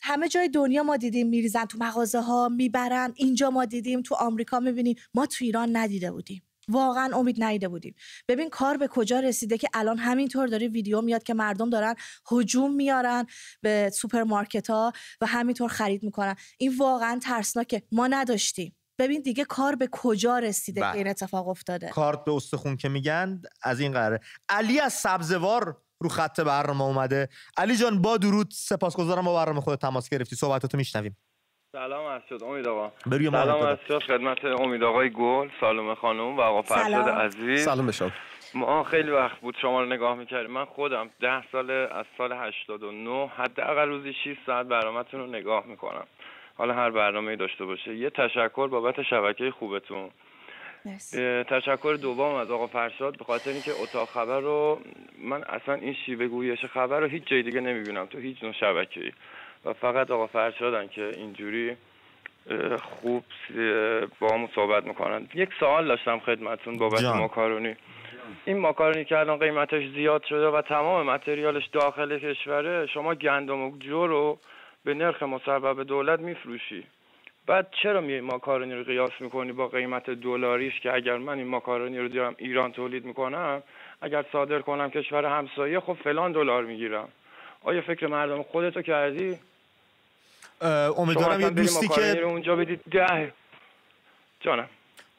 همه 0.00 0.28
جای 0.28 0.48
دنیا 0.48 0.82
ما 0.82 0.96
دیدیم 0.96 1.28
میریزن 1.28 1.64
تو 1.64 1.78
مغازه 1.80 2.20
ها 2.20 2.48
می‌برن. 2.48 3.12
اینجا 3.16 3.50
ما 3.50 3.64
دیدیم 3.64 4.02
تو 4.02 4.14
آمریکا 4.14 4.60
می‌بینیم 4.60 4.96
ما 5.14 5.26
تو 5.26 5.44
ایران 5.44 5.76
ندیده 5.76 6.10
بودیم. 6.10 6.42
واقعا 6.70 7.16
امید 7.16 7.36
ندیده 7.44 7.68
بودیم. 7.68 7.94
ببین 8.28 8.50
کار 8.50 8.76
به 8.76 8.88
کجا 8.88 9.20
رسیده 9.20 9.58
که 9.58 9.68
الان 9.74 9.98
همینطور 9.98 10.46
داره 10.48 10.68
ویدیو 10.68 11.00
میاد 11.00 11.22
که 11.22 11.34
مردم 11.34 11.70
دارن 11.70 11.94
هجوم 12.32 12.74
میارن 12.74 13.26
به 13.62 13.90
سوپرمارکت 13.94 14.70
ها 14.70 14.92
و 15.20 15.26
همینطور 15.26 15.68
خرید 15.68 16.02
می‌کنن. 16.02 16.34
این 16.58 16.76
واقعا 16.78 17.18
ترسناکه. 17.22 17.82
ما 17.92 18.06
نداشتیم. 18.06 18.76
ببین 18.98 19.22
دیگه 19.22 19.44
کار 19.44 19.76
به 19.76 19.88
کجا 19.92 20.38
رسیده 20.38 20.80
بله. 20.80 20.92
که 20.92 20.98
این 20.98 21.08
اتفاق 21.08 21.48
افتاده؟ 21.48 21.88
کارد 21.88 22.24
به 22.24 22.32
استخون 22.32 22.76
که 22.76 22.88
میگن 22.88 23.42
از 23.62 23.80
این 23.80 23.92
قراره. 23.92 24.20
علی 24.48 24.80
از 24.80 24.92
سبزوار 24.92 25.82
رو 26.02 26.08
خط 26.08 26.40
برنامه 26.40 26.84
اومده. 26.84 27.28
علی 27.56 27.76
جان 27.76 28.02
با 28.02 28.16
درود. 28.16 28.50
سپاسگزارم 28.52 29.24
با 29.24 29.34
برنامه 29.34 29.60
خودت 29.60 29.80
تماس 29.80 30.08
گرفتی. 30.08 30.36
صحبتاتو 30.36 30.78
میشنویم. 30.78 31.16
سلام 31.72 32.06
از 32.06 32.22
شد 32.28 32.42
امید 32.42 32.68
آقا. 32.68 32.92
روی 33.06 33.30
سلام 33.30 33.78
شد 33.88 34.02
خدمت 34.02 34.44
امید 34.44 34.82
آقای 34.82 35.10
گل 35.10 35.48
سالومه 35.60 35.94
خانم 35.94 36.36
و 36.36 36.40
آقا 36.40 36.62
فرشاد 36.62 37.04
سلام. 37.04 37.18
عزیز. 37.18 37.64
سلام 37.64 37.86
به 37.86 37.92
شما. 37.92 38.10
ما 38.54 38.82
خیلی 38.84 39.10
وقت 39.10 39.40
بود 39.40 39.56
شما 39.62 39.80
رو 39.80 39.86
نگاه 39.86 40.14
می‌کردیم. 40.14 40.50
من 40.50 40.64
خودم 40.64 41.10
ده 41.20 41.42
سال 41.52 41.70
از 41.70 42.06
سال 42.18 42.32
89 42.32 43.26
حداقل 43.26 43.88
روزی 43.88 44.12
6 44.12 44.36
ساعت 44.46 44.66
برنامه‌تون 44.66 45.20
رو 45.20 45.26
نگاه 45.26 45.66
می‌کنم. 45.66 46.06
حالا 46.56 46.74
هر 46.74 46.90
برنامه 46.90 47.36
داشته 47.36 47.64
باشه. 47.64 47.94
یه 47.94 48.10
تشکر 48.10 48.68
بابت 48.68 49.02
شبکه 49.02 49.50
خوبتون. 49.50 50.10
تشکر 51.48 51.98
دوم 52.02 52.34
از 52.34 52.50
آقا 52.50 52.66
فرشاد 52.66 53.18
به 53.18 53.24
خاطر 53.24 53.50
اینکه 53.50 53.72
اتاق 53.82 54.08
خبر 54.08 54.40
رو 54.40 54.80
من 55.18 55.44
اصلا 55.44 55.74
این 55.74 55.96
شیوه 56.06 56.26
گویش 56.26 56.64
خبر 56.64 57.00
رو 57.00 57.06
هیچ 57.06 57.24
جای 57.26 57.42
دیگه 57.42 57.60
نمی‌بینم 57.60 58.06
تو 58.06 58.18
هیچ 58.18 58.42
نوع 58.42 58.52
شبکه‌ای. 58.52 59.12
و 59.66 59.72
فقط 59.72 60.10
آقا 60.10 60.26
فرشادن 60.26 60.86
که 60.86 61.10
اینجوری 61.16 61.76
خوب 62.82 63.24
با 64.20 64.28
همون 64.34 64.48
صحبت 64.54 64.86
می‌کنن. 64.86 65.28
یک 65.34 65.48
سوال 65.60 65.88
داشتم 65.88 66.18
خدمتون 66.18 66.78
بابت. 66.78 67.02
ماکارونی. 67.02 67.74
این 68.44 68.58
ماکارونی 68.58 69.04
که 69.04 69.18
الان 69.18 69.38
قیمتش 69.38 69.88
زیاد 69.94 70.24
شده 70.24 70.46
و 70.48 70.62
تمام 70.62 71.06
متریالش 71.06 71.66
داخل 71.66 72.18
کشوره 72.18 72.86
شما 72.86 73.14
گندم 73.14 73.62
و 73.62 73.78
جو 73.78 74.06
رو 74.06 74.38
به 74.84 74.94
نرخ 74.94 75.22
مسبب 75.22 75.82
دولت 75.82 76.20
میفروشی. 76.20 76.84
بعد 77.46 77.68
چرا 77.82 78.00
می 78.00 78.20
ماکارونی 78.20 78.74
رو 78.74 78.84
قیاس 78.84 79.10
می‌کنی 79.20 79.52
با 79.52 79.68
قیمت 79.68 80.10
دلاریش 80.10 80.80
که 80.80 80.94
اگر 80.94 81.16
من 81.16 81.38
این 81.38 81.46
ماکارونی 81.46 81.98
رو 81.98 82.08
بیارم 82.08 82.34
ایران 82.38 82.72
تولید 82.72 83.04
می‌کنم 83.04 83.62
اگر 84.02 84.24
صادر 84.32 84.58
کنم 84.58 84.90
کشور 84.90 85.24
همسایه 85.24 85.80
خب 85.80 85.92
فلان 85.92 86.32
دلار 86.32 86.64
می‌گیرم. 86.64 87.08
آیا 87.62 87.80
فکر 87.80 88.06
مردم 88.06 88.42
خودتو 88.42 88.82
کردی؟ 88.82 89.38
امیدوارم 90.62 91.40
یه 91.40 91.50
دوستی 91.50 91.88
که 91.88 92.14
رو 92.14 92.28
اونجا 92.28 92.56
بدید. 92.56 92.80
ده. 92.90 93.32
جانم. 94.40 94.68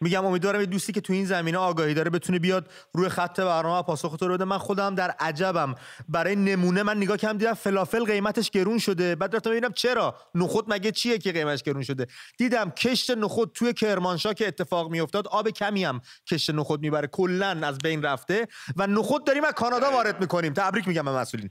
میگم 0.01 0.25
امیدوارم 0.25 0.59
یه 0.59 0.65
دوستی 0.65 0.93
که 0.93 1.01
تو 1.01 1.13
این 1.13 1.25
زمینه 1.25 1.57
آگاهی 1.57 1.93
داره 1.93 2.09
بتونه 2.09 2.39
بیاد 2.39 2.69
روی 2.93 3.09
خط 3.09 3.39
برنامه 3.39 3.83
پاسخ 3.83 4.17
تو 4.19 4.27
رو 4.27 4.33
بده. 4.33 4.45
من 4.45 4.57
خودم 4.57 4.95
در 4.95 5.09
عجبم. 5.19 5.75
برای 6.09 6.35
نمونه 6.35 6.83
من 6.83 6.97
نگاه 6.97 7.17
کردم 7.17 7.37
دیدم 7.37 7.53
فلافل 7.53 8.03
قیمتش 8.03 8.49
گرون 8.49 8.77
شده. 8.79 9.15
بعد 9.15 9.35
رفتم 9.35 9.49
ببینم 9.49 9.71
چرا؟ 9.71 10.15
نخود 10.35 10.65
مگه 10.73 10.91
چیه 10.91 11.17
که 11.17 11.31
قیمتش 11.31 11.63
گرون 11.63 11.83
شده؟ 11.83 12.07
دیدم 12.37 12.69
کشت 12.69 13.11
نخود 13.11 13.51
توی 13.53 13.73
کرمانشاه 13.73 14.33
که 14.33 14.47
اتفاق 14.47 14.91
میافتاد 14.91 15.27
آب 15.27 15.49
کمی 15.49 15.83
هم 15.83 16.01
کشت 16.31 16.49
نخود 16.49 16.81
می‌بره. 16.81 17.07
کلا 17.07 17.59
از 17.63 17.77
بین 17.77 18.03
رفته. 18.03 18.47
و 18.75 18.87
نخود 18.87 19.25
داریم 19.25 19.43
از 19.43 19.53
کانادا 19.53 19.91
وارد 19.91 20.21
می‌کنیم. 20.21 20.53
تبریک 20.53 20.87
میگم 20.87 21.05
به 21.05 21.11
مسئولین. 21.11 21.49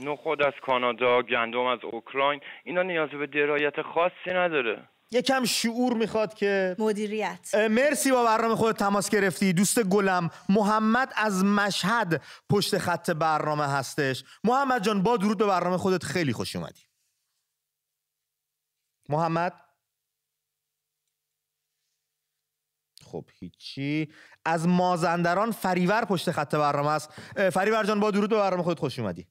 نخود 0.00 0.42
از 0.42 0.52
کانادا 0.66 1.22
گندم 1.22 1.66
از 1.66 1.78
اوکراین 1.92 2.40
اینا 2.64 2.82
نیاز 2.82 3.10
به 3.10 3.26
درایت 3.26 3.82
خاصی 3.82 4.30
نداره. 4.30 4.88
یکم 5.10 5.44
شعور 5.44 5.92
می‌خواد 5.92 6.34
که 6.34 6.76
مدیریت. 6.78 7.54
مرسی 7.70 8.10
با 8.10 8.24
برنامه 8.24 8.54
خود 8.54 8.76
تماس 8.76 9.10
گرفتی. 9.10 9.52
دوست 9.52 9.82
گلم 9.82 10.30
محمد 10.48 11.12
از 11.16 11.44
مشهد 11.44 12.22
پشت 12.50 12.78
خط 12.78 13.10
برنامه 13.10 13.66
هستش. 13.66 14.24
محمد 14.44 14.82
جان 14.82 15.02
با 15.02 15.16
درود 15.16 15.38
به 15.38 15.46
برنامه 15.46 15.78
خودت. 15.78 16.04
خیلی 16.04 16.32
خوش 16.32 16.56
اومدی. 16.56 16.82
محمد؟ 19.08 19.52
خب 23.04 23.24
هیچی. 23.38 24.12
از 24.44 24.68
مازندران 24.68 25.50
فریور 25.50 26.04
پشت 26.04 26.30
خط 26.30 26.54
برنامه 26.54 26.90
است. 26.90 27.10
فریور 27.50 27.84
جان 27.84 28.00
با 28.00 28.10
درود 28.10 28.30
به 28.30 28.36
برنامه 28.36 28.62
خودت. 28.62 28.78
خوش 28.78 28.98
اومدی. 28.98 29.28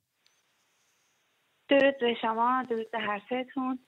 درود 1.70 2.00
به 2.00 2.16
شما 2.22 2.64
درود 2.70 2.92
به 2.92 3.00
هر 3.00 3.22
سهتون 3.30 3.80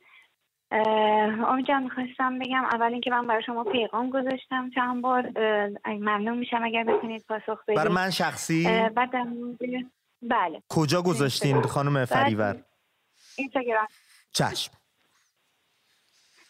جان 1.67 1.83
می‌خواستم 1.83 2.39
بگم 2.39 2.63
اول 2.65 2.91
اینکه 2.91 3.11
من 3.11 3.27
برای 3.27 3.43
شما 3.43 3.63
پیغام 3.63 4.09
گذاشتم 4.09 4.69
چند 4.69 5.01
بار. 5.01 5.31
ممنون 5.85 6.37
میشم 6.37 6.63
اگر 6.63 6.83
بتونید 6.83 7.25
پاسخ 7.27 7.63
بدید. 7.63 7.75
برای 7.75 7.93
من 7.93 8.09
شخصی؟ 8.09 8.89
بعد 8.95 9.11
بله. 10.21 10.61
کجا 10.69 11.01
گذاشتین 11.01 11.61
خانم 11.61 12.05
فریور؟ 12.05 12.63
اینستاگرام. 13.37 13.87
چشم. 14.33 14.71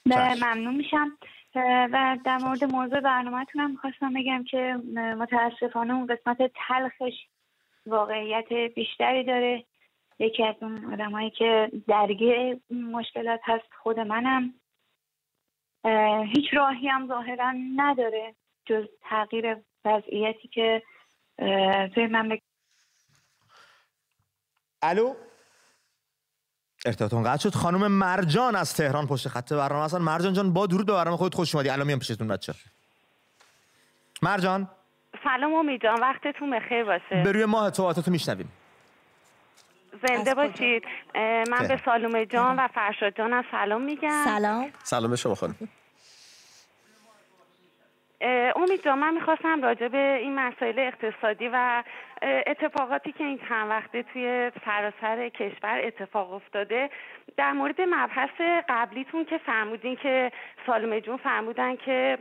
ممنون 0.05 0.75
میشم. 0.75 1.17
و 1.55 2.17
در 2.25 2.37
مورد 2.37 2.63
موضوع 2.63 2.99
برنامهتون 2.99 3.61
هم 3.61 3.71
می‌خواستم 3.71 4.13
بگم 4.13 4.43
که 4.43 4.57
متاسفانه 4.95 5.93
اون 5.93 6.07
قسمت 6.07 6.37
تلخش 6.67 7.13
واقعیت 7.85 8.73
بیشتری 8.75 9.23
داره. 9.23 9.65
یکی 10.19 10.43
از 10.43 10.55
اون 10.61 10.93
آدمایی 10.93 11.29
که 11.29 11.71
درگیر 11.87 12.59
مشکلات 12.71 13.39
هست 13.43 13.73
خود 13.83 13.99
منم. 13.99 14.53
هیچ 16.35 16.45
راهی 16.53 16.87
هم 16.87 17.07
ظاهرا 17.07 17.53
نداره 17.75 18.35
جز 18.65 18.83
تغییر 19.09 19.57
وضعیتی 19.85 20.47
که 20.47 20.83
توی 21.95 22.07
مملکت 22.07 22.43
الو؟ 24.81 25.15
ارتباطمون 26.85 27.23
قطع 27.23 27.41
شد. 27.43 27.55
خانم 27.55 27.91
مرجان 27.91 28.55
از 28.55 28.75
تهران 28.75 29.07
پشت 29.07 29.27
خط 29.27 29.53
برنامه 29.53 29.85
هستن. 29.85 29.97
مرجان 29.97 30.33
جان 30.33 30.53
با 30.53 30.67
درود 30.67 30.85
به 30.85 30.93
برنامه 30.93 31.17
خودت. 31.17 31.35
خوش 31.35 31.55
اومدی. 31.55 31.69
الان 31.69 31.87
میام 31.87 31.99
پیشتون 31.99 32.27
بچه 32.27 32.53
مرجان؟ 34.21 34.69
سلام 35.23 35.53
امید 35.53 35.83
جان. 35.83 35.99
وقتتون 36.01 36.49
بخیر 36.59 36.83
باشه. 36.83 37.23
به 37.23 37.31
روی 37.31 37.45
ماه 37.45 37.71
تواتتو 37.71 38.11
میشنویم. 38.11 38.51
زنده 40.07 40.35
باشید. 40.35 40.83
من 41.51 41.67
به 41.67 41.81
سالومه 41.85 42.25
جان 42.25 42.59
و 42.59 42.67
فرشاد 42.67 43.17
جانم 43.17 43.43
سلام 43.51 43.81
میگم. 43.81 44.25
سلام. 44.25 44.71
سلام 44.83 45.09
به 45.09 45.15
شما 45.15 45.35
خانم. 45.35 45.55
امید 48.21 48.83
جان 48.83 48.99
من 48.99 49.13
می‌خواستم 49.13 49.61
راجع 49.61 49.87
به 49.87 50.17
این 50.21 50.35
مسائل 50.35 50.79
اقتصادی 50.79 51.47
و 51.47 51.83
اتفاقاتی 52.21 53.11
که 53.11 53.23
این 53.23 53.39
چند 53.49 53.69
وقته 53.69 54.03
توی 54.03 54.51
سراسر 54.65 55.29
کشور 55.29 55.81
اتفاق 55.83 56.33
افتاده 56.33 56.89
در 57.37 57.51
مورد 57.51 57.81
مبحث 57.81 58.41
قبلیتون 58.69 59.25
که 59.25 59.37
فرمودین 59.37 59.95
که 59.95 60.31
سالمه 60.65 61.01
جون 61.01 61.17
فرمودن 61.17 61.75
که 61.75 62.17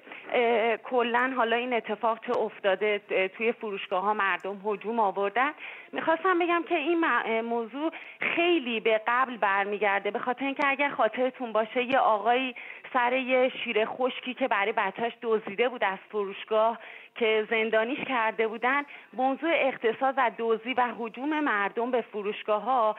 کلا 0.85 1.33
حالا 1.37 1.57
این 1.57 1.73
اتفاق 1.73 2.27
چه 2.27 2.39
افتاده 2.39 3.01
توی 3.37 3.53
فروشگاه 3.53 4.03
ها 4.03 4.15
مردم 4.15 4.61
هجوم 4.65 5.01
آوردن. 5.01 5.51
می‌خواستم 5.93 6.39
بگم 6.39 6.65
که 6.69 6.75
این 6.75 7.01
موضوع 7.41 7.93
خیلی 8.21 8.81
به 8.81 9.01
قبل 9.07 9.37
برمیگرده 9.37 10.11
به 10.11 10.19
خاطر 10.19 10.45
اینکه 10.45 10.67
اگر 10.67 10.91
خاطرتون 10.91 11.53
باشه 11.53 11.83
یه 11.83 11.99
آقایی 11.99 12.55
سر 12.93 13.13
یه 13.13 13.53
شیر 13.65 13.85
خشکی 13.85 14.35
که 14.35 14.49
برای 14.49 14.73
بچهش 14.73 15.13
دزدیده 15.23 15.69
بود 15.69 15.85
از 15.85 15.99
فروشگاه 16.11 16.79
که 17.15 17.47
زندانیش 17.51 17.99
کرده 18.09 18.49
بودن 18.49 18.83
موضوع 19.13 19.51
اقتصاد 19.55 20.15
و 20.17 20.31
دزدی 20.39 20.75
و 20.75 20.95
حجوم 20.99 21.41
مردم 21.41 21.91
به 21.91 22.01
فروشگاه 22.01 22.63
ها 22.63 22.97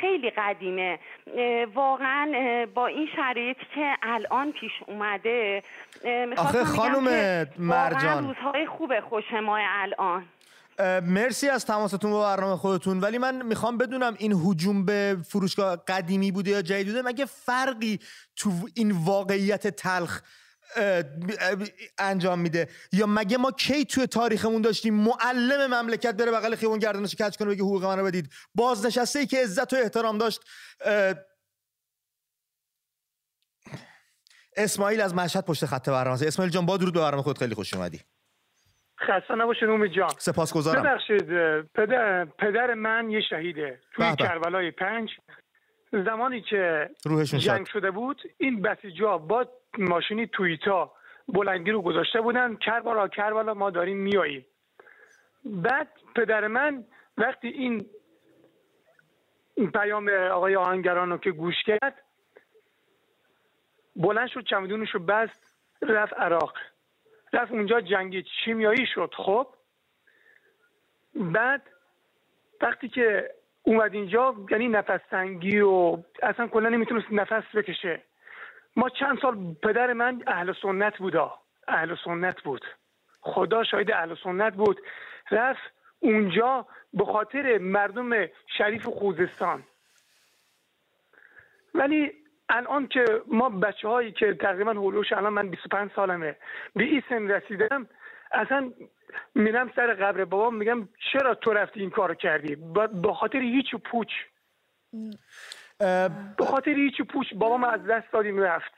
خیلی 0.00 0.30
قدیمه 0.30 0.98
واقعا 1.74 2.32
با 2.74 2.86
این 2.86 3.08
شرایطی 3.16 3.66
که 3.74 3.96
الان 4.02 4.52
پیش 4.52 4.72
اومده 4.86 5.62
آخه 6.36 6.64
خانم 6.64 7.46
مرجان. 7.58 8.24
روزهای 8.26 8.66
خوب 8.66 9.00
خوش 9.00 9.32
ماه 9.32 9.60
الان 9.64 10.24
مرسی 11.02 11.48
از 11.48 11.64
تماستون 11.64 12.10
با 12.10 12.22
برنامه 12.22 12.56
خودتون. 12.56 13.00
ولی 13.00 13.18
من 13.18 13.46
می‌خوام 13.46 13.78
بدونم 13.78 14.14
این 14.18 14.32
هجوم 14.32 14.84
به 14.84 15.16
فروشگاه 15.28 15.76
قدیمی 15.76 16.32
بوده 16.32 16.50
یا 16.50 16.62
جدید 16.62 16.86
بوده؟ 16.86 17.02
مگه 17.02 17.24
فرقی 17.24 17.98
تو 18.36 18.68
این 18.74 18.90
واقعیت 18.90 19.66
تلخ 19.66 20.20
انجام 21.98 22.38
میده؟ 22.38 22.68
یا 22.92 23.06
مگه 23.06 23.36
ما 23.36 23.50
کی 23.50 23.84
توی 23.84 24.06
تاریخمون 24.06 24.62
داشتیم؟ 24.62 24.94
معلم 24.94 25.74
مملکت 25.74 26.14
بره 26.14 26.30
بغل 26.30 26.56
خیابون 26.56 26.78
گردنش 26.78 27.14
کج 27.14 27.36
کنه 27.36 27.48
بگه 27.48 27.62
حقوق 27.62 27.84
منو 27.84 28.04
بدید. 28.04 28.30
بازنشسته 28.54 29.18
ای 29.18 29.26
که 29.26 29.42
عزت 29.42 29.72
و 29.72 29.76
احترام 29.76 30.18
داشت 30.18 30.40
اسماعیل 34.56 35.00
از 35.00 35.14
مشهد 35.14 35.44
پشت 35.44 35.66
خط 35.66 35.88
برنامه. 35.88 36.26
اسماعیل 36.26 36.52
جان 36.52 36.66
با 36.66 36.76
درود 36.76 36.94
به 36.94 37.00
برنامه 37.00 37.22
خود. 37.22 37.38
خیلی 37.38 37.54
خوش 37.54 37.74
اومدی. 37.74 38.00
خسته 39.06 39.34
نباشید 39.34 39.68
امید 39.68 39.92
جان. 39.92 40.08
سپاسگزارم. 40.08 40.82
ببخشید 40.82 41.26
پدر, 41.62 42.24
پدر 42.24 42.74
من 42.74 43.10
یه 43.10 43.20
شهیده. 43.20 43.80
توی 43.92 44.04
به 44.04 44.16
به. 44.16 44.24
کربلای 44.24 44.70
پنج 44.70 45.10
زمانی 45.92 46.40
که 46.40 46.90
روحشون. 47.04 47.40
جنگ 47.40 47.66
شده 47.66 47.90
بود 47.90 48.22
این 48.38 48.62
بسیجا 48.62 49.18
با 49.18 49.46
ماشینی 49.78 50.26
تویتا 50.26 50.92
بلندی 51.28 51.70
رو 51.70 51.82
گذاشته 51.82 52.20
بودن. 52.20 52.56
کربلا 52.56 53.08
کربلا 53.08 53.54
ما 53.54 53.70
داریم 53.70 53.96
میاییم. 53.96 54.46
بعد 55.44 55.88
پدر 56.16 56.46
من 56.46 56.84
وقتی 57.18 57.48
این 57.48 57.86
این 59.54 59.70
پیام 59.70 60.08
آقای 60.08 60.56
آهنگران 60.56 61.10
رو 61.10 61.18
که 61.18 61.30
گوش 61.30 61.54
کرد 61.66 62.02
بلند 63.96 64.28
شد 64.28 64.44
چمدونش 64.44 64.90
رو 64.90 65.00
بست 65.00 65.56
رفت 65.82 66.12
عراق. 66.12 66.54
رفت 67.32 67.52
اونجا 67.52 67.80
جنگ 67.80 68.24
شیمیایی 68.44 68.86
شد 68.94 69.14
خب. 69.16 69.46
بعد 71.14 71.62
وقتی 72.60 72.88
که 72.88 73.30
اومد 73.62 73.94
اینجا 73.94 74.34
یعنی 74.50 74.68
نفس 74.68 75.00
تنگی 75.10 75.60
و 75.60 75.98
اصلا 76.22 76.48
کلا 76.48 76.68
نمی‌تونست 76.68 77.06
نفس 77.10 77.44
بکشه. 77.54 78.02
ما 78.76 78.88
چند 78.88 79.18
سال 79.22 79.54
پدر 79.62 79.92
من 79.92 80.22
اهل 80.26 80.52
سنت 80.62 80.98
بودا 80.98 81.34
اهل 81.68 81.96
سنت 82.04 82.42
بود. 82.42 82.64
خدا 83.20 83.64
شاید 83.64 83.92
اهل 83.92 84.14
سنت 84.24 84.54
بود. 84.54 84.80
رفت 85.30 85.62
اونجا 86.00 86.66
به 86.94 87.04
خاطر 87.04 87.58
مردم 87.58 88.26
شریف 88.58 88.86
خوزستان. 88.86 89.64
ولی 91.74 92.12
الان 92.52 92.86
که 92.88 93.04
ما 93.26 93.48
بچه 93.48 93.88
هایی 93.88 94.12
که 94.12 94.34
تقریبا 94.34 94.72
هولوش 94.72 95.12
الان 95.12 95.32
من 95.32 95.50
25 95.50 95.90
سالمه 95.96 96.36
به 96.76 96.84
این 96.84 97.02
سن 97.08 97.28
رسیدم 97.30 97.86
اصلا 98.32 98.72
میرم 99.34 99.72
سر 99.76 99.94
قبر 99.94 100.24
بابام 100.24 100.54
میگم 100.56 100.88
چرا 101.12 101.34
تو 101.34 101.52
رفتی 101.52 101.80
این 101.80 101.90
کارو 101.90 102.14
کردی؟ 102.14 102.56
با- 102.56 102.86
به 102.86 103.12
خاطر 103.12 103.38
هیچ 103.38 103.74
پوچ. 103.74 104.08
به 106.38 106.44
خاطر 106.44 106.70
هیچ 106.70 107.02
پوچ 107.02 107.34
بابام 107.34 107.64
از 107.64 107.86
دست 107.86 108.12
دادیم 108.12 108.38
رفت. 108.40 108.72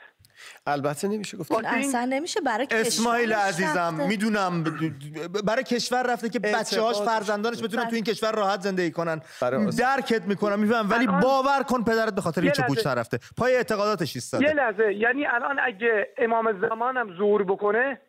البته 0.67 1.09
نمیشه 1.09 1.37
گفت. 1.37 1.53
اصلا 1.53 2.05
نمیشه 2.05 2.41
برای 2.41 2.67
اسماعیل 2.71 3.33
عزیزم 3.33 3.79
رفته. 3.79 4.07
می‌دونم 4.07 4.65
برای 5.45 5.65
کشور 5.65 6.03
رفته 6.03 6.29
که 6.29 6.39
بچه 6.39 6.81
هاش 6.81 6.97
فرزندانش 6.97 7.63
بتونن 7.63 7.85
تو 7.89 7.95
این 7.95 8.05
کشور 8.05 8.33
راحت 8.33 8.61
زندگی 8.61 8.91
کنن. 8.91 9.21
درکت 9.79 10.23
می‌کنم 10.23 10.61
میفهم 10.61 10.91
ولی 10.91 11.07
باور 11.07 11.63
کن 11.63 11.85
پدرت 11.85 12.15
به 12.15 12.21
خاطر 12.21 12.45
یه 12.45 12.51
پوچ 12.51 12.79
لحظه. 12.79 12.91
نرفته. 12.91 13.19
پای 13.37 13.57
اعتقاداتش 13.57 14.17
یه 14.17 14.17
ایستاده 14.17 14.53
لحظه 14.53 14.95
یعنی 14.95 15.27
الان 15.27 15.59
اگه 15.59 16.09
امام 16.19 16.69
زمانم 16.69 17.17
ظهور 17.17 17.45
بکنه؟ 17.45 18.01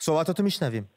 صحبتاتو 0.00 0.42
میشنویم. 0.42 0.88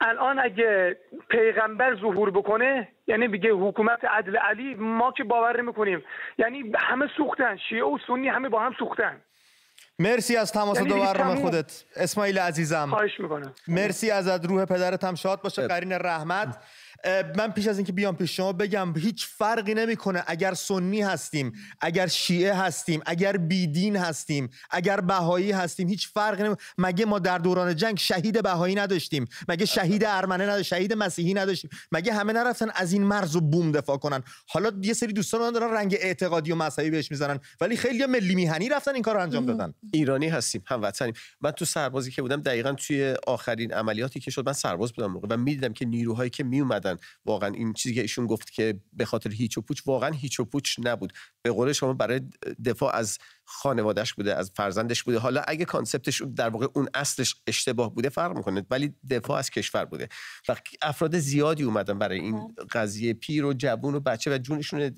الان 0.00 0.38
اگه 0.38 0.96
پیغمبر 1.28 1.96
ظهور 1.96 2.30
بکنه 2.30 2.88
یعنی 3.06 3.28
بگه 3.28 3.50
حکومت 3.50 4.04
عدل 4.04 4.36
علی 4.36 4.74
ما 4.74 5.12
که 5.12 5.24
باور 5.24 5.62
نمی‌کنیم. 5.62 6.04
یعنی 6.38 6.72
همه 6.78 7.06
سوختن 7.16 7.56
شیعه 7.68 7.84
و 7.84 7.98
سنی 8.06 8.28
همه 8.28 8.48
با 8.48 8.60
هم 8.60 8.74
سوختن. 8.78 9.20
مرسی 9.98 10.36
از 10.36 10.52
تماس 10.52 10.76
یعنی 10.76 10.88
دو 10.88 11.00
برنامه. 11.00 11.40
خودت. 11.40 11.84
اسماعیل 11.96 12.38
عزیزم. 12.38 12.86
خواهش 12.90 13.20
می‌کنم. 13.20 13.54
مرسی 13.68 14.10
ازت 14.10 14.44
روح 14.44 14.64
پدرت 14.64 15.04
هم 15.04 15.14
شاد 15.14 15.42
باشه. 15.42 15.68
قرین 15.68 15.92
رحمت. 15.92 16.62
من 17.36 17.52
پیش 17.52 17.66
از 17.66 17.78
اینکه 17.78 17.92
بیام 17.92 18.16
پیش 18.16 18.36
شما 18.36 18.52
بگم 18.52 18.94
هیچ 18.96 19.26
فرقی 19.26 19.74
نمی‌کنه 19.74 20.24
اگر 20.26 20.54
سنی 20.54 21.02
هستیم 21.02 21.52
اگر 21.80 22.06
شیعه 22.06 22.54
هستیم 22.54 23.00
اگر 23.06 23.36
بیدین 23.36 23.96
هستیم 23.96 24.50
اگر 24.70 25.00
بهایی 25.00 25.52
هستیم 25.52 25.88
هیچ 25.88 26.08
فرقی 26.08 26.42
نمی‌کنه 26.42 26.64
مگه 26.78 27.04
ما 27.04 27.18
در 27.18 27.38
دوران 27.38 27.76
جنگ 27.76 27.98
شهید 27.98 28.42
بهایی 28.42 28.74
نداشتیم؟ 28.74 29.24
مگه 29.48 29.66
شهید 29.66 30.04
ارمنه 30.04 30.44
نداشتیم 30.44 30.78
شهید 30.78 30.92
مسیحی 30.92 31.34
نداشتیم؟ 31.34 31.70
مگه 31.92 32.14
همه 32.14 32.32
نرفتن 32.32 32.66
از 32.74 32.92
این 32.92 33.04
مرز 33.04 33.36
و 33.36 33.40
بوم 33.40 33.72
دفاع 33.72 33.96
کنن؟ 33.96 34.22
حالا 34.48 34.70
یه 34.82 34.94
سری 34.94 35.12
دوستان 35.12 35.52
دارن 35.52 35.74
رنگ 35.74 35.96
اعتقادی 36.00 36.52
و 36.52 36.54
مذهبی 36.54 36.90
بهش 36.90 37.10
می‌زنن 37.10 37.40
ولی 37.60 37.76
خیلی 37.76 38.06
ملی 38.06 38.34
میهنی 38.34 38.68
رفتن 38.68 38.94
این 38.94 39.02
کار 39.02 39.14
رو 39.14 39.22
انجام 39.22 39.46
دادن. 39.46 39.74
ایرانی 39.92 40.28
هستیم 40.28 40.62
هموطنیم. 40.66 41.14
من 41.40 41.50
تو 41.50 41.64
سربازی 41.64 42.10
که 42.10 42.22
بودم 42.22 42.40
دقیقا 42.40 42.72
توی 42.72 43.14
آخرین 43.26 43.72
عملیاتی 43.72 44.20
که 44.20 44.30
شد 44.30 44.46
من 44.46 44.52
سرباز 44.52 44.92
بودم 44.92 45.12
موقع 45.12 45.28
و 45.30 45.36
می‌دیدم 45.36 45.72
که 45.72 45.84
نیروهایی 45.84 46.30
که 46.30 46.44
می 46.44 46.60
اومدن 46.60 46.87
واقعا 47.24 47.50
این 47.54 47.72
چیزی 47.72 47.94
که 47.94 48.00
ایشون 48.00 48.26
گفت 48.26 48.50
که 48.52 48.80
به 48.92 49.04
خاطر 49.04 49.30
هیچ 49.30 49.58
و 49.58 49.60
پوچ 49.60 49.80
واقعا 49.86 50.10
هیچ 50.10 50.40
و 50.40 50.44
پوچ 50.44 50.78
نبود. 50.78 51.12
به 51.42 51.50
قول 51.50 51.72
شما 51.72 51.92
برای 51.92 52.20
دفاع 52.64 52.94
از 52.96 53.18
خانوادهش 53.44 54.12
بوده 54.12 54.36
از 54.36 54.52
فرزندش 54.54 55.02
بوده. 55.02 55.18
حالا 55.18 55.42
اگه 55.48 55.64
کانسپتش 55.64 56.22
در 56.36 56.48
واقع 56.48 56.66
اون 56.74 56.88
اصلش 56.94 57.36
اشتباه 57.46 57.94
بوده 57.94 58.08
فرق 58.08 58.36
می‌کنه. 58.36 58.66
ولی 58.70 58.94
دفاع 59.10 59.38
از 59.38 59.50
کشور 59.50 59.84
بوده. 59.84 60.08
و 60.48 60.56
افراد 60.82 61.18
زیادی 61.18 61.62
اومدن 61.62 61.98
برای 61.98 62.20
این 62.20 62.54
قضیه. 62.72 63.14
پیر 63.14 63.44
و 63.44 63.52
جوون 63.52 63.94
و 63.94 64.00
بچه 64.00 64.34
و 64.34 64.38
جونشون 64.38 64.88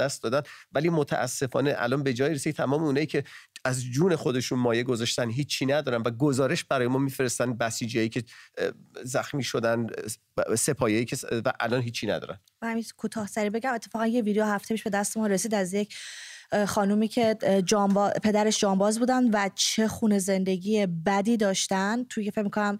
دست 0.00 0.22
دادن. 0.22 0.42
ولی 0.72 0.88
متاسفانه 0.88 1.74
الان 1.76 2.02
به 2.02 2.14
جای 2.14 2.34
رسید 2.34 2.54
تمام 2.54 2.84
اونایی 2.84 3.06
که 3.06 3.24
از 3.64 3.84
جون 3.84 4.16
خودشون 4.16 4.58
مایه 4.58 4.82
گذاشتن 4.82 5.30
هیچی 5.30 5.66
ندارن 5.66 6.02
و 6.02 6.10
گزارش 6.10 6.64
برای 6.64 6.88
ما 6.88 6.98
میفرستن 6.98 7.56
بسیجی 7.56 8.08
که 8.08 8.24
زخمی 9.02 9.42
شدن 9.42 9.86
اه، 10.48 10.56
سپاهیایی 10.56 11.04
که 11.04 11.16
س- 11.40 11.46
و 11.46 11.52
الان 11.60 11.82
هیچی 11.82 12.06
ندارن. 12.06 12.38
من 12.62 12.70
همین 12.70 12.84
کوتاه 12.96 13.26
سری 13.26 13.50
بگم 13.50 13.74
اتفاقا 13.74 14.06
یه 14.06 14.22
ویدیو 14.22 14.44
هفته 14.44 14.74
پیش 14.74 14.82
به 14.82 14.90
دست 14.90 15.16
ما 15.16 15.26
رسید 15.26 15.54
از 15.54 15.74
یک 15.74 15.94
خانومی 16.66 17.08
که 17.08 17.36
اه، 17.42 17.62
جانبا... 17.62 18.10
پدرش 18.10 18.60
جانباز 18.60 18.98
بودن 18.98 19.30
و 19.30 19.50
چه 19.54 19.88
خونه 19.88 20.18
زندگی 20.18 20.86
بدی 20.86 21.36
داشتن. 21.36 22.04
توی 22.04 22.30
فکر 22.30 22.42
می‌کنم 22.42 22.78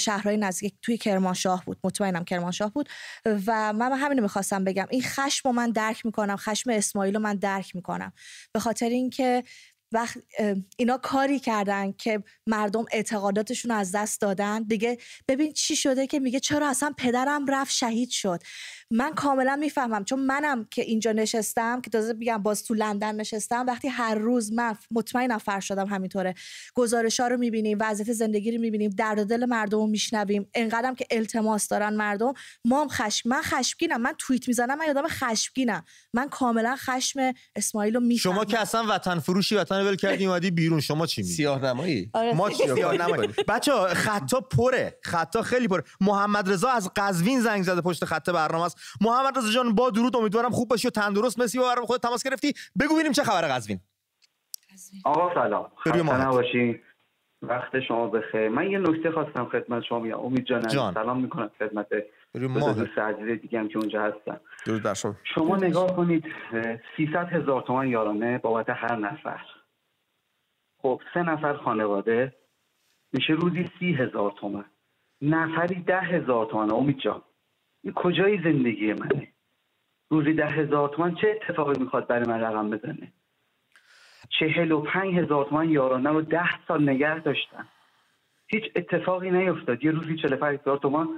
شهرهای 0.00 0.36
نزدیک 0.36 0.74
توی 0.82 0.98
کرمانشاه 0.98 1.64
بود. 1.64 1.78
مطمئنم 1.84 2.24
کرمانشاه 2.24 2.72
بود. 2.72 2.88
و 3.46 3.72
من 3.72 3.92
همین 3.92 4.18
رو 4.18 4.22
می‌خواستم 4.22 4.64
بگم. 4.64 4.86
این 4.90 5.02
خشم 5.02 5.48
رو 5.48 5.54
من 5.54 5.70
درک 5.70 6.06
می‌کنم. 6.06 6.36
خشم 6.36 6.70
اسماعیل 6.70 7.14
رو 7.14 7.20
من 7.20 7.36
درک 7.36 7.76
می‌کنم. 7.76 8.12
به 8.52 8.60
خاطر 8.60 8.88
اینکه 8.88 9.44
وقت 9.92 10.18
اینا 10.76 10.98
کاری 10.98 11.38
کردن 11.38 11.92
که 11.92 12.22
مردم 12.46 12.84
اعتقاداتشون 12.92 13.70
از 13.70 13.92
دست 13.92 14.20
دادن. 14.20 14.62
دیگه 14.62 14.98
ببین 15.28 15.52
چی 15.52 15.76
شده 15.76 16.06
که 16.06 16.20
میگه 16.20 16.40
چرا 16.40 16.68
اصلا 16.68 16.94
پدرم 16.98 17.46
رفت 17.46 17.72
شهید 17.72 18.10
شد. 18.10 18.42
من 18.92 19.14
کاملا 19.14 19.56
می‌فهمم 19.56 20.04
چون 20.04 20.18
منم 20.18 20.64
که 20.70 20.82
اینجا 20.82 21.12
نشستم 21.12 21.80
که 21.80 21.90
تازه 21.90 22.14
بگم 22.14 22.42
باز 22.42 22.64
تو 22.64 22.74
لندن 22.74 23.14
نشستم 23.14 23.66
وقتی 23.66 23.88
هر 23.88 24.14
روز 24.14 24.52
من 24.52 24.76
مطمئنم 24.90 25.38
فرش 25.38 25.68
شدم 25.68 25.86
همینطوره. 25.86 26.34
گزارش 26.74 27.20
ها 27.20 27.28
رو 27.28 27.36
می‌بینیم 27.36 27.78
وضعیت 27.80 28.12
زندگی 28.12 28.52
رو 28.52 28.60
می‌بینیم 28.60 28.90
درد 28.90 29.26
دل 29.26 29.46
مردم 29.46 29.78
رو 29.78 29.86
میشنویم. 29.86 30.48
انقدرم 30.54 30.94
که 30.94 31.06
التماس 31.10 31.68
دارن 31.68 31.94
مردم. 31.94 32.32
ما 32.64 32.82
هم 32.82 32.88
خشم 32.88 33.28
من 33.28 33.42
خشمگینم. 33.42 34.00
من 34.00 34.12
توییت 34.18 34.48
می‌زنم 34.48 34.78
من 34.78 34.86
یادم 34.86 35.08
خشمگینم. 35.08 35.84
من 36.14 36.28
کاملا 36.28 36.76
خشم 36.78 37.32
اسماعیل 37.56 37.94
رو 37.94 38.00
می‌فهمم. 38.00 38.34
شما 38.34 38.44
که 38.44 38.58
اصلا 38.58 38.84
وطن 38.88 39.18
فروشی 39.18 39.56
وطن 39.56 39.86
ول 39.86 39.96
کردی 39.96 40.26
اومدی 40.26 40.50
بیرون. 40.50 40.80
شما 40.80 41.06
چی 41.06 41.22
میگی؟ 41.22 41.34
سیاه 41.34 41.64
نمایی 41.64 42.10
آره. 42.14 42.34
ما 42.34 42.50
سیاه 42.50 42.94
نمایی 42.94 43.28
بچه 43.48 43.72
خطا 43.72 44.40
پره. 44.40 44.98
خطا 45.04 45.42
خیلی 45.42 45.68
پره. 45.68 45.82
محمد 46.00 46.50
رضا 46.50 46.70
از 46.70 46.90
قزوین 46.96 47.40
زنگ 47.40 47.62
زده 47.62 47.80
پشت 47.80 48.04
خط 48.04 48.30
برنامه 48.30 48.64
است 48.64 48.79
محمد 49.00 49.38
رضا 49.38 49.50
جان 49.50 49.74
با 49.74 49.90
درود 49.90 50.16
امیدوارم 50.16 50.50
خوب 50.50 50.68
باشی 50.68 50.88
و 50.88 50.90
تندرست. 50.90 51.40
مسی 51.40 51.58
با 51.58 51.68
برنامه 51.68 51.86
خود 51.86 52.00
تماس 52.00 52.22
گرفتی. 52.22 52.52
بگو 52.80 52.94
ببینیم 52.94 53.12
چه 53.12 53.22
خبر 53.22 53.48
قزوین. 53.48 53.80
آقا 55.04 55.34
سلام. 55.34 55.72
خسته 55.84 56.02
ماهت. 56.02 56.20
نباشین. 56.20 56.80
وقت 57.42 57.80
شما 57.80 58.06
بخیر. 58.06 58.48
من 58.48 58.70
یه 58.70 58.78
نکته 58.78 59.10
خواستم 59.10 59.44
خدمت 59.44 59.82
شما 59.82 60.00
بگم. 60.00 60.20
امید 60.20 60.44
جان 60.44 60.62
جان. 60.62 60.94
سلام 60.94 61.20
می‌کنم 61.20 61.50
خدمت. 61.58 61.86
دوست 62.34 62.98
عزیز 62.98 63.40
دیگه 63.40 63.58
هم 63.58 63.68
که 63.68 63.78
اونجا 63.78 64.02
هستن 64.02 64.40
درود 64.66 64.82
بر 64.82 64.94
شما. 64.94 65.14
شما 65.34 65.56
نگاه 65.56 65.96
کنید 65.96 66.24
اه، 66.52 66.78
300 66.96 67.28
هزار 67.28 67.62
تومن 67.62 67.88
یارانه 67.88 68.38
بابت 68.38 68.66
هر 68.68 68.96
نفر. 68.96 69.40
خب 70.82 71.00
سه 71.14 71.22
نفر 71.22 71.56
خانواده. 71.56 72.36
میشه 73.12 73.32
روزی 73.32 73.70
سی 73.78 73.92
هزار 73.92 74.34
تومن 74.40 74.64
نفری 75.22 75.82
ده 75.82 76.00
هزار 76.00 76.46
تومن 76.46 76.70
امید 76.70 76.98
جان. 76.98 77.22
این 77.84 77.92
کجای 77.92 78.38
زندگی 78.42 78.92
منه؟ 78.92 79.28
روزی 80.10 80.32
ده 80.32 80.46
هزار 80.46 80.88
تومن 80.88 81.14
چه 81.14 81.40
اتفاقی 81.42 81.80
می‌خواد 81.80 82.06
برای 82.06 82.28
من 82.28 82.40
رقم 82.40 82.70
بزنه؟ 82.70 83.12
چهل 84.38 84.72
و 84.72 84.80
پنج 84.80 85.14
هزار 85.14 85.44
تومن 85.44 85.70
یارانه 85.70 86.10
رو 86.10 86.22
ده 86.22 86.66
سال 86.68 86.88
نگه 86.90 87.20
داشتم. 87.20 87.68
هیچ 88.46 88.64
اتفاقی 88.76 89.30
نیفتاد. 89.30 89.84
یه 89.84 89.90
روزی 89.90 90.16
چهل 90.16 90.36
پنج 90.36 90.58
هزار 90.60 90.78
تومن 90.78 91.08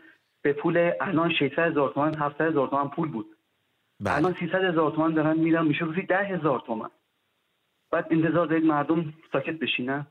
به 0.43 0.53
پول 0.53 0.91
الان 1.01 1.33
600 1.39 1.59
هزار 1.59 1.93
تومن 1.93 2.15
700 2.15 2.47
هزار 2.47 2.69
تومن 2.69 2.89
پول 2.89 3.09
بود. 3.09 3.27
بله. 4.01 4.15
الان 4.15 4.37
300 4.41 4.65
هزار 4.65 4.91
تومن 4.91 5.15
دارن 5.15 5.39
میدن 5.39 5.67
میشه 5.67 5.85
روزی 5.85 6.03
ده 6.03 6.25
هزار 6.25 6.61
تومن 6.67 6.91
بعد 7.91 8.07
انتظار 8.11 8.47
دارید 8.47 8.65
مردم 8.65 9.15
ساکت 9.33 9.59
بشینن 9.59 10.07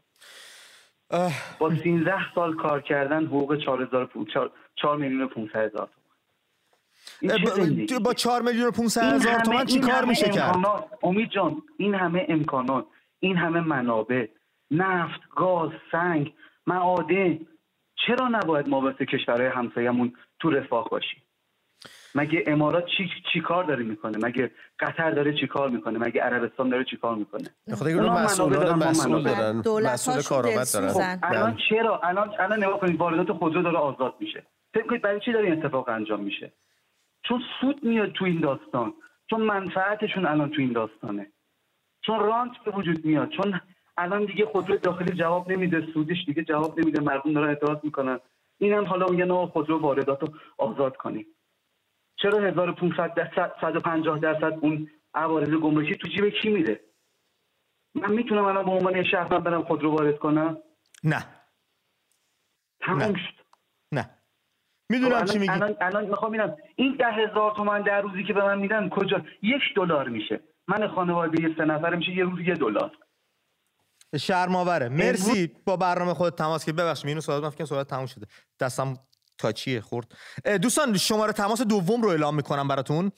با 1.59 1.75
13 1.83 2.33
سال 2.35 2.55
کار 2.55 2.81
کردن 2.81 3.25
حقوق 3.25 3.57
4000 3.57 4.09
4 4.75 4.97
میلیون 4.97 5.21
و 5.21 5.27
500 5.27 5.55
هزار 5.55 5.71
تومن 5.71 6.00
این 7.21 7.31
چه 7.31 7.49
اه، 7.49 7.55
زندگی؟ 7.55 7.95
ب- 7.99 8.03
با 8.03 8.13
4 8.13 8.41
میلیون 8.41 8.67
و 8.67 8.71
500 8.71 9.03
این 9.03 9.13
هزار 9.13 9.39
تومن 9.39 9.65
چی 9.65 9.79
کار 9.79 10.05
میشه 10.05 10.29
کرد؟ 10.29 10.55
امید 11.03 11.29
جان 11.29 11.61
این 11.77 11.95
همه 11.95 12.25
امکانات 12.29 12.85
این 13.19 13.37
همه 13.37 13.59
منابع 13.61 14.27
نفت 14.71 15.19
گاز 15.35 15.69
سنگ 15.91 16.33
معادن 16.67 17.39
چرا 18.07 18.27
نباید 18.27 18.67
ما 18.69 18.81
واسه 18.81 19.05
کشورهای 19.05 19.47
همسایمون 19.47 20.13
تو 20.39 20.49
رفاه 20.49 20.89
باشیم؟ 20.89 21.23
مگه 22.15 22.43
امارات 22.47 22.85
چی, 22.97 23.09
چی 23.33 23.41
کار 23.41 23.63
داره 23.63 23.83
می‌کنه؟ 23.83 24.17
مگه 24.17 24.51
قطر 24.79 25.11
داره 25.11 25.33
چی 25.39 25.47
کار 25.47 25.69
می‌کنه؟ 25.69 25.99
مگه 25.99 26.21
عربستان 26.21 26.69
داره 26.69 26.83
چی 26.83 26.97
کار 26.97 27.15
می‌کنه؟ 27.15 27.49
اینکه 27.67 27.83
اونا 27.91 28.13
مسئول 28.13 28.53
دارن 28.53 28.73
مسئول 28.73 29.23
دارن. 29.23 29.61
مسئول 29.93 30.21
کارآمد 30.21 30.67
دارن. 30.73 30.87
خب 30.93 31.01
الان 31.23 31.51
بله. 31.51 31.57
چرا؟ 31.69 31.99
الان 32.03 32.29
الان 32.39 32.63
نگاه 32.63 32.79
کنید 32.79 32.99
واردات 32.99 33.31
خودرو 33.37 33.61
داره 33.61 33.77
آزاد 33.77 34.15
میشه. 34.19 34.43
فکر 34.73 34.87
کنید 34.87 35.01
برای 35.01 35.19
چی 35.25 35.31
داره 35.31 35.45
این 35.51 35.65
اتفاق 35.65 35.89
انجام 35.89 36.19
میشه؟ 36.23 36.53
چون 37.31 37.43
سود 37.61 37.83
میاد 37.83 38.11
تو 38.11 38.25
این 38.25 38.39
داستان 38.39 38.93
چون 39.29 39.41
منفعتشون 39.41 40.25
الان 40.25 40.49
تو 40.49 40.61
این 40.61 40.71
داستانه. 40.71 41.31
چون 42.01 42.19
رانت 42.19 42.51
به 42.65 42.71
وجود 42.71 43.05
میاد 43.05 43.29
چون 43.29 43.61
الان 43.97 44.25
دیگه 44.25 44.45
خودرو 44.45 44.77
داخلی 44.77 45.13
جواب 45.13 45.51
نمیده 45.51 45.87
سودش 45.93 46.25
دیگه 46.25 46.43
جواب 46.43 46.79
نمیده 46.79 47.01
مردم 47.01 47.33
دارن 47.33 47.49
اعتراض 47.49 47.77
می‌کنن. 47.83 48.19
اینم 48.57 48.85
حالا 48.85 49.05
میگن 49.07 49.31
آقا 49.31 49.47
خودرو 49.47 49.79
واردات 49.79 50.21
رو 50.21 50.29
آزاد 50.57 50.97
کنیم. 50.97 51.25
چرا 52.15 52.39
1500 52.39 53.13
درصد 53.13 53.55
150 53.61 54.19
درصد 54.19 54.53
اون 54.61 54.89
عوارض 55.13 55.49
گمرکی 55.49 55.95
تو 55.95 56.07
جیب 56.07 56.29
کی 56.29 56.49
میره 56.49 56.79
من 57.95 58.11
می‌تونم 58.11 58.45
الان 58.45 58.65
به 58.65 58.71
عنوان 58.71 59.03
شهروند 59.03 59.43
برم 59.43 59.63
خودرو 59.63 59.91
وارد 59.91 60.19
کنم؟ 60.19 60.57
نه. 61.03 61.25
تمام 62.79 63.13
شد. 63.13 63.43
نه. 63.91 64.09
می‌دونم 64.91 65.19
خب 65.19 65.25
چی 65.25 65.39
میگی. 65.39 65.51
الان 65.51 65.75
الان 65.81 66.05
می‌خوام 66.05 66.31
ببینم. 66.31 66.55
این 66.75 66.95
ده 66.99 67.11
هزار 67.11 67.53
تومن 67.57 67.81
در 67.81 68.01
روزی 68.01 68.23
که 68.23 68.33
به 68.33 68.43
من 68.43 68.59
میدن 68.59 68.89
کجا؟ 68.89 69.25
یک 69.41 69.61
دلار 69.75 70.09
میشه. 70.09 70.39
من 70.67 70.87
خانواده 70.87 71.41
یه 71.41 71.55
سه 71.57 71.65
نفره 71.65 71.97
میشه 71.97 72.11
یه 72.11 72.23
روز 72.23 72.39
یه 72.47 72.53
دلار. 72.53 72.91
شرماوره 74.19 74.89
مرسی 74.89 75.51
با 75.65 75.77
برنامه 75.77 76.13
خود 76.13 76.33
تماس 76.35 76.65
که 76.65 76.73
ببخشید 76.73 77.07
اینو 77.07 77.21
صحبت 77.21 77.43
من 77.43 77.49
فکر 77.49 77.65
صحبت 77.65 77.87
تموم 77.87 78.05
شده. 78.05 78.25
دستم 78.59 78.93
تاچیه 79.41 79.81
خورد؟ 79.81 80.11
اه، 80.45 80.57
دوستان 80.57 80.97
شماره 80.97 81.33
تماس 81.33 81.61
دوم 81.61 82.01
رو 82.01 82.09
اعلام 82.09 82.35
می‌کنم 82.35 82.67
براتون. 82.67 83.11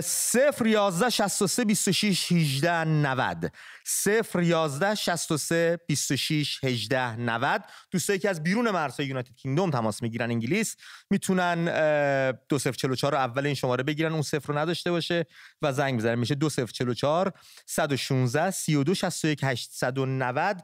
0 0.00 0.66
11 0.66 1.10
63 1.10 1.64
26 1.64 2.32
18 2.32 2.84
90 2.84 3.52
0 3.86 4.42
11 4.42 4.94
63 4.94 5.78
26 5.88 6.64
18 6.64 7.16
90 7.16 7.64
دوستایی 7.90 8.18
که 8.18 8.30
از 8.30 8.42
بیرون 8.42 8.70
مرزهای 8.70 9.06
یونایتد 9.06 9.34
کینگدوم 9.34 9.70
تماس 9.70 10.02
می‌گیرن 10.02 10.30
انگلیس 10.30 10.76
می‌تونن 11.10 11.68
اه، 11.68 12.32
2044 12.48 13.12
رو 13.12 13.18
اول 13.18 13.46
این 13.46 13.54
شماره 13.54 13.82
بگیرن 13.82 14.12
اون 14.12 14.22
صفر 14.22 14.52
رو 14.52 14.58
نداشته 14.58 14.90
باشه 14.90 15.26
و 15.62 15.72
زنگ 15.72 15.98
بزنن. 15.98 16.14
میشه 16.14 16.34
2044 16.34 17.32
116 17.66 18.50
32 18.50 18.94
61 18.94 19.40
890 19.42 20.56
اه، 20.56 20.62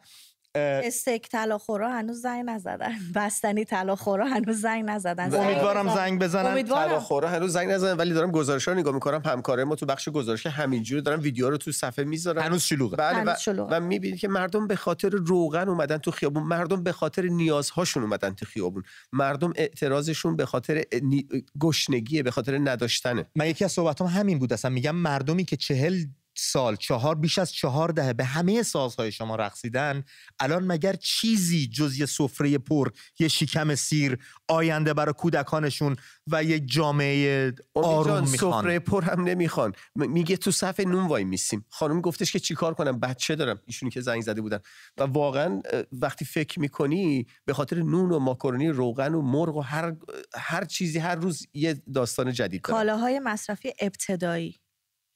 استیک 0.56 1.28
طلاخورا 1.28 1.90
هنوز 1.92 2.20
زنگ 2.22 2.44
نزدن. 2.46 2.92
بستنی 3.14 3.64
طلاخورا 3.64 4.26
هنوز 4.26 4.60
زنگ 4.60 4.84
نزدن. 4.84 5.30
زنگ 5.30 5.40
امیدوارم. 5.40 5.94
زنگ 5.94 6.22
بزنن. 6.22 6.62
طلاخورا 6.62 7.28
هنوز 7.28 7.52
زنگ 7.52 7.70
نزدن 7.70 7.96
ولی 7.96 8.12
دارم 8.14 8.30
گزارش 8.30 8.68
رو 8.68 8.74
نگاه 8.74 8.94
می‌کنم. 8.94 9.22
همکارای 9.24 9.64
ما 9.64 9.74
تو 9.74 9.86
بخش 9.86 10.08
گزارش 10.08 10.46
همینجوری 10.46 11.02
دارن 11.02 11.20
ویدیو 11.20 11.50
رو 11.50 11.56
تو 11.56 11.72
صفحه 11.72 12.04
می‌ذارن. 12.04 12.42
هنوز 12.42 12.62
شلوغه. 12.62 12.96
بله 12.96 13.16
هنوز 13.18 13.48
و. 13.48 13.66
و 13.70 13.80
می‌بینید 13.80 14.20
که 14.20 14.28
مردم 14.28 14.66
به 14.66 14.76
خاطر 14.76 15.08
روغن 15.08 15.68
اومدن 15.68 15.98
تو 15.98 16.10
خیابون. 16.10 16.42
مردم 16.42 16.82
به 16.82 16.92
خاطر 16.92 17.22
نیازهاشون 17.22 18.02
اومدن 18.02 18.34
تو 18.34 18.46
خیابون. 18.46 18.82
مردم 19.12 19.52
اعتراضشون 19.56 20.36
به 20.36 20.46
خاطر 20.46 20.84
نی- 21.02 21.28
گشنگیه 21.60 22.22
به 22.22 22.30
خاطر 22.30 22.58
نداشتنه. 22.58 23.26
من 23.36 23.46
یکی 23.46 23.64
از 23.64 23.72
صحبتام 23.72 24.08
همین 24.08 24.38
بود. 24.38 24.52
اصلا 24.52 24.70
میگم 24.70 24.96
مردمی 24.96 25.44
که 25.44 25.56
چهل 25.56 26.04
سال 26.34 26.76
چهار 26.76 27.14
بیش 27.14 27.38
از 27.38 27.52
چهار 27.52 27.88
دهه 27.88 28.12
به 28.12 28.24
همه 28.24 28.62
سازهای 28.62 29.12
شما 29.12 29.36
رقصیدن 29.36 30.04
الان 30.40 30.64
مگر 30.64 30.92
چیزی 30.92 31.66
جز 31.66 31.98
یه 31.98 32.06
سفره 32.06 32.58
پر 32.58 32.90
یه 33.18 33.28
شکم 33.28 33.74
سیر 33.74 34.18
آینده 34.48 34.94
برای 34.94 35.12
کودکانشون 35.12 35.96
و 36.26 36.44
یه 36.44 36.60
جامعه 36.60 37.52
آروم 37.74 38.30
می‌خوان؟ 38.30 38.62
سفره 38.62 38.78
پر 38.78 39.04
هم 39.04 39.24
نمی‌خوان. 39.24 39.72
م- 39.96 40.10
میگه 40.10 40.36
تو 40.36 40.50
صف 40.50 40.80
نون 40.80 41.06
وای 41.06 41.24
میسیم. 41.24 41.64
خانم 41.68 42.00
گفتش 42.00 42.32
که 42.32 42.38
چیکار 42.40 42.74
کنم؟ 42.74 43.00
بچه 43.00 43.34
دارم. 43.34 43.60
ایشونی 43.66 43.90
که 43.90 44.00
زنگ 44.00 44.22
زده 44.22 44.40
بودن. 44.40 44.58
و 44.98 45.02
واقعا 45.02 45.62
وقتی 45.92 46.24
فکر 46.24 46.60
می‌کنی 46.60 47.26
به 47.44 47.54
خاطر 47.54 47.76
نون 47.76 48.12
و 48.12 48.18
ماکارونی 48.18 48.68
روغن 48.68 49.14
و 49.14 49.22
مرغ 49.22 49.56
و 49.56 49.60
هر 49.60 49.96
هر 50.34 50.64
چیزی 50.64 50.98
هر 50.98 51.14
روز 51.14 51.46
یه 51.54 51.82
داستان 51.94 52.32
جدید 52.32 52.62
داره 52.62 52.78
کالاهای 52.78 53.18
مصرفی 53.18 53.72
ابتدایی. 53.80 54.61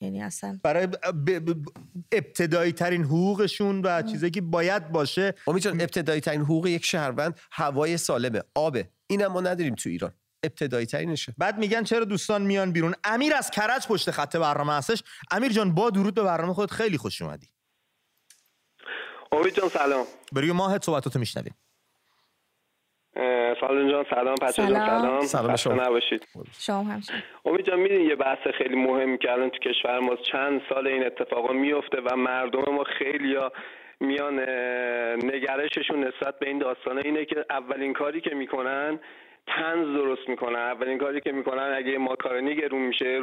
یعنی 0.00 0.22
اصلا. 0.22 0.60
برای 0.62 0.86
ب- 0.86 0.96
ب- 1.30 1.50
ب- 1.50 1.64
ابتدایی 2.12 2.72
ترین 2.72 3.04
حقوقشون 3.04 3.82
و 3.84 4.02
چیزایی 4.02 4.30
که 4.30 4.40
باید 4.40 4.88
باشه. 4.92 5.34
امید 5.46 5.62
جان 5.62 5.80
ابتدایی 5.80 6.20
ترین 6.20 6.40
حقوق 6.40 6.66
یک 6.66 6.84
شهروند 6.84 7.40
هوای 7.52 7.96
سالمه. 7.96 8.42
آبه. 8.54 8.88
اینم 9.06 9.26
ما 9.32 9.40
نداریم 9.40 9.74
تو 9.74 9.88
ایران. 9.88 10.12
ابتدایی 10.44 10.86
ترینشه 10.86 11.34
بعد 11.38 11.58
میگن 11.58 11.82
چرا 11.84 12.04
دوستان 12.04 12.42
میان 12.42 12.72
بیرون؟ 12.72 12.94
امیر 13.04 13.34
از 13.34 13.50
کرج 13.50 13.86
پشت 13.86 14.10
خط 14.10 14.36
برنامه 14.36 14.72
هستش. 14.72 15.02
امیر 15.30 15.52
جان 15.52 15.74
با 15.74 15.90
درود 15.90 16.14
به 16.14 16.22
برنامه 16.22 16.54
خودت. 16.54 16.72
خیلی 16.72 16.98
خوش 16.98 17.22
اومدی. 17.22 17.48
امید 19.32 19.54
جان 19.54 19.68
سلام. 19.68 20.06
برای 20.32 20.52
ماهت 20.52 20.84
صحبتاتو 20.84 21.18
میشنویم. 21.18 21.54
سالون 23.60 23.90
جان 23.90 24.04
سلام 24.10 24.34
بچه 24.42 24.62
جان 24.62 24.86
سلام. 24.86 25.20
سلام 25.20 25.56
سلام. 25.56 25.80
نباشید 25.80 26.26
شما 26.60 26.82
همشه 26.82 27.12
امید 27.44 27.66
جان 27.66 27.78
می‌دونی 27.78 28.04
یه 28.04 28.14
بحث 28.14 28.38
خیلی 28.58 28.76
مهم 28.76 29.16
که 29.16 29.32
الان 29.32 29.50
تو 29.50 29.58
کشور 29.58 29.98
ما 29.98 30.16
چند 30.16 30.60
سال 30.68 30.86
این 30.86 31.06
اتفاقا 31.06 31.52
میفته 31.52 32.00
و 32.00 32.16
مردم 32.16 32.74
ما 32.74 32.84
خیلی 32.84 33.36
میان 34.00 34.38
اه، 34.38 34.46
نگرششون 35.16 36.04
نسبت 36.04 36.38
به 36.38 36.48
این 36.48 36.58
داستانه 36.58 37.02
اینه 37.04 37.24
که 37.24 37.44
اولین 37.50 37.92
کاری 37.92 38.20
که 38.20 38.34
می‌کنن 38.34 38.98
تنز 39.46 39.86
درست 39.96 40.28
می‌کنن. 40.28 40.56
اولین 40.58 40.98
کاری 40.98 41.20
که 41.20 41.32
می‌کنن 41.32 41.74
اگه 41.76 41.98
ماکارونی 41.98 42.54
گرون 42.54 42.82
میشه 42.82 43.20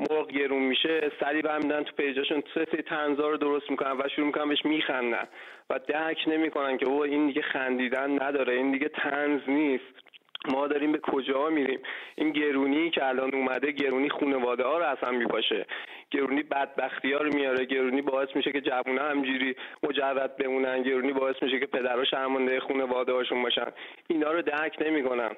مرغ 0.00 0.30
گرون 0.30 0.62
میشه 0.62 1.12
سری 1.20 1.42
برمیدن 1.42 1.82
تو 1.82 1.92
پیجاشون 1.96 2.42
سه 2.54 2.66
سری 2.72 2.82
تنزا 2.82 3.28
رو 3.28 3.36
درست 3.36 3.70
می‌کنن 3.70 3.92
و 3.92 4.08
شروع 4.08 4.26
می‌کنن 4.26 4.48
بهش 4.48 4.64
میخندن. 4.64 5.28
و 5.70 5.80
درک 5.88 6.18
نمی‌کنن 6.26 6.76
که 6.76 6.86
او 6.86 7.02
این 7.02 7.26
دیگه 7.26 7.42
خندیدن 7.42 8.22
نداره 8.22 8.54
این 8.54 8.72
دیگه 8.72 8.88
تنز 8.88 9.40
نیست. 9.48 10.04
ما 10.48 10.66
داریم 10.66 10.92
به 10.92 10.98
کجا 10.98 11.48
میریم؟ 11.48 11.80
این 12.14 12.30
گرونی 12.30 12.90
که 12.90 13.08
الان 13.08 13.34
اومده 13.34 13.70
گرونی 13.72 14.08
خانواده 14.08 14.64
ها 14.64 14.78
رو 14.78 14.84
اصلا 14.84 15.10
میپاشه. 15.10 15.66
گرونی 16.10 16.42
بدبختی 16.42 17.12
ها 17.12 17.20
رو 17.20 17.34
میاره. 17.34 17.64
گرونی 17.64 18.02
باعث 18.02 18.28
میشه 18.36 18.52
که 18.52 18.60
جوونه 18.60 19.02
همجوری 19.02 19.56
مجرد 19.82 20.36
بمونن. 20.36 20.82
گرونی 20.82 21.12
باعث 21.12 21.42
میشه 21.42 21.60
که 21.60 21.66
پدرها 21.66 22.04
شرمنده 22.04 22.60
خانواده 22.60 23.12
هاشون 23.12 23.42
باشن. 23.42 23.66
اینا 24.08 24.32
رو 24.32 24.42
درک 24.42 24.76
نمی‌کنن. 24.80 25.30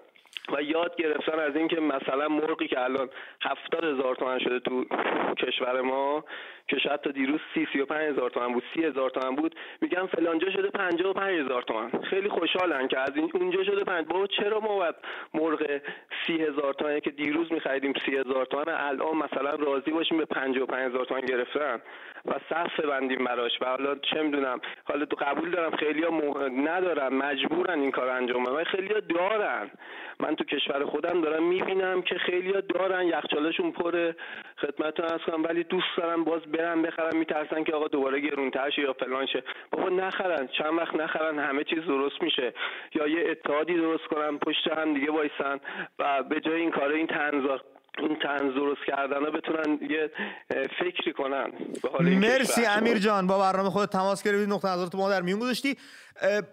و 0.53 0.62
یاد 0.62 0.97
گرفتن 0.97 1.39
از 1.39 1.57
اینکه 1.57 1.80
مثلا 1.80 2.28
مرغی 2.28 2.68
که 2.68 2.80
الان 2.80 3.09
هفتاد 3.43 3.84
هزار 3.84 4.14
تومن 4.14 4.39
شده 4.39 4.61
تو 4.61 4.84
کشور 5.39 5.80
ما 5.80 6.24
که 6.69 6.79
شاید 6.79 7.01
تا 7.01 7.11
دیروز 7.11 7.41
سی 7.55 7.69
سی 7.73 7.81
و 7.81 7.87
پنج 7.87 8.12
هزار 8.12 8.31
تومن 8.31 8.53
بود 8.53 8.62
سی 8.75 8.85
هزار 8.85 9.11
تومن 9.11 9.37
بود. 9.37 9.55
میگن 9.81 10.07
فلانجا 10.07 10.51
شده 10.51 10.71
پنجاه 10.71 11.11
و 11.11 11.12
پنج 11.12 11.41
هزار 11.41 11.62
تومن. 11.62 11.91
خیلی 11.91 12.29
خوشحالن 12.29 12.89
که 12.89 12.99
از 12.99 13.11
این 13.14 13.31
اونجا 13.35 13.64
شده 13.64 13.85
پنج. 13.85 14.07
بابا 14.07 14.27
چرا 14.27 14.61
ما 14.61 14.77
باید 14.77 14.95
مرغ 15.35 15.81
سی 16.27 16.43
هزار 16.43 16.75
تومن 16.75 17.01
که 17.01 17.11
دیروز 17.11 17.53
میخریدیم 17.53 17.93
سی 18.07 18.17
هزار 18.17 18.47
تومن 18.47 18.64
الان 18.69 19.17
مثلا 19.17 19.51
راضی 19.51 19.91
باشیم 19.91 20.19
به 20.19 20.25
پنجاه 20.25 20.62
و 20.62 20.67
پنج 20.67 20.91
هزار 20.91 21.05
تومن 21.05 21.21
گرفتن 21.21 21.81
و 22.25 22.35
صف 22.51 22.81
بندیم 22.81 23.25
براش؟ 23.25 23.53
و 23.61 23.64
حالا 23.64 23.95
چه 23.95 24.23
می‌دونم. 24.23 24.61
حالا 24.85 25.05
تو 25.05 25.17
قبول 25.17 25.51
دارم 25.51 25.77
خیلی 25.77 26.03
ها 26.03 26.49
ندارن 26.49 27.14
مجبورن 27.14 27.81
این 27.81 27.91
کار 27.91 28.09
انجام 28.09 28.45
بدن 28.45 28.64
خیلی 28.64 28.89
دارن. 28.89 29.71
من 30.21 30.37
تو 30.37 30.45
کشور 30.45 30.85
خودم 30.85 31.21
دارم 31.21 31.49
می‌بینم 31.49 32.03
که 32.03 32.14
خیلی 32.14 32.53
ها 32.53 32.61
دارن 32.61 33.07
یخچالشون 33.07 33.73
پر 33.73 34.12
خدمتتون 34.61 35.19
کنم 35.19 35.45
ولی 35.45 35.65
دوست 35.65 35.97
دارم 35.97 36.25
باز 36.25 36.43
برن 36.43 36.83
بخرن 36.83 37.17
میترسن 37.17 37.65
که 37.65 37.73
آقا 37.73 37.89
دوباره 37.89 38.21
گرونتر 38.21 38.71
شه 38.71 38.83
یا 38.83 38.93
فلان 38.93 39.27
شه. 39.27 39.43
بابا 39.71 39.89
نخرن 39.89 40.47
چند 40.47 40.79
وقت 40.79 40.95
نخرن 40.95 41.39
همه 41.39 41.65
چیز 41.65 41.85
درست 41.85 42.23
میشه. 42.23 42.55
یا 42.95 43.07
یه 43.07 43.31
اتحادی 43.31 43.75
درست 43.75 44.05
کنن 44.05 44.39
پشت 44.39 44.69
هم 44.69 44.95
دیگه 44.95 45.13
وایسن 45.13 45.61
و 45.99 46.23
به 46.23 46.41
جای 46.41 46.61
این 46.61 46.71
کار 46.71 46.93
این 46.93 47.07
تنظار 47.07 47.61
این 47.99 48.18
تنز 48.22 48.55
درست 48.55 48.80
کردن 48.86 49.24
ها 49.24 49.30
بتونن 49.30 49.78
یه 49.90 50.11
فکری 50.51 51.12
کنن 51.12 51.51
به 51.82 51.88
حال 51.88 52.09
مرسی 52.09 52.64
امیر 52.64 52.99
جان. 52.99 53.26
با 53.26 53.38
برنامه 53.38 53.70
خود 53.70 53.88
تماس 53.88 54.22
گرفتید 54.22 54.49
نقطه 54.49 54.68
نظرت 54.68 54.94
ما 54.94 55.11
در 55.11 55.22
میون 55.22 55.38
گذاشتی. 55.38 55.76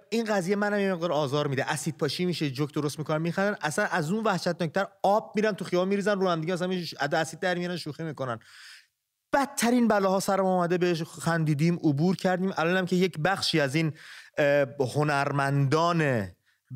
این 0.10 0.26
قضیه 0.26 0.56
منم 0.56 0.80
یه 0.80 0.94
مقدار 0.94 1.12
آزار 1.12 1.48
میده. 1.48 1.72
اسید 1.72 1.98
پاشی 1.98 2.26
میشه 2.26 2.50
جوک 2.50 2.74
درست 2.74 3.00
می‌کنن 3.00 3.22
میخندن. 3.22 3.58
اصلا 3.62 3.86
از 3.86 4.12
اون 4.12 4.24
وحشتناکتر 4.24 4.86
آب 5.04 5.32
میرن 5.36 5.52
تو 5.52 5.66
خیابان 5.66 5.88
میریزن 5.88 6.20
رو 6.20 6.30
هم 6.30 6.42
دیگه 6.42 6.54
اصلا 6.54 6.70
اسید 7.12 7.40
در 7.40 7.56
میارن 7.56 7.78
شوخی 7.78 8.04
می‌کنن. 8.04 8.40
بدترین 9.34 9.88
بلاها 9.88 10.20
سرم 10.20 10.46
اومده 10.46 10.78
بهش 10.78 11.04
خندیدیم 11.04 11.76
عبور 11.84 12.16
کردیم. 12.16 12.54
الانم 12.58 12.86
که 12.86 12.96
یک 12.96 13.18
بخشی 13.26 13.60
از 13.60 13.76
این 13.76 13.94
هنرمندان 14.96 16.28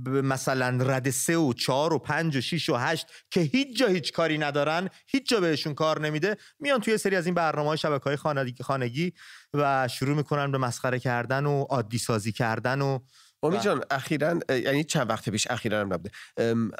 مثلا 0.05 0.83
رد 0.83 1.09
سه 1.09 1.37
و 1.37 1.53
چهار 1.53 1.93
و 1.93 1.99
پنج 1.99 2.37
و 2.37 2.41
شیش 2.41 2.69
و 2.69 2.75
هشت 2.75 3.07
که 3.31 3.41
هیچ 3.41 3.77
جا 3.77 3.87
هیچ 3.87 4.13
کاری 4.13 4.37
ندارن 4.37 4.89
هیچ 5.07 5.29
جا 5.29 5.39
بهشون 5.39 5.73
کار 5.73 6.01
نمیده 6.01 6.37
میان 6.59 6.81
توی 6.81 6.97
سری 6.97 7.15
از 7.15 7.25
این 7.25 7.35
برنامه 7.35 7.69
های 7.69 7.77
شبکه 7.77 8.03
های 8.03 8.15
خانگی, 8.15 8.63
خانگی 8.63 9.13
و 9.53 9.87
شروع 9.87 10.17
می‌کنن 10.17 10.51
به 10.51 10.57
مسخره 10.57 10.99
کردن 10.99 11.45
و 11.45 11.63
عادی 11.63 11.97
سازی 11.97 12.31
کردن 12.31 12.81
و 12.81 12.99
امی 13.43 13.59
جان 13.59 13.83
اخیرا 13.91 14.39
یعنی 14.49 14.83
چند 14.83 15.09
وقت 15.09 15.29
پیش 15.29 15.47
اخیرا 15.49 15.81
هم 15.81 15.93
نبوده. 15.93 16.11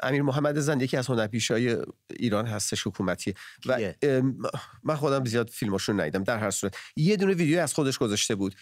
امیر 0.02 0.22
محمد 0.22 0.58
زند 0.58 0.82
یکی 0.82 0.96
از 0.96 1.06
هنرپیشای 1.06 1.76
ایران 2.10 2.46
هستش 2.46 2.86
حکومتی 2.86 3.34
و 3.66 3.92
من 4.84 4.96
خودم 4.96 5.24
زیاد 5.24 5.48
فیلماشون 5.48 6.00
ندیدم 6.00 6.24
در 6.24 6.38
هر 6.38 6.50
صورت. 6.50 6.76
یه 6.96 7.16
دونه 7.16 7.34
ویدیو 7.34 7.60
از 7.60 7.74
خودش 7.74 7.98
گذاشته 7.98 8.34
بود. 8.34 8.54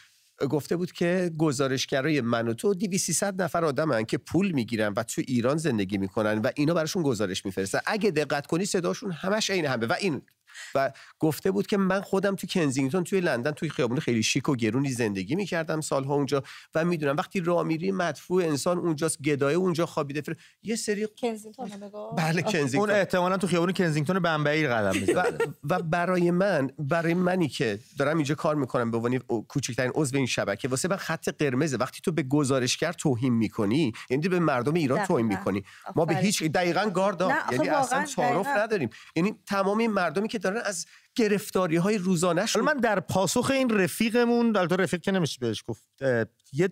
گفته 0.51 0.76
بود 0.76 0.93
که 0.93 1.30
گزارشگرای 1.39 2.20
من 2.20 2.49
و 2.49 2.55
تو 2.55 2.74
2300 2.74 3.43
نفر 3.43 3.64
آدمن 3.64 4.05
که 4.05 4.18
پول 4.18 4.53
می‌گیرن 4.53 4.93
و 4.97 5.03
تو 5.03 5.22
ایران 5.26 5.57
زندگی 5.57 5.99
می‌کنن 5.99 6.39
و 6.39 6.51
اینا 6.57 6.74
براشون 6.74 7.03
گزارش 7.03 7.45
میفرستن 7.45 7.78
اگه 7.87 8.11
دقت 8.11 8.47
کنی 8.47 8.64
صداشون 8.64 9.12
همش 9.12 9.51
عین 9.51 9.66
همه 9.66 9.87
و 9.87 9.95
این 10.01 10.22
و 10.74 10.92
گفته 11.18 11.50
بود 11.50 11.66
که 11.66 11.76
من 11.76 12.00
خودم 12.00 12.36
تو 12.36 12.46
کنزینگتون 12.46 13.04
توی 13.04 13.20
لندن 13.20 13.50
توی 13.50 13.68
خیابون 13.68 13.98
خیلی 13.98 14.22
شیک 14.22 14.48
و 14.48 14.57
گرونی 14.57 14.90
زندگی 14.90 15.34
می‌کردم 15.34 15.80
سالها 15.80 16.14
اونجا 16.14 16.42
و 16.74 16.84
می‌دونم 16.84 17.16
وقتی 17.16 17.40
راه 17.40 17.62
میری 17.62 17.92
مدفوع 17.92 18.44
انسان 18.44 18.78
اونجاست 18.78 19.22
گدای 19.22 19.54
اونجا 19.54 19.86
خوابیده 19.86 20.20
فر... 20.20 20.34
یه 20.62 20.76
سری 20.76 21.09
کنزینگتون 21.22 21.70
بله 22.18 22.42
کنزینگتون. 22.42 22.80
اون 22.80 22.90
احتمالا 22.90 23.36
تو 23.36 23.46
خیابون 23.46 23.72
کنزینگتون 23.72 24.18
بمبئی 24.18 24.66
قدم 24.66 25.00
می‌زنه. 25.00 25.16
و, 25.16 25.74
و 25.74 25.82
برای 25.82 26.30
من 26.30 26.70
برای 26.78 27.14
منی 27.14 27.48
که 27.48 27.78
دارم 27.98 28.16
اینجا 28.16 28.34
کار 28.34 28.54
می‌کنم 28.54 28.90
به 28.90 28.96
عنوان 28.96 29.18
کوچکترین 29.48 29.92
عضو 29.94 30.16
این 30.16 30.26
شبکه 30.26 30.68
واسه 30.68 30.88
من 30.88 30.96
خط 30.96 31.28
قرمزه. 31.28 31.76
وقتی 31.76 32.00
تو 32.04 32.12
به 32.12 32.22
گزارشگر 32.22 32.92
توهین 32.92 33.32
می‌کنی 33.32 33.92
یعنی 34.11 34.28
به 34.28 34.38
مردم 34.38 34.74
ایران 34.74 35.07
توهین 35.07 35.26
می‌کنی. 35.26 35.64
ما 35.96 36.04
به 36.04 36.16
هیچ 36.16 36.42
دقیقا 36.42 36.90
گاردا 36.90 37.32
یعنی 37.52 37.68
اصلا 37.68 38.04
تعارف 38.04 38.46
نداریم. 38.46 38.90
یعنی 39.16 39.34
تمام 39.46 39.86
مردمی 39.86 40.28
که 40.28 40.38
دارن 40.47 40.62
از 40.64 40.86
گرفتاری 41.14 41.76
های 41.76 41.99
روزانه 41.99 42.44
من 42.62 42.76
در 42.76 43.01
پاسخ 43.01 43.51
این 43.51 43.70
رفیقمون 43.70 44.57
البته 44.57 44.76
رفیق 44.76 45.01
که 45.01 45.12
نمیشه 45.12 45.38
بهش 45.40 45.62
گفت 45.66 45.82
یه 46.53 46.70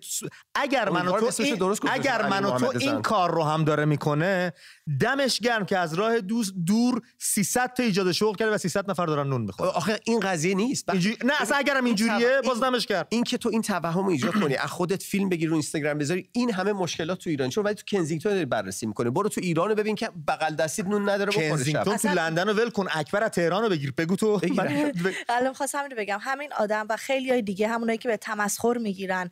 اگر 0.55 0.89
من 0.89 1.05
تو 1.05 1.41
این... 1.43 1.59
اگر 1.91 2.29
من 2.29 2.57
تو 2.57 2.71
این 2.79 3.01
کار 3.01 3.31
رو 3.31 3.43
هم 3.43 3.63
داره 3.63 3.85
می‌کنه 3.85 4.53
دمش 4.99 5.39
گرم 5.39 5.65
که 5.65 5.77
از 5.77 5.93
راه 5.93 6.21
دوست 6.21 6.53
دور 6.65 7.01
300 7.17 7.73
تا 7.73 7.83
ایجاد 7.83 8.11
شغل 8.11 8.35
کرده 8.35 8.51
و 8.51 8.57
300 8.57 8.89
نفر 8.91 9.05
دارن 9.05 9.27
نون 9.27 9.41
می‌خورن. 9.41 9.69
آخه 9.69 9.99
این 10.03 10.19
قضیه 10.19 10.55
نیست. 10.55 10.89
اینجوری... 10.89 11.17
نه 11.25 11.33
اصلا 11.41 11.57
اگرم 11.57 11.85
اینجوریه 11.85 12.41
باز 12.45 12.63
دمش 12.63 12.85
گرم. 12.85 13.05
این 13.09 13.23
که 13.23 13.37
تو 13.37 13.49
این 13.49 13.61
توهم 13.61 14.07
ایجاد 14.07 14.33
کنی 14.33 14.55
از 14.55 14.69
خودت 14.69 15.03
فیلم 15.03 15.29
بگیر 15.29 15.49
رو 15.49 15.55
اینستاگرام 15.55 15.97
بذاری 15.97 16.29
این 16.31 16.53
همه 16.53 16.73
مشکلات 16.73 17.19
تو 17.19 17.29
ایران. 17.29 17.49
چون 17.49 17.63
ولی 17.63 17.75
تو 17.75 17.83
کنزینگتون 17.87 18.31
داری 18.31 18.45
بررسی 18.45 18.85
می‌کنه 18.85 19.09
برو 19.09 19.29
تو 19.29 19.41
ایران 19.43 19.69
رو 19.69 19.75
ببین 19.75 19.95
که 19.95 20.09
بغل 20.27 20.55
دستی 20.55 20.83
نون 20.83 21.09
نداره 21.09 21.29
بخوره 21.31 21.49
کنزینگتون 21.49 21.97
تو 21.97 22.07
لندن 22.07 22.47
رو 22.47 22.53
ول 22.53 22.69
کن 22.69 22.87
اکبر 22.91 23.23
از 23.23 23.31
تهران 23.31 23.63
رو 23.63 23.69
بگیر. 23.69 23.91
بگو 23.91 24.15
تو. 24.15 24.41
الان 25.29 25.53
خواستم 25.53 25.89
بگم. 25.97 26.19
همین 26.21 26.53
آدم 26.53 26.85
و 26.89 26.97
خیلی 26.97 27.29
های 27.29 27.41
دیگه 27.41 27.67
همونایی 27.67 27.97
که 27.97 28.07
به 28.07 28.17
تمسخر 28.17 28.77
می‌گیرن. 28.77 29.29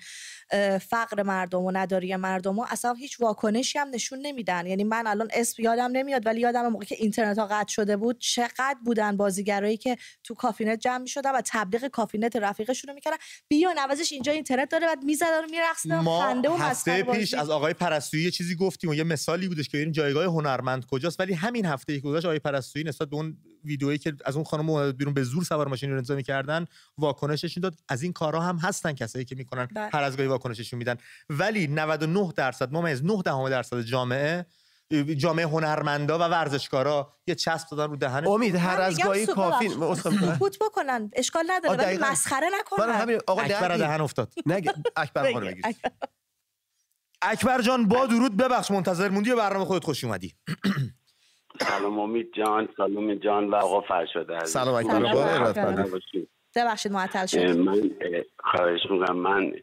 فقر 0.81 1.23
مردم 1.23 1.61
و 1.61 1.71
نداری 1.71 2.15
مردم 2.15 2.59
و 2.59 2.65
اصلا 2.69 2.93
هیچ 2.93 3.19
واکنشی 3.19 3.79
هم 3.79 3.89
نشون 3.89 4.19
نمیدن. 4.19 4.67
یعنی 4.67 4.83
من 4.83 5.07
الان 5.07 5.27
اسم 5.33 5.63
یادم 5.63 5.89
نمیاد 5.91 6.25
ولی 6.25 6.41
یادم 6.41 6.67
موقع 6.67 6.85
که 6.85 6.95
اینترنت 6.99 7.37
ها 7.39 7.47
قطع 7.51 7.71
شده 7.71 7.97
بود 7.97 8.19
چقدر 8.19 8.77
بودن 8.85 9.17
بازیگرایی 9.17 9.77
که 9.77 9.97
تو 10.23 10.33
کافینت 10.33 10.79
جمع 10.79 10.97
می‌شدن 10.97 11.31
و 11.31 11.41
تبلیغ 11.45 11.87
کافینت 11.87 12.35
رفیقشون 12.35 12.89
رو 12.89 12.93
می‌کردن. 12.93 13.17
بیا 13.47 13.73
نوازش 13.77 14.11
اینجا 14.11 14.31
اینترنت 14.31 14.69
داره 14.69 14.87
بعد 14.87 15.03
می‌زدن 15.03 15.43
و 15.43 15.47
میرقصن 15.51 15.99
با 15.99 16.21
خنده 16.21 16.49
و 16.49 16.53
هفته 16.53 17.03
پیش 17.03 17.33
از 17.33 17.49
آقای 17.49 17.73
پرستویی 17.73 18.31
چیزی 18.31 18.55
گفتیم 18.55 18.89
و 18.89 18.93
یه 18.93 19.03
مثالی 19.03 19.47
بودش 19.47 19.69
که 19.69 19.77
این 19.77 19.91
جایگاه 19.91 20.25
هنرمند 20.25 20.85
کجاست. 20.85 21.19
ولی 21.19 21.33
همین 21.33 21.65
هفته 21.65 21.95
که 21.95 21.99
گذشت 21.99 22.25
آقای 22.25 22.39
پرستویی 22.39 22.85
نسبت 22.85 23.09
به 23.09 23.15
اون 23.15 23.37
ویدئویی 23.65 23.97
که 23.97 24.13
از 24.25 24.35
اون 24.35 24.45
خانم 24.45 24.91
بیرون 24.91 25.13
به 25.13 25.23
زور 25.23 25.43
سوار 25.43 25.67
ماشین 25.67 25.89
رو 25.91 25.97
انتظار 25.97 26.17
می‌کردن 26.17 26.65
واکنششون 26.97 27.61
داد. 27.61 27.75
از 27.89 28.03
این 28.03 28.13
کارها 28.13 28.41
هم 28.41 28.57
هستن 28.57 28.93
کسایی 28.93 29.25
که 29.25 29.35
می‌کنن. 29.35 29.65
بله. 29.65 29.89
هر 29.93 30.03
از 30.03 30.17
گاهی 30.17 30.29
واکنششون 30.29 30.77
میدن. 30.77 30.95
ولی 31.29 31.67
99 31.67 32.33
درصد 32.35 32.71
ما 32.71 32.87
از 32.87 33.05
9 33.05 33.21
دهم 33.25 33.49
درصد 33.49 33.81
جامعه 33.81 34.45
جامعه 35.17 35.45
هنرمندا 35.45 36.19
و 36.19 36.21
ورزشکارا 36.21 37.13
یه 37.27 37.35
چسب 37.35 37.69
دادن 37.69 37.91
رو 37.91 37.95
دهن. 37.95 38.27
امید 38.27 38.55
هر 38.55 38.81
از 38.81 39.03
گاهی 39.03 39.25
کافی 39.25 39.69
فوت 40.39 40.57
بکنن. 40.61 41.11
اشکال 41.13 41.45
نداره 41.49 41.85
ولی 41.85 41.97
مسخره 41.97 42.47
نکنن. 42.59 42.93
همین 42.93 43.19
آقا 43.27 43.41
اکبر 43.41 43.77
دهن 43.77 44.01
افتاد. 44.01 44.33
نگه. 44.45 44.73
اکبر 44.95 45.31
رو 45.31 45.53
اکبر 47.21 47.61
جان 47.61 47.87
با 47.87 48.05
درود. 48.05 48.37
ببخش 48.37 48.71
منتظر 48.71 49.09
موندی 49.09 49.31
و 49.31 49.35
برنامه 49.35 49.65
خودت 49.65 49.83
خوش 49.85 50.03
اومدی. 50.03 50.35
سلام 51.59 51.99
امید 51.99 52.33
جان 52.33 52.69
سلام 52.77 53.13
جان 53.13 53.49
و 53.49 53.55
آقا 53.55 53.81
فرشاد 53.81 54.45
سلام 54.45 54.75
اکبر 54.75 55.83
ببخشید 56.55 56.91
معطل 56.91 57.25
شد. 57.25 57.57
من 57.57 57.91
خواهش 58.39 58.81
می‌کنم. 58.89 59.17
من 59.17 59.53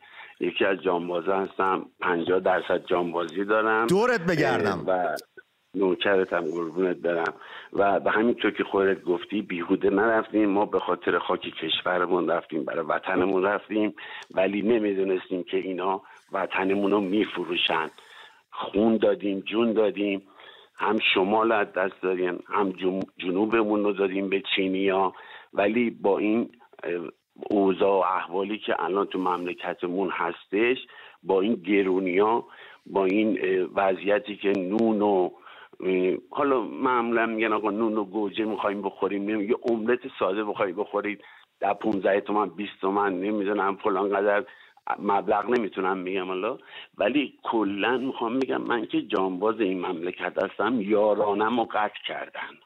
یکی 0.41 0.65
از 0.65 0.79
جانبازا 0.83 1.39
هستم. 1.39 1.87
50 2.01 2.41
درصد 2.41 2.87
جانبازی 2.87 3.45
دارم. 3.45 3.87
دورت 3.87 4.21
بگردم. 4.21 4.85
و 4.87 5.17
نوکرتم 5.75 6.41
قربونت 6.41 6.97
برم. 6.97 7.35
و 7.73 8.01
به 8.01 8.11
همینطور 8.11 8.51
که 8.51 8.65
خودت 8.65 9.03
گفتی 9.03 9.43
بیهوده 9.43 9.91
نرفتیم. 9.91 10.51
ما 10.51 10.67
به 10.67 10.79
خاطر 10.79 11.19
خاک 11.19 11.41
کشورمون 11.41 12.31
رفتیم 12.31 12.65
برای 12.65 12.87
وطنمون 12.87 13.43
رفتیم. 13.43 13.95
ولی 14.35 14.63
نمی‌دونستیم 14.63 15.43
که 15.43 15.57
اینا 15.57 16.03
وطنمون 16.33 16.91
رو 16.91 17.01
میفروشن. 17.01 17.91
خون 18.51 18.97
دادیم 18.97 19.41
جون 19.41 19.73
دادیم. 19.73 20.23
هم 20.81 20.99
شمال 21.15 21.53
از 21.53 21.73
دست 21.73 22.03
دادیم 22.03 22.39
هم 22.47 22.73
جنوبمون 23.19 23.85
رو 23.85 23.93
دادیم 23.93 24.29
به 24.29 24.43
چینیا. 24.57 25.13
ولی 25.53 25.91
با 25.91 26.19
این 26.19 26.51
اوضاع 27.51 27.91
و 27.91 28.17
احوالی 28.17 28.59
که 28.59 28.85
الان 28.85 29.07
تو 29.07 29.19
مملکتمون 29.19 30.11
هستش 30.11 30.79
با 31.23 31.41
این 31.41 31.55
گرونیا 31.55 32.45
با 32.87 33.05
این 33.05 33.39
وضعیتی 33.75 34.37
که 34.37 34.53
نون 34.53 35.03
و 35.03 35.31
حالا 36.31 36.61
معمولا 36.61 37.27
میگن 37.27 37.53
آقا 37.53 37.71
نون 37.71 37.99
و 37.99 38.05
گوجه 38.05 38.45
می‌خوایم 38.45 38.83
بخوریم 38.83 39.41
یه 39.41 39.57
املت 39.71 40.01
ساده 40.19 40.45
بخوای 40.45 40.73
بخورید 40.73 41.25
در 41.61 41.75
15 41.75 42.21
تومن 42.21 42.49
20 42.49 42.73
تومن 42.81 43.21
نمی‌دونم 43.21 43.77
فلان 43.77 44.09
قدر. 44.09 44.45
مبلغ 44.99 45.51
نمی‌تونم 45.51 45.99
میگم 45.99 46.27
حالا 46.27 46.59
ولی 46.99 47.39
کلا 47.43 47.99
می‌خوام 47.99 48.33
میگم 48.33 48.63
من 48.63 48.87
که 48.87 49.03
جانباز 49.03 49.61
این 49.61 49.87
مملکت 49.87 50.43
هستم 50.43 50.81
یارانم 50.81 51.61
رو 51.61 51.65
قطع 51.65 52.03
کردن. 52.07 52.59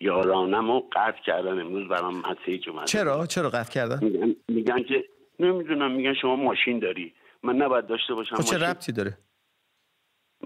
یارانم 0.00 0.70
رو 0.70 0.88
قطع 0.92 1.22
کردن. 1.26 1.60
امروز 1.60 1.88
برام 1.88 2.22
مسیج 2.30 2.68
اومده. 2.68 2.86
چرا؟ 2.86 3.26
چرا 3.26 3.50
قطع 3.50 3.72
کردن؟ 3.72 3.98
میگن, 4.04 4.36
میگن 4.48 4.82
که 4.82 5.04
نمی‌دونم 5.40 5.90
میگن 5.90 6.14
شما 6.14 6.36
ماشین 6.36 6.78
داری. 6.78 7.14
من 7.42 7.56
نباید 7.56 7.86
داشته 7.86 8.14
باشم 8.14 8.36
خب 8.36 8.42
چه. 8.42 8.58
ربطی 8.58 8.92
داره؟ 8.92 9.18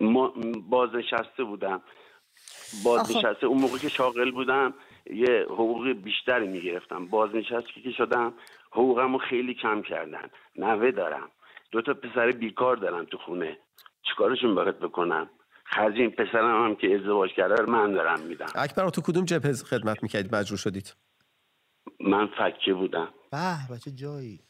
ما 0.01 0.35
بازنشسته 0.69 1.45
بودم. 1.45 1.83
بازنشسته 2.85 3.47
اون 3.47 3.61
موقع 3.61 3.79
که 3.79 3.89
شاغل 3.89 4.31
بودم 4.31 4.75
یه 5.11 5.47
حقوق 5.51 5.89
بیشتری 5.89 6.49
می‌گرفتم. 6.49 7.07
بازنشسته 7.07 7.81
که 7.85 7.91
شدم 7.91 8.35
حقوقمو 8.73 9.19
خیلی 9.19 9.55
کم 9.55 9.83
کردن. 9.83 10.29
نوه 10.57 10.91
دارم. 10.91 11.29
دو 11.71 11.83
تا 11.83 11.95
پسر 11.95 12.31
بیکار 12.31 12.77
دارم 12.77 13.05
تو 13.05 13.19
خونه. 13.19 13.59
چیکارشون 14.03 14.55
باید 14.55 14.79
بکنم؟ 14.79 15.31
خرج 15.65 15.95
این 15.95 16.11
پسرم 16.11 16.65
هم 16.65 16.77
که 16.77 16.95
ازدواج 16.95 17.31
کرده 17.31 17.55
رو 17.55 17.71
من 17.71 17.93
دارم 17.93 18.21
میدم. 18.21 18.47
اکبر 18.55 18.89
تو 18.89 19.03
کدوم 19.03 19.25
جبهه 19.25 19.53
خدمت 19.53 20.03
می‌کردید 20.03 20.35
مجبور 20.35 20.59
شدید. 20.59 20.95
من 22.01 22.27
فکه 22.27 22.75
بودم. 22.75 23.09
به 23.69 23.79
چه 23.85 23.91
جایی؟ 23.91 24.41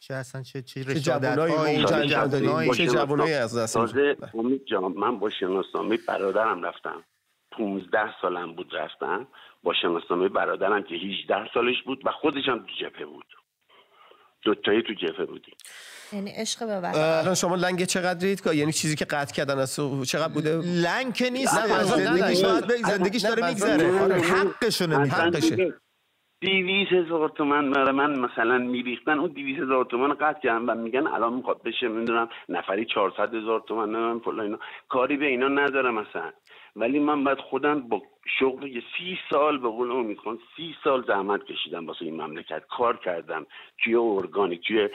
چه 0.00 0.14
اصلا 0.14 0.42
چه 0.42 0.62
چه 0.62 0.84
چه 0.84 0.90
رشادت 0.90 1.02
جوانایی 1.04 1.54
ما 1.54 1.58
هایی، 1.58 1.76
اونجا 1.76 1.90
چه 1.90 1.96
انجام 1.96 2.26
دادیم. 2.26 2.48
جوانایی. 2.48 2.70
چه 2.70 2.86
جوانایی 2.86 3.34
از 3.34 3.58
دست 3.58 3.74
تازه 3.74 4.16
امید 4.34 4.64
جان 4.64 4.92
من 4.96 5.18
با 5.18 5.30
شناسنامه 5.30 5.98
برادرم 6.08 6.62
رفتم. 6.62 7.04
15 7.58 8.14
سالم 8.22 8.52
بود 8.52 8.76
رفتم 8.76 9.26
با 9.62 9.74
شناسنامه 9.82 10.28
برادرم 10.28 10.82
که 10.82 10.94
18 10.94 11.50
سالش 11.54 11.82
بود 11.82 12.02
و 12.04 12.10
خودش 12.10 12.48
هم 12.48 12.58
تو 12.58 12.72
جبهه 12.80 13.04
بود. 13.04 13.24
دوتایی 14.42 14.82
تو 14.82 14.92
جبهه 14.92 15.26
بودیم. 15.26 15.54
یعنی 16.12 16.30
عشق 16.30 16.66
به 16.66 16.76
وطن 16.80 16.98
الان 16.98 17.34
شما 17.34 17.56
لنگ 17.56 17.84
چقدرید؟ 17.84 18.40
یعنی 18.54 18.72
چیزی 18.72 18.96
که 18.96 19.04
قطع 19.04 19.34
کردن 19.34 19.58
از 19.58 19.80
چقدر 20.06 20.32
بوده؟ 20.32 20.56
لنگ 20.56 21.14
که 21.14 21.30
نیست 21.30 21.58
نه، 21.58 21.76
نه، 21.76 21.82
زندگیش 21.84 22.44
باید 22.44 22.64
زندگیش 22.86 23.22
داره 23.22 23.48
میگذره. 23.48 23.90
نه، 23.90 24.06
نه، 24.06 24.22
حقشو 24.22 24.86
نمیده 24.86 25.14
حقشه. 25.14 25.74
دیویس 26.40 26.88
هزار 26.88 27.28
تومن 27.28 27.70
برای 27.70 27.92
من 27.92 28.18
مثلا 28.18 28.58
میریختن 28.58 29.18
اون 29.18 29.30
دیویس 29.30 29.58
هزار 29.58 29.84
تومن 29.84 30.14
قطع 30.14 30.40
کردن 30.40 30.64
و 30.64 30.74
میگن 30.74 31.06
الان 31.06 31.32
می‌خواد 31.32 31.62
بشه 31.62 31.88
نمی‌دونم 31.88 32.28
نفری 32.48 32.84
400 32.84 33.34
هزار 33.34 33.64
تومن 33.68 34.18
فلان 34.18 34.40
اینا. 34.40 34.58
کاری 34.88 35.16
به 35.16 35.26
اینا 35.26 35.48
ندارم 35.48 35.94
مثلا. 35.94 36.32
ولی 36.76 36.98
من 36.98 37.24
بعد 37.24 37.38
خودم 37.38 37.80
با 37.88 38.02
شغل 38.38 38.66
یه 38.66 38.82
سی 38.98 39.18
سال 39.30 39.58
به 39.58 39.68
قول 39.68 39.90
امید 39.90 40.18
خان 40.18 40.38
سی 40.56 40.74
سال 40.84 41.04
زحمت 41.06 41.44
کشیدم 41.44 41.86
واسه 41.86 42.04
این 42.04 42.22
مملکت. 42.22 42.62
کار 42.66 42.96
کردم 42.96 43.46
توی 43.84 43.94
ارگانیک 43.94 44.66
توی 44.66 44.88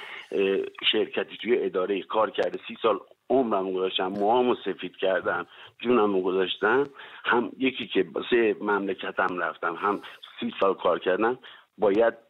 شرکتی 0.92 1.38
توی 1.38 1.58
اداره 1.66 2.02
کار 2.02 2.30
کرده 2.30 2.60
سی 2.68 2.78
سال 2.82 3.00
عمرم 3.30 3.74
گذاشتم 3.74 4.08
موهامو 4.08 4.56
سفید 4.66 4.98
کردم 4.98 5.48
جونم 5.80 6.22
گذاشتم. 6.22 6.84
هم 7.26 7.52
یکی 7.58 7.88
که 7.88 8.06
واسه 8.14 8.56
مملکتم 8.62 9.38
رفتم 9.38 9.76
هم 9.76 10.02
سی 10.40 10.54
سال 10.60 10.74
کار 10.74 11.00
کردم 11.00 11.38
باید 11.78 12.29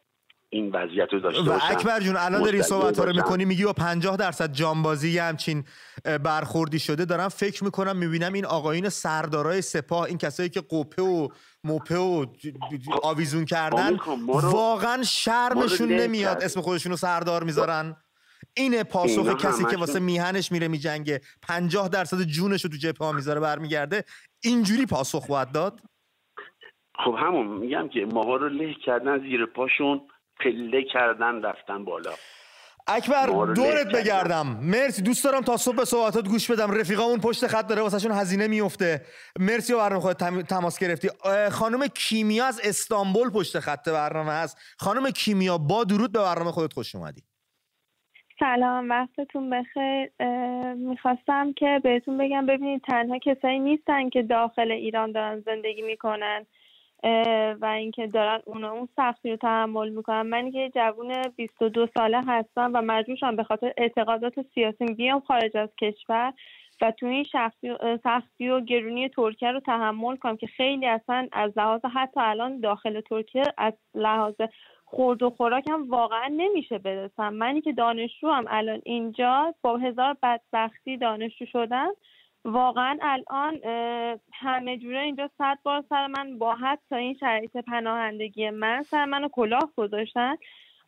این 0.52 0.70
وضعیت 0.72 1.08
رو 1.12 1.20
داشته 1.20 1.40
و 1.40 1.44
باشم 1.44 1.66
اکبر 1.70 2.00
جون 2.00 2.16
الان 2.16 2.42
داری 2.42 2.62
صحبت 2.62 2.98
رو. 2.98 3.12
می‌کنی 3.12 3.44
میگی 3.44 3.64
با 3.64 3.72
50 3.72 4.16
درصد 4.16 4.52
جانبازی 4.52 5.18
همچین 5.18 5.64
برخوردی 6.04 6.78
شده. 6.78 7.04
دارم 7.04 7.28
فکر 7.28 7.64
می‌کنم 7.64 7.96
می‌بینم 7.96 8.32
این 8.32 8.44
آقایون 8.44 8.88
سردارای 8.88 9.62
سپاه 9.62 10.02
این 10.02 10.18
کسایی 10.18 10.48
که 10.48 10.62
قپه 10.70 11.02
و 11.02 11.28
موپه 11.64 11.96
و 11.96 12.24
ج- 12.24 12.98
آویزون 13.02 13.44
کردن 13.44 13.96
رو- 13.96 14.40
واقعا 14.40 15.02
شرمشون 15.02 15.88
رو 15.88 15.96
نمیاد. 15.96 16.42
اسم 16.42 16.60
خودشونو 16.60 16.96
سردار 16.96 17.44
می‌ذارن. 17.44 17.96
اینه 18.56 18.84
پاسخ 18.84 19.18
اینا 19.18 19.34
کسی 19.34 19.64
که 19.64 19.76
واسه 19.76 19.98
میهنش 20.00 20.52
میره 20.52 20.68
میجنگه. 20.68 21.20
50 21.42 21.88
درصد 21.88 22.22
جونش 22.22 22.64
رو 22.64 22.70
تو 22.70 22.76
جبهه 22.76 23.06
ها 23.06 23.12
می‌ذاره 23.12 23.40
برمیگرده. 23.40 24.04
اینجوری 24.42 24.86
پاسخ 24.86 25.26
باید 25.26 25.52
داد؟ 25.52 25.80
خب 27.04 27.14
همون 27.18 27.46
میگم 27.46 27.88
که 27.88 28.06
ماها 28.12 28.36
رو 28.36 28.48
له 28.48 28.74
کردن 28.86 29.18
زیر 29.18 29.46
پاشون. 29.46 30.00
پله 30.44 30.84
کردن 30.92 31.42
رفتن 31.42 31.84
بالا. 31.84 32.10
اکبر 32.86 33.26
دورت. 33.26 33.86
بگردم. 33.94 34.46
مرسی 34.62 35.02
دوست 35.02 35.24
دارم 35.24 35.40
تا 35.40 35.56
صبح 35.56 35.76
به 35.76 35.84
صحبتات 35.84 36.28
گوش 36.28 36.50
بدم. 36.50 36.70
رفیقامون 36.70 37.20
پشت 37.20 37.46
خط 37.46 37.66
داره 37.66 37.82
واسهشون 37.82 38.12
هزینه 38.12 38.46
میفته 38.46 39.00
مرسی 39.40 39.72
و 39.72 39.78
برنامه 39.78 40.00
خودت 40.00 40.16
تم- 40.16 40.42
تماس 40.42 40.78
گرفتی. 40.78 41.08
خانم 41.50 41.86
کیمیا 41.86 42.46
از 42.46 42.60
استانبول 42.64 43.30
پشت 43.30 43.58
خط 43.58 43.88
برنامه 43.88 44.32
هست. 44.32 44.58
خانم 44.78 45.10
کیمیا 45.10 45.58
با 45.58 45.84
درود 45.84 46.12
به 46.12 46.18
برنامه 46.18 46.50
خودت 46.50 46.72
خوش 46.72 46.94
اومدی. 46.94 47.22
سلام 48.38 48.90
وقتتون 48.90 49.50
بخیر. 49.50 50.10
می‌خواستم 50.74 51.52
که 51.52 51.80
بهتون 51.84 52.18
بگم 52.18 52.46
ببینید 52.46 52.82
تنها 52.82 53.18
کسایی 53.18 53.58
نیستن 53.58 54.08
که 54.08 54.22
داخل 54.22 54.70
ایران 54.70 55.12
دارن 55.12 55.40
زندگی 55.46 55.82
می‌کنن. 55.82 56.46
و 57.60 57.64
اینکه 57.64 58.06
دارن 58.06 58.40
اونا 58.44 58.72
اون 58.72 58.88
سختی 58.96 59.30
رو 59.30 59.36
تحمل 59.36 59.88
می‌کنن. 59.88 60.22
من 60.22 60.50
که 60.50 60.70
جوون 60.74 61.22
22 61.36 61.86
ساله 61.98 62.20
هستم 62.26 62.70
و 62.74 62.82
مجبور 62.82 63.16
شدم 63.16 63.36
به 63.36 63.44
خاطر 63.44 63.72
اعتقادات 63.76 64.34
سیاسی 64.54 64.84
بیام 64.84 65.20
خارج 65.20 65.56
از 65.56 65.68
کشور 65.80 66.32
و 66.82 66.90
تو 66.90 67.06
این 67.06 67.26
سختی 68.04 68.48
و 68.48 68.60
گرونی 68.60 69.08
ترکیه 69.08 69.52
رو 69.52 69.60
تحمل 69.60 70.16
کنم 70.16 70.36
که 70.36 70.46
خیلی 70.46 70.86
اصلا 70.86 71.28
از 71.32 71.52
لحاظ 71.56 71.80
حتی 71.94 72.20
الان 72.20 72.60
داخل 72.60 73.00
ترکیه 73.00 73.42
از 73.58 73.72
لحاظ 73.94 74.34
خورد 74.84 75.22
و 75.22 75.30
خوراک 75.30 75.70
هم 75.70 75.90
واقعا 75.90 76.28
نمیشه 76.36 76.78
برسم. 76.78 77.28
منی 77.28 77.60
که 77.60 77.72
دانشجو 77.72 78.28
هم 78.28 78.44
الان 78.48 78.80
اینجا 78.84 79.54
با 79.62 79.76
هزار 79.76 80.16
بدبختی 80.22 80.96
دانشجو 80.96 81.46
شدم 81.46 81.90
واقعا 82.44 82.98
الان 83.02 83.54
همه 84.32 84.78
جوره 84.78 85.00
اینجا 85.00 85.30
صد 85.38 85.58
بار 85.62 85.84
سر 85.88 86.06
من 86.06 86.38
با 86.38 86.54
حتی 86.54 86.94
این 86.94 87.16
شرایط 87.20 87.56
پناهندگی 87.56 88.50
من 88.50 88.82
سر 88.82 89.04
منو 89.04 89.28
کلاه 89.28 89.72
گذاشتن. 89.76 90.36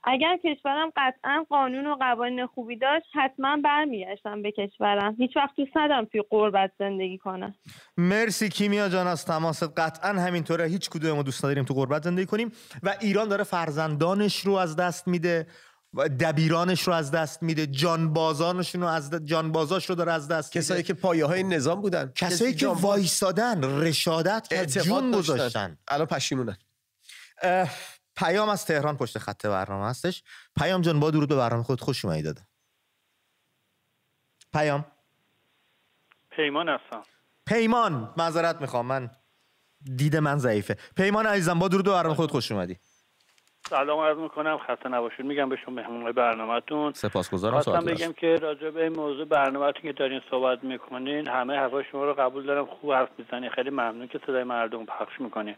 اگر 0.05 0.36
کشورم 0.44 0.90
قطعا 0.96 1.44
قانون 1.50 1.86
و 1.86 1.94
قوانین 1.94 2.46
خوبی 2.46 2.76
داشت 2.76 3.07
حتما 3.14 3.57
برمیگشتم 3.57 4.42
به 4.42 4.53
کشورم. 4.53 5.14
هیچ 5.18 5.36
وقت 5.36 5.57
دوست 5.57 5.76
ندارم 5.76 6.05
توی 6.05 6.22
غربت 6.30 6.72
زندگی 6.78 7.18
کنم. 7.18 7.55
مرسی 7.96 8.48
کیمیا 8.48 8.88
جان 8.88 9.07
از 9.07 9.24
تماست 9.24 9.78
قطعا 9.78 10.12
همینطوره 10.12 10.64
هیچ 10.64 10.90
کدوم 10.90 11.16
ما 11.16 11.22
دوست 11.22 11.44
نداریم 11.44 11.64
تو 11.64 11.74
غربت 11.74 12.03
زندگی 12.03 12.26
کنیم 12.26 12.53
و 12.82 12.94
ایران 13.00 13.28
داره 13.28 13.44
فرزندانش 13.44 14.40
رو 14.40 14.53
از 14.53 14.76
دست 14.76 15.09
میده. 15.09 15.46
دبیرانش 15.97 16.82
رو 16.82 16.93
از 16.93 17.11
دست 17.11 17.43
میده 17.43 17.66
جانبازانشون 17.66 18.80
رو 18.80 18.86
از 18.86 19.11
د... 19.11 19.24
جانبازاش 19.24 19.88
رو 19.88 19.95
داره 19.95 20.12
از 20.12 20.28
دست 20.28 20.57
میده. 20.57 20.64
کسایی 20.64 20.82
که 20.82 20.95
پایه 20.95 21.24
های 21.24 21.43
نظام 21.43 21.80
بودن. 21.80 22.12
کسایی 22.14 22.53
که 22.53 22.59
جانباز- 22.59 22.84
وایستادن 22.84 23.64
رشادت 23.64 24.49
کرد 24.49 24.66
جون. 24.66 25.11
گذاشتن. 25.11 25.78
الان 25.88 26.07
پشیمونن. 26.07 26.57
پیام 28.16 28.49
از 28.49 28.64
تهران 28.64 28.97
پشت 28.97 29.18
خط 29.18 29.47
برنامه 29.47 29.86
هستش. 29.86 30.22
پیام 30.57 30.80
جان 30.82 31.01
با 31.01 31.11
درود 31.11 31.28
به 31.28 31.36
برنامه 31.36 31.62
خود 31.62 31.80
خوش 31.80 32.05
اومدی 32.05 32.22
داده. 32.22 32.47
پیام. 34.53 34.84
پیمان 36.30 36.68
هستم. 36.68 37.03
پیمان 37.47 38.14
معذرت 38.16 38.61
می‌خوام 38.61 38.86
من 38.86 39.11
دید 39.97 40.16
من 40.16 40.38
ضعیفه. 40.38 40.76
پیمان 40.97 41.26
عزیزم 41.26 41.59
با 41.59 41.68
درود 41.68 41.84
به 41.84 41.90
برنامه 41.90 42.14
خود 42.14 42.30
خوش 42.30 42.53
اومدی. 42.53 42.78
سلام 43.72 44.00
عرض 44.00 44.16
می‌کنم. 44.16 44.58
خسته 44.58 44.88
نباشید. 44.88 45.26
میگم 45.26 45.48
به 45.48 45.56
شما 45.56 45.74
مهمون 45.74 46.12
برنامهتون. 46.12 46.92
سپاسگزارم. 46.92 47.52
خواستم 47.52 47.72
ساعت 47.72 47.84
بگم 47.84 48.12
که 48.12 48.36
راجع 48.36 48.70
به 48.70 48.82
این 48.82 48.96
موضوع 48.96 49.24
برنامهتون 49.24 49.82
که 49.82 49.92
دارین 49.92 50.20
صحبت 50.30 50.64
می‌کنین 50.64 51.28
همه 51.28 51.56
حرفای 51.56 51.84
شما 51.92 52.04
رو 52.04 52.14
قبول 52.14 52.46
دارم. 52.46 52.66
خوب 52.66 52.92
حرف 52.92 53.08
می‌زنین. 53.18 53.50
خیلی 53.50 53.70
ممنون 53.70 54.08
که 54.08 54.20
صدای 54.26 54.44
مردم 54.44 54.84
پخش 54.84 55.20
می‌کنین. 55.20 55.54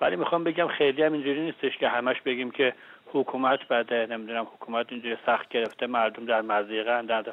ولی 0.00 0.16
می‌خوام 0.16 0.44
بگم 0.44 0.68
خیلی 0.68 1.02
هم 1.02 1.12
اینجوری 1.12 1.40
نیستش 1.40 1.78
که 1.80 1.88
همش 1.88 2.16
بگیم 2.20 2.50
که 2.50 2.74
حکومت 3.12 3.68
بده. 3.70 4.06
نمی‌دونم 4.10 4.46
حکومت 4.54 4.86
اینجوری 4.88 5.16
سخت 5.26 5.48
گرفته. 5.48 5.86
مردم 5.86 6.26
در 6.26 6.42
مضیقه 6.42 7.02
در 7.02 7.24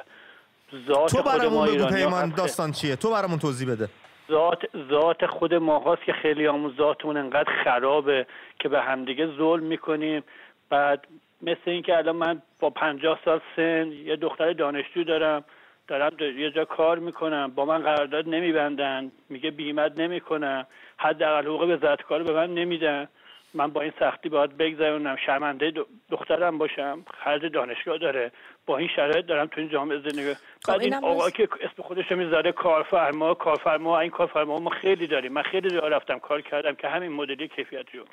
ذات 0.88 1.10
تو 1.10 1.22
خود 1.22 1.26
ما 1.26 1.38
برامون 1.38 1.68
بگو 1.68 1.86
پیمان. 1.86 2.34
داستان 2.36 2.72
چیه؟ 2.72 2.96
تو 2.96 3.10
برامون 3.10 3.38
توضیح 3.38 3.70
بده. 3.70 3.88
ذات 4.30 4.62
ذات 4.90 5.26
خود 5.26 5.54
ما 5.54 5.78
هاست 5.78 6.04
که 6.04 6.12
خیلی 6.12 6.46
همون 6.46 6.74
ذاتمون 6.78 7.16
انقدر 7.16 7.64
خرابه 7.64 8.26
که 8.58 8.68
به 8.68 8.80
همدیگه 8.80 9.26
ظلم 9.26 9.62
می‌کنیم. 9.62 10.22
بعد 10.70 11.06
مثل 11.42 11.60
اینکه 11.66 11.96
الان 11.96 12.16
من 12.16 12.42
با 12.60 12.70
پنجاه 12.70 13.18
سال 13.24 13.40
سن 13.56 13.92
یه 13.92 14.16
دختر 14.16 14.52
دانشجو 14.52 15.04
دارم 15.04 15.44
دارم 15.88 16.12
یه 16.38 16.50
جا 16.50 16.64
کار 16.64 16.98
می‌کنم 16.98 17.52
با 17.54 17.64
من 17.64 17.82
قرارداد 17.82 18.28
نمیبندن 18.28 19.12
میگه 19.28 19.50
بیمت 19.50 19.98
نمی‌کنم 19.98 20.66
حداقل 20.96 21.46
حقوق 21.46 21.62
وزارت 21.62 22.02
کار 22.02 22.22
به 22.22 22.32
من 22.32 22.54
نمیدن. 22.54 23.08
من 23.54 23.66
با 23.66 23.80
این 23.80 23.92
سختی 24.00 24.28
باید 24.28 24.56
بگذرونم 24.56 25.16
شرمنده 25.26 25.72
دخترم 26.10 26.58
باشم 26.58 27.04
خرج 27.24 27.52
دانشگاه 27.52 27.98
داره 27.98 28.32
با 28.66 28.78
این 28.78 28.88
شرایط 28.96 29.26
دارم 29.26 29.46
تو 29.46 29.60
این 29.60 29.70
جامعه 29.70 29.98
زندگی 29.98 30.34
بعد 30.68 30.80
این 30.80 30.94
آقا. 30.94 31.30
که 31.30 31.48
اسم 31.60 31.82
خودش 31.82 32.10
رو 32.10 32.16
می‌ذاره 32.16 32.52
کارفرما 32.52 33.34
کارفرما 33.34 33.98
این 34.00 34.10
کارفرما 34.10 34.58
ما 34.58 34.70
خیلی 34.70 35.06
داریم. 35.06 35.32
من 35.32 35.42
خیلی 35.42 35.70
جا 35.70 35.88
رفتم 35.88 36.18
کار 36.18 36.40
کردم 36.40 36.74
که 36.74 36.88
همین 36.88 37.12
مدلی 37.12 37.48
کیفیتی 37.48 37.98
رو. 37.98 38.04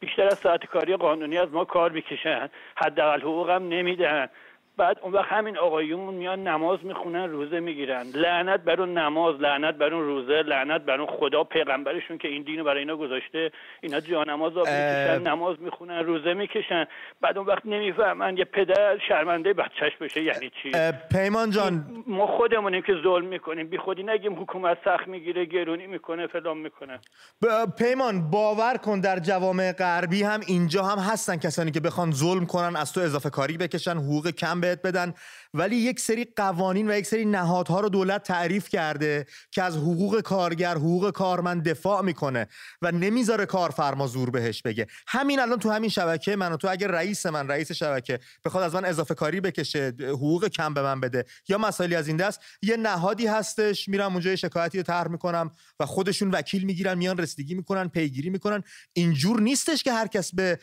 بیشتر 0.00 0.26
از 0.26 0.38
ساعت 0.38 0.66
کاری 0.66 0.96
قانونی 0.96 1.38
از 1.38 1.52
ما 1.52 1.64
کار 1.64 1.90
می‌کشن. 1.90 2.48
حداقل 2.76 3.20
حقوقم 3.20 3.68
نمیدن. 3.68 4.28
بعد 4.76 4.96
اون 5.02 5.12
وقت 5.12 5.32
همین 5.32 5.58
آقایون 5.58 6.14
میان 6.14 6.48
نماز 6.48 6.78
می‌خونن 6.82 7.30
روزه 7.30 7.60
می‌گیرن. 7.60 8.06
لعنت 8.14 8.60
بر 8.60 8.80
اون 8.80 8.98
نماز 8.98 9.40
لعنت 9.40 9.74
بر 9.74 9.94
اون 9.94 10.04
روزه 10.04 10.42
لعنت 10.42 10.80
بر 10.80 11.00
اون 11.00 11.18
خدا 11.18 11.44
پیغمبرشون 11.44 12.18
که 12.18 12.28
این 12.28 12.42
دینو 12.42 12.64
برای 12.64 12.78
اینا 12.78 12.96
گذاشته 12.96 13.50
اینا 13.80 14.00
جا 14.00 14.24
نماز 14.24 14.56
آب 14.56 14.66
می‌کشن 14.66 15.22
نماز 15.22 15.56
می‌خونن 15.60 15.98
روزه 15.98 16.34
می‌کشن. 16.34 16.86
بعد 17.20 17.38
اون 17.38 17.46
وقت 17.46 17.66
نمی‌فهمن 17.66 18.36
یه 18.36 18.44
پدر 18.44 18.98
شرمنده 19.08 19.52
بچهش 19.52 19.92
بشه 20.00 20.22
یعنی 20.22 20.50
چی؟ 20.62 20.72
پیمان 21.10 21.50
جان. 21.50 21.86
ما 22.06 22.26
خودمونیم 22.26 22.82
که 22.82 22.92
ظلم 23.02 23.26
می‌کنیم. 23.26 23.68
بی 23.68 23.78
خودی 23.78 24.02
نگیم 24.02 24.42
حکومت 24.42 24.78
سخت 24.84 25.08
می‌گیره 25.08 25.44
گرونی 25.44 25.86
می‌کنه 25.86 26.26
فلان 26.26 26.58
می‌کنه. 26.58 26.98
ب- 27.42 27.76
پیمان 27.78 28.30
باور 28.30 28.76
کن 28.76 29.00
در 29.00 29.18
جوامع 29.18 29.72
غربی 29.72 30.22
هم 30.22 30.40
اینجا 30.46 30.82
هم 30.82 30.98
هستن 30.98 31.36
کسانی 31.36 31.70
که 31.70 31.80
بخوان 31.80 32.10
ظلم 32.10 32.46
کنن 32.46 32.76
از 32.76 32.92
تو 32.92 33.00
اضافه 33.00 33.30
کاری 33.30 33.58
بکشن 33.58 33.96
حقوق 33.96 34.30
کم 34.30 34.60
بهت 34.62 34.82
بدن. 34.86 35.14
ولی 35.54 35.76
یک 35.76 36.00
سری 36.00 36.26
قوانین 36.36 36.90
و 36.90 36.98
یک 36.98 37.06
سری 37.06 37.24
نهادها 37.24 37.80
رو 37.80 37.88
دولت 37.88 38.22
تعریف 38.22 38.68
کرده 38.68 39.26
که 39.50 39.62
از 39.62 39.76
حقوق 39.76 40.20
کارگر 40.20 40.74
حقوق 40.74 41.10
کارمند 41.10 41.68
دفاع 41.68 42.02
می‌کنه 42.02 42.48
و 42.82 42.92
نمی‌ذاره 42.92 43.46
کارفرما 43.46 44.06
زور 44.06 44.30
بهش 44.30 44.62
بگه. 44.62 44.86
همین 45.06 45.40
الان 45.40 45.58
تو 45.58 45.70
همین 45.70 45.90
شبکه 45.90 46.36
من 46.36 46.52
و 46.52 46.56
تو 46.56 46.68
اگر 46.68 46.88
رئیس 46.88 47.26
من 47.26 47.48
رئیس 47.48 47.72
شبکه 47.72 48.18
بخواد 48.44 48.64
از 48.64 48.74
من 48.74 48.84
اضافه 48.84 49.14
کاری 49.14 49.40
بکشه 49.40 49.92
حقوق 49.98 50.48
کم 50.48 50.74
به 50.74 50.82
من 50.82 51.00
بده 51.00 51.24
یا 51.48 51.58
مسائلی 51.58 51.94
از 51.94 52.08
این 52.08 52.16
دست 52.16 52.40
یه 52.62 52.76
نهادی 52.76 53.26
هستش 53.26 53.88
میرم 53.88 54.12
اونجا 54.12 54.30
یه 54.30 54.36
شکایتی 54.36 54.78
رو 54.78 54.84
طرح 54.84 55.08
می‌کنم 55.08 55.50
و 55.80 55.86
خودشون 55.86 56.30
وکیل 56.30 56.64
می‌گیرن 56.64 56.98
میان 56.98 57.18
رسیدگی 57.18 57.54
می‌کنن 57.54 57.88
پیگیری 57.88 58.30
می‌کنن. 58.30 58.62
اینجور 58.92 59.40
نیستش 59.40 59.82
که 59.82 59.92
هر 59.92 60.06
کس 60.06 60.34
به 60.34 60.58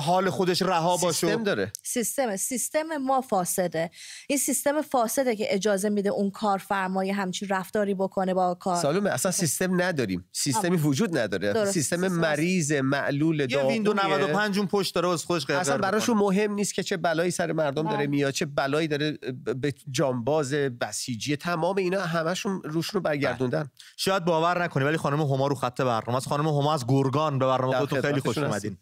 حال 0.00 0.30
خودش 0.30 0.62
رها 0.62 0.96
باشه. 0.96 1.26
سیستم 1.26 1.42
داره. 1.42 1.72
سیستم 1.82 2.36
سیستم 2.36 2.96
ما 2.96 3.20
فاسده. 3.20 3.90
این 4.28 4.38
سیستم 4.38 4.82
فاسده 4.82 5.36
که 5.36 5.54
اجازه 5.54 5.88
میده 5.88 6.08
اون 6.08 6.30
کارفرمای 6.30 7.10
همچین 7.10 7.48
رفتاری 7.48 7.94
بکنه 7.94 8.34
با 8.34 8.54
کار. 8.54 8.76
سالومه 8.76 9.10
اصلا 9.10 9.32
سیستم 9.32 9.82
نداریم. 9.82 10.28
سیستمی 10.32 10.76
وجود 10.76 11.18
نداره. 11.18 11.52
درست. 11.52 11.72
سیستم 11.72 12.08
مریض 12.08 12.72
معلول 12.72 13.40
یه 13.40 13.66
ویندو 13.66 13.92
داغونیه. 13.92 14.16
95 14.16 14.58
اون 14.58 14.66
پشت 14.66 14.94
داره 14.94 15.08
از 15.08 15.24
خودش 15.24 15.50
اصلا 15.50 15.78
براشون 15.78 16.16
مهم 16.16 16.54
نیست 16.54 16.74
که 16.74 16.82
چه 16.82 16.96
بلایی 16.96 17.30
سر 17.30 17.52
مردم 17.52 17.82
داره 17.82 17.96
بله. 17.96 18.06
میاد 18.06 18.32
چه 18.32 18.46
بلایی 18.46 18.88
داره 18.88 19.18
به 19.60 19.74
جانباز 19.90 20.54
بسیجی 20.54 21.36
تمام 21.36 21.76
اینا 21.76 22.00
همشون 22.00 22.62
روشون 22.64 22.98
رو 22.98 23.00
برگردوندن. 23.00 23.70
شاید 23.96 24.24
باور 24.24 24.64
نکنی 24.64 24.84
ولی 24.84 24.96
خانم 24.96 25.20
هما 25.20 25.46
رو 25.46 25.54
خط 25.54 25.80
برنامه 25.80 26.16
است. 26.16 26.28
خانم 26.28 26.48
هما 26.48 26.74
از 26.74 26.86
گرگان 26.88 27.38
به 27.38 27.46
برنامه 27.46 27.76
خودتون 27.78 28.00
خیلی 28.00 28.20
خوش 28.20 28.38
اومدین. 28.38 28.78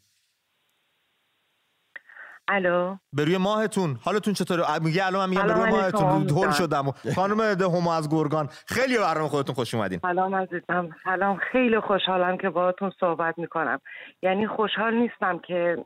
الو. 2.48 2.96
به 3.12 3.24
روی 3.24 3.36
ماهتون. 3.36 3.98
حالتون 4.02 4.34
چطوره؟ 4.34 4.78
میگه 4.82 5.06
الان 5.06 5.20
من 5.24 5.30
میگم 5.30 5.46
به 5.46 5.52
روی 5.52 5.70
ماهتون. 5.70 6.28
هول. 6.28 6.50
شدم. 6.50 6.90
خانم 7.14 7.54
ده 7.54 7.64
هما 7.64 7.94
از 7.94 8.10
گرگان. 8.10 8.48
خیلی 8.66 8.98
برنامه 8.98 9.28
خودتون 9.28 9.54
خوش 9.54 9.74
اومدین. 9.74 9.98
سلام 10.02 10.34
عزیزم. 10.34 10.88
سلام. 11.04 11.36
خیلی 11.52 11.80
خوشحالم 11.80 12.38
که 12.38 12.50
باهاتون 12.50 12.92
صحبت 13.00 13.38
می‌کنم. 13.38 13.80
یعنی 14.22 14.46
خوشحال 14.46 14.94
نیستم 14.94 15.38
که 15.38 15.84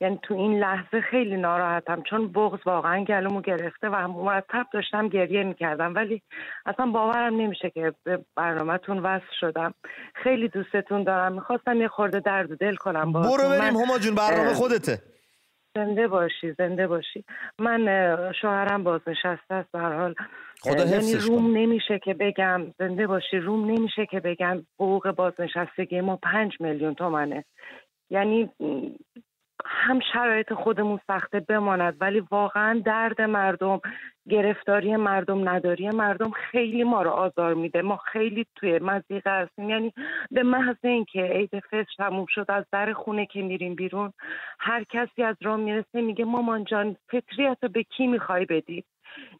یعنی 0.00 0.20
تو 0.22 0.34
این 0.34 0.58
لحظه 0.58 1.00
خیلی 1.10 1.36
ناراحتم. 1.36 2.02
چون 2.02 2.32
بغض 2.32 2.58
واقعا 2.66 3.04
گلومو 3.04 3.40
گرفته 3.40 3.88
و 3.88 4.08
مرتب 4.08 4.66
داشتم 4.72 5.08
گریه 5.08 5.44
می‌کردم. 5.44 5.94
ولی 5.94 6.22
اصلا 6.66 6.86
باورم 6.86 7.34
نمیشه 7.36 7.70
که 7.70 7.94
به 8.04 8.24
برنامهتون 8.36 8.98
وصل 8.98 9.32
شدم. 9.40 9.74
خیلی 10.14 10.48
دوستتون 10.48 11.04
دارم. 11.04 11.32
می‌خواستم 11.32 11.80
یه 11.80 11.88
خورده 11.88 12.20
درد 12.20 12.50
و 12.50 12.56
دل 12.56 12.74
کنم 12.74 13.12
باهاتون. 13.12 13.38
برو 13.38 13.48
بریم 13.48 13.76
هما 13.76 13.98
جون. 13.98 14.14
برنامه 14.14 14.54
خودته. 14.54 14.98
زنده 15.74 16.08
باشی 16.08 16.52
زنده 16.58 16.86
باشی. 16.86 17.24
من 17.58 17.86
شوهرم 18.40 18.84
بازنشسته 18.84 19.54
است 19.54 19.72
به 19.72 19.78
هر 19.78 19.92
حال. 19.92 20.14
خدا 20.60 20.84
یعنی 20.84 21.14
روم 21.14 21.56
نمیشه 21.56 21.98
که 21.98 22.14
بگم 22.14 22.74
زنده 22.78 23.06
باشی 23.06 23.36
روم 23.36 23.70
نمیشه 23.70 24.06
که 24.06 24.20
بگم 24.20 24.66
حقوق 24.74 25.10
بازنشستگی 25.10 26.00
ما 26.00 26.16
پنج 26.16 26.52
میلیون 26.60 26.94
تومنه. 26.94 27.44
یعنی 28.10 28.50
هم 29.66 30.00
شرایط 30.12 30.52
خودمون 30.52 31.00
سخته 31.06 31.40
بماند 31.40 31.96
ولی 32.00 32.22
واقعا 32.30 32.82
درد 32.84 33.20
مردم 33.20 33.80
گرفتاری 34.28 34.96
مردم 34.96 35.48
نداری 35.48 35.90
مردم 35.90 36.30
خیلی 36.30 36.84
ما 36.84 37.02
رو 37.02 37.10
آزار 37.10 37.54
میده. 37.54 37.82
ما 37.82 37.96
خیلی 37.96 38.46
توی 38.56 38.78
مزیقه 38.78 39.30
هستیم. 39.30 39.70
یعنی 39.70 39.92
به 40.30 40.42
محض 40.42 40.76
اینکه 40.84 41.22
عید 41.22 41.58
فطر 41.70 41.94
تموم 41.98 42.26
شد 42.28 42.46
از 42.48 42.64
در 42.72 42.92
خونه 42.92 43.26
که 43.26 43.42
میریم 43.42 43.74
بیرون 43.74 44.12
هر 44.60 44.84
کسی 44.84 45.22
از 45.22 45.36
راه 45.42 45.56
می‌رسه 45.56 46.00
میگه 46.00 46.24
مامان 46.24 46.64
جان 46.64 46.96
فطریت 47.08 47.58
رو 47.62 47.68
به 47.68 47.82
کی 47.82 48.06
می‌خوای 48.06 48.44
بدی؟ 48.44 48.84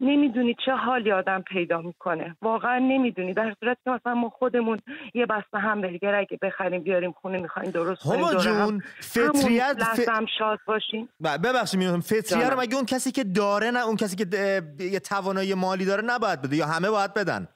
نمی‌دونی 0.01 0.57
چه 0.67 0.73
حالی 0.73 1.13
آدم 1.13 1.43
پیدا 1.43 1.81
می‌کنه 1.81 2.37
واقعا 2.43 2.79
نمی‌دونی 2.79 3.35
در 3.35 3.55
صورت 3.61 3.79
که 3.85 3.91
مثلا 3.91 4.15
ما 4.15 4.29
خودمون 4.29 4.79
یه 5.15 5.27
بسته 5.27 5.59
همبرگر 5.59 6.15
اگه 6.15 6.39
بخریم 6.43 6.83
بیاریم 6.83 7.13
خونه 7.13 7.39
می‌خوایم 7.39 7.71
درست 7.71 8.03
کنیم 8.03 8.25
هما. 8.25 8.35
جون، 8.35 8.83
فطریت- 9.01 9.83
ف- 9.83 10.09
هم 10.09 10.27
شاد 10.39 10.59
باشیم 10.67 11.09
ببخشید 11.21 11.81
می‌دونم 11.81 12.01
فطریه 12.01 12.51
رو. 12.51 12.61
مگه 12.61 12.77
اون 12.77 12.87
کسی 12.87 13.13
که 13.13 13.25
داره 13.25 13.71
نه 13.71 13.87
اون 13.87 13.97
کسی 13.97 14.17
که 14.17 14.63
یه 14.81 15.01
توانایی 15.01 15.55
مالی 15.55 15.85
داره 15.85 16.03
نباید 16.07 16.43
بده 16.43 16.57
یا 16.57 16.67
همه 16.67 16.91
باید 16.91 17.15
بدن 17.15 17.49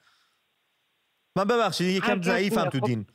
من 1.35 1.43
ببخشید 1.43 1.87
یکم 1.87 2.21
ضعیفم. 2.21 2.69
تو 2.69 2.79
خب، 2.79 2.85
دین 2.85 3.05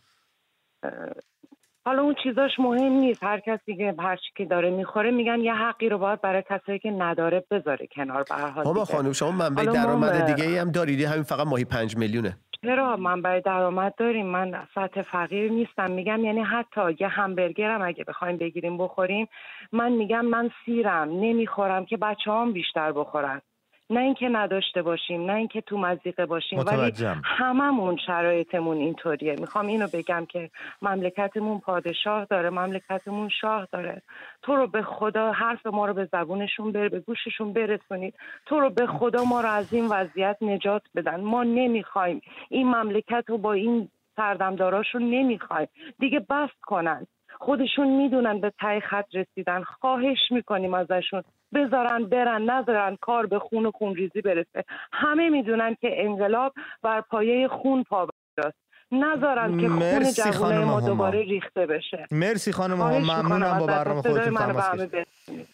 حالا 1.87 2.03
اون 2.03 2.15
چیزاش 2.23 2.51
مهم 2.59 2.93
نیست. 2.93 3.23
هر 3.23 3.41
کسی 3.41 3.77
که 3.77 3.95
هر 3.99 4.17
چی 4.17 4.31
که 4.37 4.45
داره 4.45 4.71
می‌خوره 4.71 5.11
میگن 5.11 5.41
یه 5.41 5.55
حقی 5.55 5.89
رو 5.89 5.99
باید 5.99 6.21
برای 6.21 6.43
کسایی 6.51 6.79
که 6.79 6.91
نداره 6.91 7.45
بذاره 7.51 7.89
کنار 7.95 8.25
به 8.29 8.35
هر 8.35 8.51
حال. 8.51 8.85
خانم 8.85 9.13
شما 9.13 9.31
منبع 9.31 9.65
درآمد 9.65 10.27
دیگه 10.27 10.49
ای 10.49 10.59
هم 10.59 10.71
داریدی. 10.71 11.05
همین 11.05 11.23
فقط 11.23 11.47
ماهی 11.47 11.65
پنج 11.65 11.97
میلیونه. 11.97 12.37
چرا 12.63 12.97
منبع 12.97 13.41
درآمد 13.41 13.95
داریم؟ 13.97 14.27
من 14.27 14.67
سطح 14.75 15.03
فقیر 15.03 15.53
نیستم. 15.53 15.91
میگم 15.91 16.25
یعنی 16.25 16.41
حتی 16.41 16.81
یه 17.01 17.09
همبرگرم 17.09 17.83
اگه 17.83 18.05
بخوایم 18.05 18.37
بگیریم 18.37 18.79
بخوریم 18.79 19.29
من 19.73 19.93
میگم 19.93 20.25
من 20.25 20.51
سیرم 20.65 21.09
نمی‌خورم 21.11 21.85
که 21.85 21.97
بچه 21.97 22.31
هم 22.31 22.53
بیشتر 22.53 22.93
بخورن. 22.93 23.43
نه 23.91 24.01
اینکه 24.01 24.29
نداشته 24.29 24.83
باشیم 24.83 25.25
نه 25.25 25.33
اینکه 25.33 25.61
تو 25.61 25.79
مزیقه 25.79 26.27
باشیم 26.27 26.59
ولی 26.59 26.77
متوجهم. 26.77 27.23
هممون 27.25 27.97
شرایطمون 28.07 28.77
اینطوریه. 28.77 29.37
می‌خوام 29.41 29.67
اینو 29.67 29.89
بگم 29.93 30.27
که 30.29 30.51
مملکتمون 30.83 31.61
پادشاه 31.61 32.25
داره 32.25 32.51
مملکتمون 32.51 33.29
شاه 33.41 33.69
داره. 33.73 34.03
تو 34.43 34.57
رو 34.57 34.67
به 34.67 34.83
خدا 34.83 35.33
حرف 35.33 35.67
ما 35.67 35.87
رو 35.87 35.95
به 35.95 36.09
زبونشون 36.13 36.73
بر 36.73 36.89
به 36.89 37.01
گوششون 37.01 37.53
برسونید. 37.53 38.15
تو 38.47 38.61
رو 38.61 38.71
به 38.71 38.87
خدا 38.87 39.25
ما 39.25 39.41
رو 39.41 39.49
از 39.49 39.73
این 39.73 39.89
وضعیت 39.89 40.37
نجات 40.41 40.83
بدن. 40.95 41.21
ما 41.21 41.43
نمی‌خوایم. 41.43 42.21
این 42.49 42.67
مملکت 42.67 43.25
رو 43.29 43.39
با 43.39 43.53
این 43.53 43.89
سردمداراشون 44.17 45.03
نمی‌خوایم. 45.03 45.69
دیگه 45.99 46.21
بست 46.21 46.61
کنن. 46.63 47.07
خودشون 47.39 47.89
می‌دونن 47.89 48.41
به 48.41 48.53
ته 48.61 48.81
خط 48.81 49.15
رسیدن. 49.15 49.63
خواهش 49.63 50.19
می‌کنیم 50.31 50.75
ازشون. 50.75 51.23
بذارن 51.55 52.05
برن 52.05 52.51
نذارن 52.51 52.97
کار 53.01 53.27
به 53.27 53.39
خون 53.39 53.67
و 53.67 53.71
خون 53.71 53.95
ریزی 53.95 54.21
برسه. 54.21 54.65
همه 54.93 55.31
می‌دونن 55.31 55.77
که 55.81 55.89
انقلاب 55.93 56.55
بر 56.83 57.01
پایه 57.01 57.49
خون 57.49 57.83
پا 57.83 58.09
است 58.39 58.57
نذارن 58.93 59.59
که 59.59 59.69
خون 59.69 60.33
خانم 60.33 60.65
ما. 60.65 60.81
دوباره 60.81 61.23
ریخته 61.23 61.67
بشه. 61.67 62.07
مرسی 62.11 62.53
خانم 62.53 62.77
ها 62.77 62.99
ممنونم 62.99 63.59
با. 63.59 63.67
برنامه 63.67 64.03
خودتون 64.03 64.35
تماس. 64.35 64.65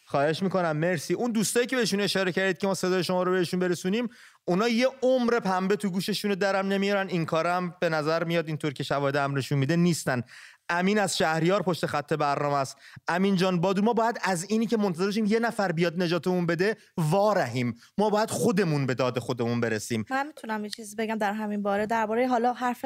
خواهش 0.05 0.43
می‌کنم. 0.43 0.77
مرسی. 0.77 1.15
اون 1.15 1.33
دوستایی 1.33 1.67
که 1.67 1.77
بهشون 1.77 2.01
اشاره 2.01 2.33
کردید 2.33 2.59
که 2.59 2.67
ما 2.67 2.75
صدای 2.75 3.05
شما 3.05 3.23
رو 3.23 3.33
بهشون 3.33 3.61
برسونیم 3.61 4.09
اونا 4.45 4.69
یه 4.69 4.87
عمر 5.03 5.41
پنبه 5.41 5.77
تو 5.77 5.91
گوششون 5.91 6.31
درم 6.31 6.69
نمیارن. 6.69 7.09
این 7.09 7.25
کارم 7.27 7.75
به 7.81 7.89
نظر 7.89 8.25
میاد 8.25 8.47
اینطور 8.49 8.73
که 8.73 8.83
شواهد 8.83 9.17
امرشون 9.17 9.59
میده 9.59 9.77
نیستن. 9.77 10.23
امین 10.71 10.99
از 10.99 11.17
شهریار 11.19 11.63
پشت 11.63 11.87
خط 11.87 12.13
برنامه 12.13 12.57
است. 12.57 12.77
امین 13.09 13.37
جان 13.37 13.61
بادور 13.61 13.85
ما 13.85 13.93
باید 13.93 14.19
از 14.23 14.45
اینی 14.51 14.67
که 14.67 14.77
منتظرشیم 14.77 15.27
یه 15.27 15.39
نفر 15.39 15.73
بیاد 15.73 16.03
نجاتمون 16.03 16.47
بده 16.47 16.77
وارهیم 16.97 17.75
ما 17.99 18.11
باید 18.11 18.31
خودمون 18.31 18.87
به 18.87 18.95
داد 18.95 19.19
خودمون 19.19 19.61
برسیم. 19.61 20.05
من 20.11 20.27
می‌تونم 20.27 20.65
یه 20.65 20.71
چیزی 20.71 20.97
بگم 20.97 21.15
در 21.15 21.33
همین 21.33 21.63
باره. 21.63 21.87
درباره 21.87 22.29
حالا 22.29 22.53
حرف 22.53 22.85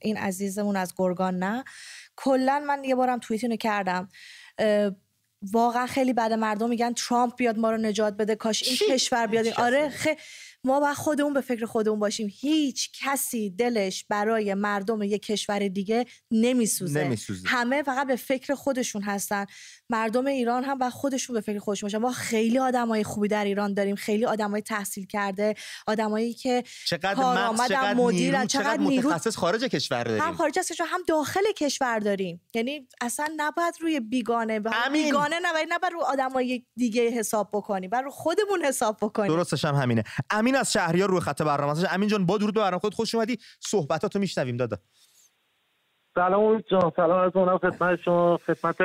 این 0.00 0.16
عزیزمون 0.16 0.76
از 0.76 0.94
گرگان 0.96 1.38
نه. 1.38 1.64
کلا 2.16 2.64
من 2.66 2.84
یه 2.84 2.94
بارم 2.94 3.18
توییت 3.18 3.44
اینو 3.44 3.56
کردم. 3.56 4.08
واقعا 5.52 5.86
خیلی 5.86 6.12
بعد 6.12 6.32
مردم 6.32 6.68
میگن 6.68 6.92
ترامپ 6.92 7.36
بیاد 7.36 7.58
ما 7.58 7.70
رو 7.70 7.76
نجات 7.76 8.16
بده 8.16 8.34
کاش 8.34 8.62
این 8.62 8.76
کشور 8.96 9.26
بیاد. 9.26 9.46
آره 9.46 9.88
خ... 9.88 10.06
ما 10.64 10.80
باید 10.80 10.96
خودمون 10.96 11.34
به 11.34 11.40
فکر 11.40 11.66
خودمون 11.66 11.98
باشیم. 11.98 12.28
هیچ 12.40 12.90
کسی 13.00 13.50
دلش 13.50 14.04
برای 14.08 14.54
مردم 14.54 15.02
یک 15.02 15.22
کشور 15.26 15.68
دیگه 15.68 16.04
نمیسوزه. 16.30 17.04
نمی‌سوزه. 17.04 17.48
همه 17.48 17.82
فقط 17.82 18.06
به 18.06 18.16
فکر 18.16 18.54
خودشون 18.54 19.02
هستن. 19.02 19.46
مردم 19.90 20.26
ایران 20.26 20.64
هم 20.64 20.78
باید 20.78 20.92
خودشون 20.92 21.34
به 21.34 21.40
فکر 21.40 21.58
خودشون 21.58 21.86
باشن. 21.86 21.98
ما 21.98 22.12
خیلی 22.12 22.58
آدمای 22.58 23.04
خوبی 23.04 23.28
در 23.28 23.44
ایران 23.44 23.74
داریم. 23.74 23.96
خیلی 23.96 24.26
آدمای 24.26 24.62
تحصیل 24.62 25.06
کرده. 25.06 25.54
آدمایی 25.86 26.34
که 26.34 26.62
چقدر 26.86 27.14
مغز 27.14 27.68
چقدر 27.68 27.94
مدیرن، 27.94 28.36
نیرو 28.36 28.46
چقدر 28.46 28.64
چقدر 28.64 28.76
نیرو- 28.82 29.06
متخصص 29.08 29.36
خارج 29.36 29.64
کشور 29.64 30.04
داریم. 30.04 30.22
هم 30.22 30.34
خارج 30.34 30.58
از 30.58 30.68
کشور 30.68 30.86
هم 30.90 31.00
داخل 31.08 31.52
کشور 31.56 31.98
داریم. 31.98 32.40
یعنی 32.54 32.88
اصلا 33.00 33.26
نباید 33.36 33.74
روی 33.80 34.00
بیگانه 34.00 34.60
بیگانه 34.92 35.38
نه 35.42 35.52
ولی 35.54 35.66
نباید 35.68 35.92
رو 35.92 36.00
آدمای 36.00 36.66
دیگه 36.76 37.10
حساب 37.10 37.50
بکنی. 37.52 37.88
بر 37.88 38.02
رو 38.02 38.10
خودمون 38.10 38.64
حساب 38.64 38.96
بکنی. 39.02 39.28
درستش 39.28 39.64
هم 39.64 39.74
همینه. 39.74 40.04
امین 40.30 40.56
از 40.56 40.72
شهریار 40.72 41.08
روی 41.08 41.20
خط 41.20 41.42
برنامه. 41.42 41.94
امین 41.94 42.08
جان 42.08 42.26
با 42.26 42.38
درود 42.38 42.54
به 42.54 42.60
برنامه 42.60 42.80
خود. 42.80 42.94
خوش 42.94 43.14
اومدی. 43.14 43.38
صحبتاتو 43.60 44.18
میشنویم 44.18 44.56
دادا 44.56 44.76
سلام 46.14 46.62
جان. 46.70 46.92
سلام 46.96 47.26
از 47.26 47.32
اونم 47.34 47.58
خدمت 47.58 47.98
شما 48.04 48.38
خدمت 48.46 48.76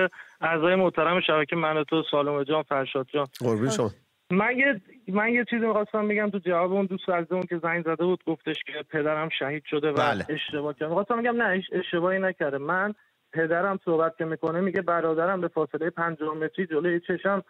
اعضای 0.43 0.75
محترم 0.75 1.21
شبکه 1.21 1.55
من 1.55 1.77
و 1.77 1.83
تو 1.83 2.03
سالم 2.11 2.43
جان 2.43 2.63
فرشاد 2.63 3.07
جان. 3.13 3.27
قربون 3.39 3.69
شما. 3.69 3.91
من 4.31 4.57
یه 4.57 4.81
من 5.07 5.29
یه 5.33 5.45
چیزی 5.49 5.65
می‌خواستم 5.65 6.07
بگم 6.07 6.29
تو 6.29 6.37
جواب 6.39 6.73
اون 6.73 6.85
دوست 6.85 7.09
عزیزمون 7.09 7.41
که 7.43 7.57
زنگ 7.63 7.83
زده 7.85 8.05
بود 8.05 8.23
گفتش 8.27 8.55
که 8.63 8.73
پدرم 8.89 9.29
شهید 9.39 9.63
شده 9.65 9.91
و 9.91 9.93
بله. 9.93 10.25
اشتباه 10.29 10.73
کرد. 10.73 10.87
می‌خواستم 10.89 11.21
بگم 11.21 11.41
نه 11.41 11.43
اش- 11.43 11.69
اشتباهی 11.71 12.19
نکرده. 12.19 12.57
من 12.57 12.93
پدرم 13.33 13.79
صحبت 13.85 14.17
که 14.17 14.25
می‌کنه 14.25 14.61
میگه 14.61 14.81
برادرم 14.81 15.41
به 15.41 15.47
فاصله 15.47 15.89
50 15.89 16.35
متری 16.35 16.65
جلوی 16.67 16.99
چشم 16.99 17.43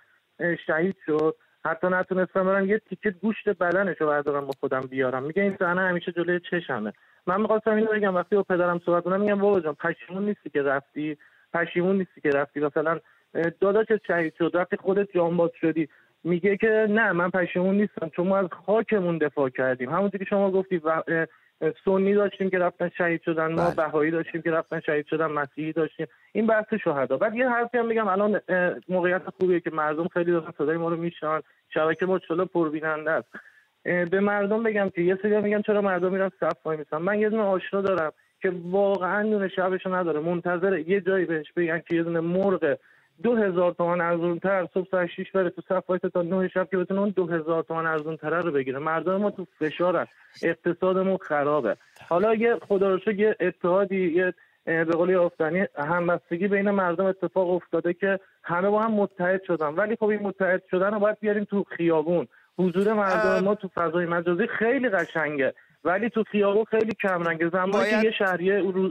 شهید 0.68 0.96
شد. 1.06 1.36
حتی 1.66 1.88
نتونستم 1.88 2.44
برم 2.44 2.70
یه 2.70 2.82
تیکه 2.90 3.12
گوشت 3.12 3.50
بدنش 3.50 3.98
رو 4.02 4.08
بردارم 4.08 4.46
با 4.46 4.54
خودم 4.60 4.82
بیارم. 4.82 5.24
میگه 5.24 5.44
این 5.44 5.56
صحنه 5.60 5.82
همیشه 5.82 6.12
جلوی 6.12 6.40
چشمه. 6.52 6.94
من 7.28 7.42
می‌خواستم 7.42 7.72
اینو 7.76 7.92
بگم 7.92 8.16
وقتی 8.16 8.36
با 8.36 8.44
پدرم 8.44 8.82
صحبت 8.86 9.04
کنم 9.04 9.22
میگم 9.22 9.40
بابا 9.40 9.60
جان 9.60 9.74
پشیمون 9.76 10.26
نیستی 10.26 10.50
که 10.50 10.62
رفتی. 10.62 11.18
پشیمون 11.54 11.98
نیستی 11.98 12.22
که 12.22 12.30
رفتی. 12.30 12.60
مثلا 12.60 13.00
اه، 13.36 13.50
داداشت 13.62 14.06
شهید 14.08 14.34
شد 14.38 14.56
وقتی 14.56 14.78
خودت 14.78 15.08
جانباز 15.16 15.52
شدی. 15.62 15.90
میگه 16.24 16.58
که 16.58 16.88
نه 16.90 17.12
من 17.12 17.30
پشیمون 17.30 17.76
نیستم. 17.76 18.10
چون 18.10 18.28
ما 18.28 18.38
از 18.38 18.48
خاکمون 18.66 19.18
دفاع 19.18 19.50
کردیم. 19.50 19.90
همونطور 19.90 20.20
که 20.20 20.26
شما 20.26 20.52
گفتی 20.52 20.78
و- 20.78 21.26
سنی 21.86 22.14
داشتیم 22.14 22.50
که 22.50 22.58
رفتن 22.58 22.90
شهید 22.98 23.22
شدن 23.22 23.54
ما 23.54 23.72
بهایی 23.78 24.12
داشتیم 24.12 24.42
که 24.42 24.52
رفتن 24.52 24.80
شهید 24.80 25.06
شدن 25.06 25.26
مسیحی 25.26 25.74
داشتیم. 25.74 26.08
این 26.32 26.48
بحث 26.48 26.74
شهدا. 26.84 27.18
بعد 27.18 27.36
یه 27.36 27.50
حرفی 27.50 27.78
هم 27.78 27.90
بگم 27.90 28.08
الان 28.08 28.42
موقعیت 28.90 29.22
خوبیه 29.40 29.60
که 29.60 29.72
مردم 29.72 30.08
خیلی 30.08 30.32
دارن 30.32 30.54
صدای 30.58 30.78
ما 30.78 30.90
رو 30.90 30.96
میشنن 30.98 31.42
شبکه 31.74 32.06
ما 32.06 32.20
پربیننده 32.54 33.12
است. 33.12 33.28
به 33.84 34.20
مردم 34.20 34.64
بگم 34.64 34.90
که 34.90 35.02
یه 35.02 35.18
سری 35.22 35.42
میگن 35.42 35.62
چرا 35.62 35.82
مردم 35.82 36.12
میرن 36.12 36.32
صف 36.40 36.66
وای 36.66 36.78
میسن. 36.78 36.98
من 36.98 37.20
یه 37.20 37.30
دونه 37.30 37.44
آشنا 37.44 37.82
دارم. 37.82 38.12
که 38.44 38.54
واقعا 38.72 39.22
نون 39.22 39.48
شبشو 39.48 39.96
نداره. 39.96 40.20
منتظر 40.20 40.78
یه 40.78 41.02
جایی 41.02 41.26
بهش 41.26 41.52
بگن 41.56 41.82
که 41.88 41.96
یه 41.96 42.04
دونه 42.04 42.20
مرغ 42.20 42.78
دو 43.24 43.36
هزار 43.36 43.72
تومن 43.72 44.02
ارزون 44.02 44.40
تر 44.40 44.68
صبح 44.74 44.88
ساعت 44.92 45.10
6 45.10 45.32
بره 45.32 45.50
تو 45.50 45.62
صف 45.70 45.90
وایسه 45.90 46.10
تا 46.10 46.22
نه 46.22 46.48
شب 46.48 46.70
که 46.72 46.78
بتونه 46.78 47.00
اون 47.00 47.10
دو 47.10 47.28
هزار 47.28 47.64
تومن 47.64 48.18
تره 48.18 48.42
رو 48.42 48.52
بگیره. 48.52 48.80
مردم 48.80 49.16
ما 49.18 49.32
تو 49.32 49.48
فشارن 49.60 50.08
اقتصادمون 50.44 51.18
خرابه. 51.18 51.78
حالا 52.10 52.34
یه 52.34 52.56
خدا 52.68 53.00
یه 53.18 53.36
اتحادی 53.40 54.12
یه 54.12 54.34
به 54.66 54.84
قول 54.84 55.16
آفتانی 55.16 55.66
همبستگی 55.76 56.48
بین 56.48 56.72
مردم 56.72 57.06
اتفاق 57.06 57.50
افتاده 57.50 57.94
که 57.94 58.20
همه 58.44 58.70
با 58.70 58.82
هم 58.82 58.92
متحد 58.92 59.44
شدن. 59.44 59.68
ولی 59.68 59.96
خب 59.96 60.06
این 60.06 60.20
متحد 60.24 60.64
شدن 60.72 60.94
رو 60.94 61.00
باید 61.00 61.20
بیاریم 61.20 61.44
تو 61.44 61.64
خیابون. 61.78 62.28
حضور 62.58 62.94
مردم 62.94 63.44
ما 63.44 63.56
تو 63.56 63.68
فضای 63.68 64.06
مجازی 64.06 64.48
خیلی 64.48 64.90
قشنگه. 64.90 65.54
ولی 65.84 66.10
تو 66.10 66.24
خیابون 66.32 66.66
خیلی 66.66 66.92
کم 67.02 67.24
رنگه 67.24 67.50
زمانی 67.50 67.72
باید- 67.72 68.00
که 68.02 68.06
یه 68.06 68.12
شهریه 68.20 68.60
رو 68.60 68.90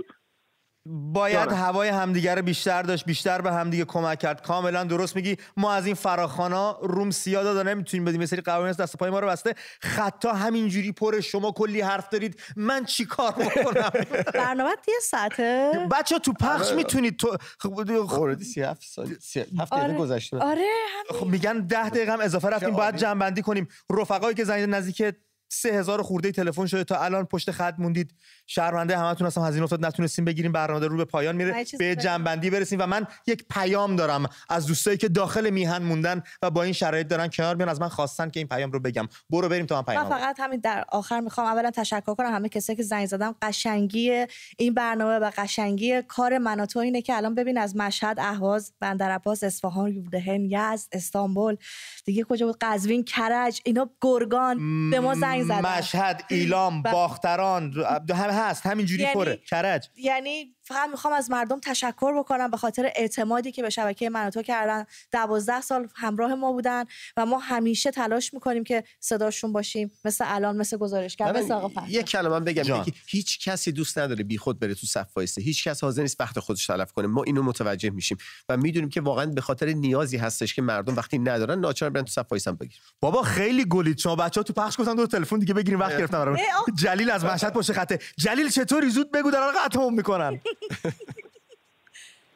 باید 0.89 1.35
جانم. 1.49 1.55
هوای 1.63 1.89
همدیگه 1.89 2.35
رو 2.35 2.43
بیشتر 2.43 2.83
داشت 2.83 3.05
بیشتر 3.07 3.41
به 3.41 3.53
همدیگه 3.53 3.85
کمک 3.85 4.19
کرد. 4.19 4.43
کاملا 4.43 4.85
درست 4.85 5.17
میگی. 5.17 5.37
ما 5.57 5.73
از 5.73 5.87
این 5.87 5.95
فراخانا 5.95 6.79
روم 6.83 7.11
سیاه 7.11 7.45
دادا 7.45 7.63
نمی‌تونیم 7.63 8.05
بدیم. 8.05 8.27
سری 8.27 8.41
قوانین 8.41 8.69
از 8.69 8.77
دست 8.77 8.97
پای 8.97 9.11
ما 9.11 9.19
رو 9.21 9.27
بسته. 9.29 9.55
خطا 9.81 10.33
همینجوری 10.33 10.93
پره 10.93 11.21
شما 11.21 11.53
کلی 11.53 11.81
حرف 11.81 12.09
دارید. 12.09 12.41
من 12.57 12.85
چی 12.85 13.05
کار 13.05 13.33
بکنم؟ 13.33 13.91
برنامه 14.35 14.71
یه 14.89 14.95
ساعته. 15.03 15.73
بچه 15.93 16.19
تو 16.19 16.33
پخش 16.33 16.67
آره. 16.67 16.77
می‌تونید 16.77 17.17
تو 17.17 17.37
اوردی 17.65 18.45
37 18.45 18.83
سال 18.83 19.07
37 19.21 19.73
دقیقه 19.73 19.99
گذشته. 19.99 20.39
آره 20.39 20.69
خب 21.11 21.27
میگن 21.27 21.59
ده 21.67 21.89
دقیقه 21.91 22.13
هم 22.13 22.21
اضافه 22.21 22.49
رفتیم. 22.49 22.71
باید 22.71 22.97
جنبندی 22.97 23.43
کنیم. 23.43 23.69
رفقایی 23.91 24.35
که 24.35 24.45
زنگ 24.45 24.69
نزدیک 24.71 25.15
سه 25.55 25.69
هزار 25.69 26.03
خورده 26.03 26.33
تلفن 26.33 26.67
شده. 26.67 26.85
تا 26.85 27.05
الان 27.05 27.25
پشت 27.25 27.51
خط 27.51 27.75
موندید. 27.79 28.15
شرمنده 28.47 28.99
همتون 28.99 29.27
هستم 29.27 29.45
هزینه 29.45 29.65
افتاد 29.65 29.87
نتونستیم 29.87 30.25
بگیریم 30.25 30.53
برنامه 30.53 30.87
رو 30.87 30.97
به 30.97 31.05
پایان 31.05 31.37
میره. 31.37 31.65
به. 31.79 31.97
جنبندی 31.97 32.51
برسیم 32.51 32.81
و 32.81 32.87
من 32.87 33.07
یک 33.27 33.45
پیام 33.51 33.97
دارم 33.97 34.27
از 34.49 34.67
دوستایی 34.67 34.97
که 34.97 35.09
داخل 35.09 35.51
میهن 35.51 35.83
موندن 35.83 36.23
و 36.43 36.51
با 36.51 36.63
این 36.63 36.73
شرایط 36.73 37.07
دارن 37.07 37.29
کنار 37.29 37.57
میان. 37.57 37.69
از 37.69 37.81
من 37.81 37.89
خواستن 37.89 38.31
که 38.31 38.41
این 38.41 38.47
پیام 38.47 38.73
رو 38.73 38.81
بگم. 38.81 39.09
برو 39.31 39.49
بریم 39.49 39.67
تا 39.67 39.75
من 39.75 39.81
من 39.81 39.95
پیام 39.95 40.09
فقط 40.09 40.41
همین 40.41 40.61
در 40.61 40.85
آخر 40.89 41.21
می‌خوام 41.21 41.47
اولا 41.47 41.71
تشکر 41.71 42.15
کنم 42.15 42.35
همه 42.35 42.49
کسایی 42.49 42.77
که 42.77 42.83
زنگ 42.83 43.07
زدم 43.07 43.35
قشنگی 43.43 44.27
این 44.59 44.75
برنامه 44.75 45.15
و 45.15 45.31
قشنگی 45.37 46.03
کار 46.03 46.39
من 46.39 46.61
و 46.61 46.67
تو 46.67 46.79
اینه 46.79 47.03
که 47.03 47.17
الان 47.17 47.35
ببین 47.35 47.59
از 47.59 47.77
مشهد 47.77 48.21
اهواز 48.21 48.73
بندرعباس 48.81 49.45
اصفهان 49.45 50.03
دهن 50.13 50.41
یزد 50.41 50.89
استانبول. 50.93 51.57
دیگه 52.05 52.25
کجا 52.25 52.47
بود؟ 52.47 52.57
قزوین 52.61 53.05
کرج 53.05 53.61
اینا 53.65 53.91
گرگان. 54.01 54.91
به 54.91 55.01
ما 55.01 55.15
زنگ 55.15 55.42
زدن 55.45 55.79
مشهد 55.79 56.25
ایلام 56.31 56.83
باختران 56.93 57.73
هم 58.11 58.31
هست 58.31 58.67
همینجوری 58.67 59.03
یعنی- 59.03 59.15
پره. 59.15 59.37
کرج. 59.37 59.89
یعنی 59.97 60.55
فقط 60.73 60.91
می‌خوام 60.91 61.15
از 61.15 61.31
مردم 61.31 61.61
تشکر 61.61 62.19
بکنم 62.19 62.51
به 62.51 62.57
خاطر 62.57 62.93
اعتمادی 62.97 63.53
که 63.53 63.63
به 63.63 63.71
شبکه 63.71 64.11
من 64.11 64.27
و 64.27 64.31
تو 64.31 64.43
کردن. 64.43 64.87
دوازده 65.13 65.61
سال 65.61 65.89
همراه 65.95 66.35
ما 66.35 66.53
بودن 66.53 66.85
و 67.17 67.27
ما 67.27 67.39
همیشه 67.39 67.91
تلاش 67.91 68.35
می‌کنیم 68.35 68.65
که 68.65 68.85
صداشون 69.01 69.53
باشیم. 69.53 69.91
مثل 70.05 70.25
الان 70.29 70.57
مثل 70.57 70.77
گزارشگر 70.77 71.33
من 71.33 71.41
مثل 71.41 71.53
آقا 71.53 71.69
فرشاد. 71.69 71.91
یه 71.91 72.03
کلمه 72.03 72.29
من 72.29 72.45
بگم 72.45 72.63
جان. 72.63 72.85
که 72.85 72.93
هیچ 73.07 73.49
کسی 73.49 73.73
دوست 73.73 73.99
نداره 73.99 74.25
بی 74.25 74.39
خود 74.39 74.61
بره 74.61 74.75
تو 74.75 74.87
صف 74.87 75.17
وایسه. 75.17 75.43
هیچ 75.43 75.65
کس 75.65 75.85
حاضر 75.85 76.03
نیست 76.03 76.21
وقت 76.21 76.39
خودش 76.39 76.67
تلف 76.67 76.93
کنه. 76.93 77.07
ما 77.07 77.23
اینو 77.23 77.43
متوجه 77.43 77.91
میشیم 77.91 78.19
و 78.49 78.57
می‌دونیم 78.57 78.89
که 78.89 79.01
واقعا 79.01 79.27
به 79.27 79.41
خاطر 79.41 79.67
نیازی 79.67 80.17
هستش 80.17 80.55
که 80.55 80.63
مردم 80.63 80.97
وقتی 80.97 81.19
ندارن 81.19 81.61
ناچار 81.61 81.91
برن 81.91 82.05
تو 82.05 82.11
صف 82.11 82.27
وایسن 82.31 82.53
بگیر 82.53 82.79
بابا 83.01 83.23
خیلی 83.23 83.65
گلید 83.65 83.99
شما 83.99 84.17
بچه 84.17 84.41
ها 84.41 84.45
تو 84.45 84.53
پخش 84.53 84.81
گفتن 84.81 84.95
دو 84.95 85.07
تلفن 85.07 85.39
دیگه 85.39 85.55
بگیریم 85.55 85.81
وقت 85.81 85.99
گرفتم. 85.99 86.37
جلیل 86.75 87.11
از 87.11 87.25
مشهد 87.25 87.53
پشت 87.53 87.73
خطه. 87.73 87.99
جلیل 88.17 88.49
چطوری؟ 88.49 88.91
زود 88.91 89.13
بگو 89.13 89.31
دارن 89.31 89.53
قطعمون 89.65 89.95
می‌کنن. 89.95 90.41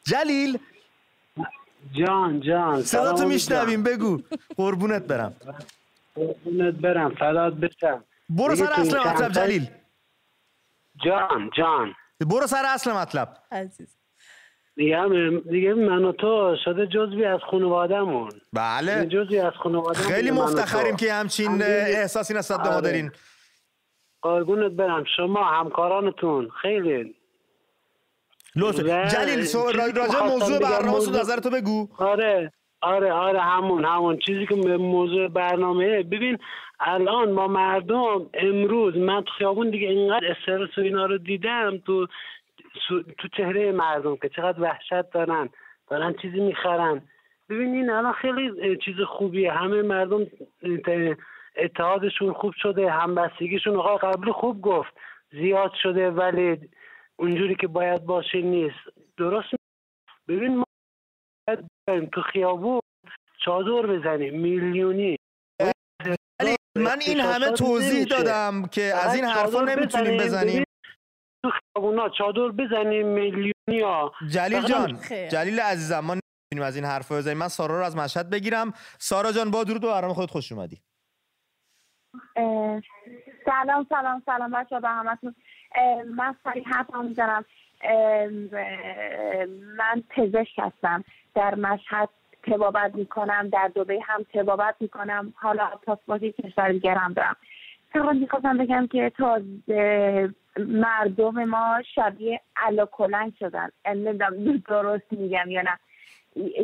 جلیل. 0.04 0.58
جان 1.92 2.40
جان. 2.40 2.82
صداتو 2.82 3.28
میشنویم 3.28 3.82
بگو. 3.82 4.22
قربونت 4.56 5.02
برم. 5.02 5.34
قربونت 6.14 6.74
برم 6.74 7.14
فدات 7.14 7.54
بشم. 7.54 8.04
برو 8.28 8.56
سر 8.56 8.72
اصل 8.72 8.98
مطلب 8.98 9.32
جلیل. 9.32 9.68
جان 11.04 11.50
جان. 11.56 11.94
برو 12.20 12.46
سر 12.46 12.62
اصل 12.66 12.92
مطلب. 12.92 13.36
عزیز 13.52 13.96
میگم 14.76 15.40
دیگه 15.40 15.74
من 15.74 16.04
و 16.04 16.12
تو 16.12 16.56
شده 16.64 16.86
جزوی 16.86 17.24
از 17.24 17.40
خانوادهمون. 17.50 18.30
بله. 18.52 19.06
جزوی 19.06 19.38
از 19.38 19.52
خانواده 19.62 19.98
خیلی 19.98 20.30
مفتخریم 20.30 20.96
که 20.96 21.12
همچین 21.12 21.62
احساسی 21.62 22.34
نسبت 22.34 22.58
به 22.62 22.68
ما 22.68 22.74
آره. 22.74 22.82
دارین. 22.82 23.10
قربونت 24.22 24.72
برم. 24.72 25.04
شما 25.16 25.44
همکارانتون. 25.44 26.50
خیلی 26.62 27.15
لطف 28.56 28.78
و 28.84 29.08
جلیل 29.08 29.42
سو- 29.44 29.70
راجع 29.96 30.26
موضوع 30.26 30.58
برنامه 30.58 30.90
موضوع- 30.90 31.20
نظرتو 31.20 31.50
بگو. 31.50 31.88
آره 31.98 32.52
آره 32.80 33.12
آره 33.12 33.40
همون 33.40 33.84
همون. 33.84 34.18
چیزی 34.18 34.46
که 34.46 34.54
موضوع 34.76 35.28
برنامه 35.28 36.02
ببین 36.02 36.38
الان 36.80 37.30
ما 37.32 37.46
مردم 37.48 38.26
امروز 38.34 38.96
من 38.96 39.22
تو 39.22 39.32
خیابون 39.38 39.70
دیگه 39.70 39.88
اینقدر 39.88 40.26
استرس 40.30 40.78
و 40.78 40.80
اینا 40.80 41.06
رو 41.06 41.18
دیدم 41.18 41.78
تو 41.86 42.06
سو- 42.88 43.02
تو 43.02 43.28
چهره 43.36 43.72
مردم 43.72 44.16
که 44.16 44.28
چقدر 44.28 44.60
وحشت 44.62 45.10
دارن. 45.14 45.48
دارن 45.90 46.14
چیزی 46.22 46.40
می‌خرن. 46.40 47.02
ببین 47.50 47.74
این 47.74 47.90
الان 47.90 48.12
خیلی 48.12 48.76
چیز 48.84 48.94
خوبیه. 49.08 49.52
همه 49.52 49.82
مردم 49.82 50.26
اتحادشون 51.56 52.32
خوب 52.32 52.52
شده 52.62 52.90
همبستگیشون 52.90 53.76
آقای 53.76 53.98
قبلی 54.12 54.32
خوب 54.32 54.60
گفت. 54.60 54.92
زیاد 55.32 55.72
شده 55.82 56.10
ولی 56.10 56.56
اونجوری 57.18 57.56
که 57.60 57.66
باید 57.66 58.04
باشه 58.04 58.40
نیست. 58.42 58.78
درست 59.16 59.48
ببین 60.28 60.56
ما 60.56 60.64
باید 61.46 61.64
بریم 61.86 62.06
تو 62.06 62.22
خیابون 62.22 62.80
چادر 63.44 63.86
بزنیم. 63.86 64.40
میلیونی. 64.40 65.16
ولی 66.40 66.56
من 66.76 66.98
این 67.06 67.20
همه 67.20 67.50
توضیح 67.50 68.04
دادم 68.04 68.66
که 68.66 68.82
از 68.82 69.14
این 69.14 69.24
حرفا 69.24 69.60
نمی‌تونیم 69.60 70.20
بزنیم. 70.20 70.64
تو 71.42 71.50
خیابونا 71.50 72.08
چادر 72.08 72.48
بزنیم 72.48 73.06
میلیونی 73.06 73.80
ها 73.82 74.12
جلیل 74.30 74.62
جان. 74.62 74.98
جلیل 75.28 75.60
عزیزم 75.60 76.00
ما 76.00 76.14
نمی‌تونیم 76.14 76.66
از 76.66 76.76
این 76.76 76.84
حرفا 76.84 77.16
بزنیم. 77.16 77.38
من 77.38 77.48
سارا 77.48 77.78
رو 77.78 77.84
از 77.84 77.96
مشهد 77.96 78.30
بگیرم. 78.30 78.72
سارا 78.98 79.32
جان 79.32 79.50
با 79.50 79.64
درود 79.64 79.84
و 79.84 79.88
برنامه 79.88 80.14
خودت 80.14 80.30
خوش 80.30 80.52
اومدی. 80.52 80.82
سلام 83.44 83.86
سلام 83.88 84.22
سلام. 84.26 84.52
بچه 84.52 84.80
به 84.80 84.88
همتون. 84.88 85.34
من 86.16 86.34
سریع 86.44 86.64
حرفم 86.64 87.04
می‌زنم. 87.04 87.44
من 89.76 90.02
پزشک 90.10 90.58
هستم. 90.58 91.04
در 91.34 91.54
مشهد 91.54 92.08
تبابت 92.42 92.94
می‌کنم 92.94 93.48
در 93.48 93.70
دبی 93.76 93.98
هم 93.98 94.26
تبابت 94.34 94.74
می‌کنم. 94.80 95.32
حالا 95.36 95.66
پاسپورتی 95.86 96.32
کشور 96.32 96.72
دیگر 96.72 96.94
هم 96.94 97.12
دارم. 97.12 97.36
فقط 97.92 98.14
می‌خواستم 98.16 98.58
بگم 98.58 98.86
که 98.86 99.10
تا 99.10 99.40
مردم 100.58 101.44
ما 101.44 101.82
شبیه 101.94 102.40
علا 102.56 102.86
کلنگ 102.86 103.32
شدن. 103.38 103.68
نمی‌دونم 103.86 104.62
درست 104.68 105.12
میگم 105.12 105.50
یا 105.50 105.62
نه. 105.62 105.78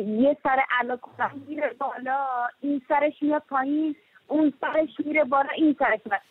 یه 0.07 0.37
سر 0.43 0.63
علا 0.79 0.97
کلنگ 0.97 1.47
میره 1.47 1.75
بالا 1.79 2.47
این 2.61 2.81
سرش 2.87 3.13
میاد 3.21 3.43
پایین 3.49 3.95
اون 4.27 4.53
سرش 4.61 4.89
میره 5.05 5.23
بالا 5.23 5.49
این 5.55 5.75
سرش 5.79 5.99
میاد. 6.05 6.21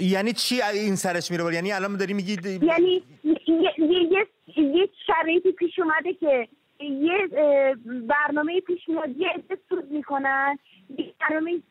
یعنی 0.00 0.32
چی 0.32 0.62
این 0.62 0.96
سرش 0.96 1.30
میره؟ 1.30 1.54
یعنی 1.54 1.72
الان 1.72 1.96
داری 1.96 2.14
میگی 2.14 2.36
یعنی 2.62 3.02
یه, 3.24 3.36
یه, 3.78 4.26
یه, 4.56 4.88
شرایطی 5.06 5.52
پیش 5.52 5.78
اومده 5.78 6.14
که 6.14 6.48
یه 6.80 7.28
برنامه 7.84 8.60
پیش 8.60 8.88
میاد 8.88 9.16
یه 9.16 9.28
عده 9.28 9.58
سود 9.68 9.90
می‌کنن. 9.90 10.58
برنامه 11.20 11.62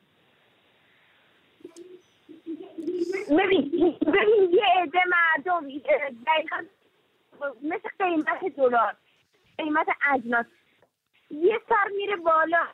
ببین 3.30 3.72
ببین 4.02 4.52
یه 4.52 4.64
عده 4.82 5.00
مردم 5.08 5.68
دقیقا 6.28 6.64
مثل 7.64 7.90
قیمت 8.00 8.56
دلار 8.58 8.96
قیمت 9.58 9.88
اجناس. 10.14 10.46
یه 11.32 11.60
سر 11.70 11.92
میره 11.98 12.16
بالا 12.16 12.68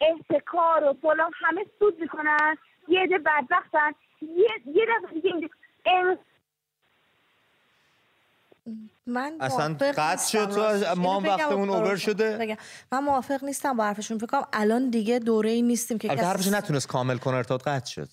احتکار 0.00 0.84
و 0.84 0.92
فلان 1.02 1.32
همه 1.34 1.66
سود 1.78 2.00
می‌کنن. 2.00 2.56
یه 2.88 3.00
عده 3.00 3.18
بدبختن. 3.18 3.92
یه 4.22 4.28
یه 4.74 4.84
دفعه 5.02 5.14
دیگه 5.14 5.30
اینجا- 5.34 5.48
ام- 5.86 6.18
من 9.06 9.36
اصلا 9.40 9.68
موافق 9.68 9.90
قطع 9.90 10.10
نیستم 10.12 10.50
شد 10.50 10.84
تو 10.94 11.00
ما 11.00 11.16
هم 11.20 11.24
وقتمون 11.24 11.70
اوور 11.70 11.96
شده. 11.96 12.36
بگم. 12.36 12.56
من 12.92 12.98
موافق 13.04 13.44
نیستم 13.44 13.76
با 13.76 13.84
حرفشون. 13.84 14.18
فکر 14.18 14.26
کنم 14.26 14.46
الان 14.52 14.90
دیگه 14.90 15.18
دوره 15.18 15.50
ای 15.50 15.62
نیستیم 15.62 15.98
که 15.98 16.10
البته 16.10 16.22
کسی 16.26 16.30
حرفش 16.32 16.48
نتونست 16.48 16.88
کامل 16.88 17.18
کنه 17.18 17.36
ارتباط 17.36 17.62
قطع 17.68 17.86
شد. 17.90 18.08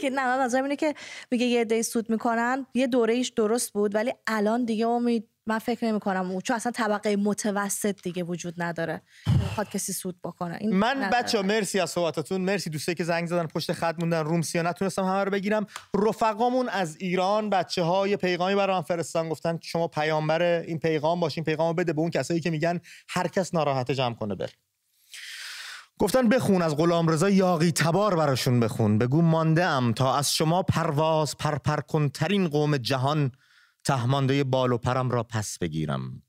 که 0.00 0.10
نه 0.10 0.26
من 0.36 0.44
نظرم 0.44 0.62
اینه 0.64 0.76
که 0.76 0.94
میگه 1.30 1.46
یه 1.46 1.64
دی 1.64 1.82
سود 1.82 2.10
می‌کنن. 2.10 2.66
یه 2.74 2.86
دوره 2.86 3.14
ایش 3.14 3.28
درست 3.28 3.72
بود 3.72 3.94
ولی 3.94 4.12
الان 4.26 4.64
دیگه 4.64 4.86
امید 4.86 5.28
من 5.46 5.58
فکر 5.58 5.84
نمی 5.84 6.00
کنم 6.00 6.30
اون 6.30 6.40
چون 6.40 6.56
اصلا 6.56 6.72
طبقه 6.72 7.16
متوسط 7.16 8.02
دیگه 8.02 8.22
وجود 8.22 8.54
نداره. 8.58 9.02
می‌خواد 9.26 9.70
کسی 9.70 9.92
سود 9.92 10.16
بکنه. 10.24 10.58
این 10.60 10.76
من. 10.76 11.10
بچه 11.12 11.42
مرسی 11.42 11.80
از 11.80 11.90
صحبتاتون. 11.90 12.40
مرسی 12.40 12.70
دوستایی 12.70 12.96
که 12.96 13.04
زنگ 13.04 13.26
زدن 13.28 13.46
پشت 13.46 13.72
خط 13.72 13.96
موندن 13.98 14.24
روم 14.24 14.42
سیا 14.42 14.62
نتونستم 14.62 15.04
همه 15.04 15.24
رو 15.24 15.30
بگیرم. 15.30 15.66
رفقامون 15.94 16.68
از 16.68 16.96
ایران 16.96 17.50
بچه 17.50 17.82
های 17.82 18.16
پیغامی 18.16 18.54
برام 18.54 18.82
فرستادن 18.82 19.28
گفتن 19.28 19.58
شما 19.62 19.88
پیامبر 19.88 20.42
این 20.42 20.78
پیغام 20.78 21.20
باشین 21.20 21.44
پیغامو 21.44 21.74
بده 21.74 21.92
به 21.92 22.00
اون 22.00 22.10
کسایی 22.10 22.40
که 22.40 22.50
میگن 22.50 22.80
هر 23.08 23.28
کس 23.28 23.54
ناراحته 23.54 23.94
جمع 23.94 24.14
کنه 24.14 24.34
بره. 24.34 24.52
گفتن 25.98 26.28
بخون 26.28 26.62
از 26.62 26.76
غلامرضا 26.76 27.30
یاقی 27.30 27.72
تبار 27.72 28.16
براشون 28.16 28.60
بخون. 28.60 28.98
بگو 28.98 29.22
مانده 29.22 29.64
ام 29.64 29.92
تا 29.92 30.16
از 30.16 30.34
شما 30.34 30.62
پرواز 30.62 31.36
پرپر 31.36 31.80
کن 31.80 32.08
ترین 32.08 32.48
قوم 32.48 32.76
جهان 32.76 33.32
تهمانده 33.86 34.44
بال 34.44 34.72
و 34.72 34.78
پرم 34.78 35.10
را 35.10 35.22
پس 35.22 35.58
بگیرم. 35.58 36.22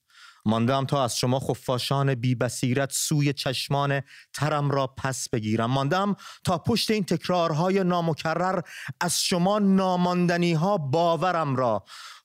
مانده 0.45 0.75
ام 0.75 0.85
تا 0.85 1.03
از 1.03 1.17
شما 1.17 1.39
خفاشان 1.39 2.15
بی 2.15 2.35
بصیرت 2.35 2.91
سوی 2.91 3.33
چشمان 3.33 4.01
ترم 4.33 4.71
را 4.71 4.87
پس 4.87 5.29
بگیرم. 5.29 5.71
مانده 5.71 5.97
ام 5.97 6.15
تا 6.43 6.57
پشت 6.57 6.91
این 6.91 7.03
تکرارهای 7.03 7.83
نامکرر 7.83 8.61
از 9.01 9.21
شما 9.21 9.59
ناماندنی 9.59 10.53
ها 10.53 10.77
باورم 10.77 11.55
را 11.55 11.83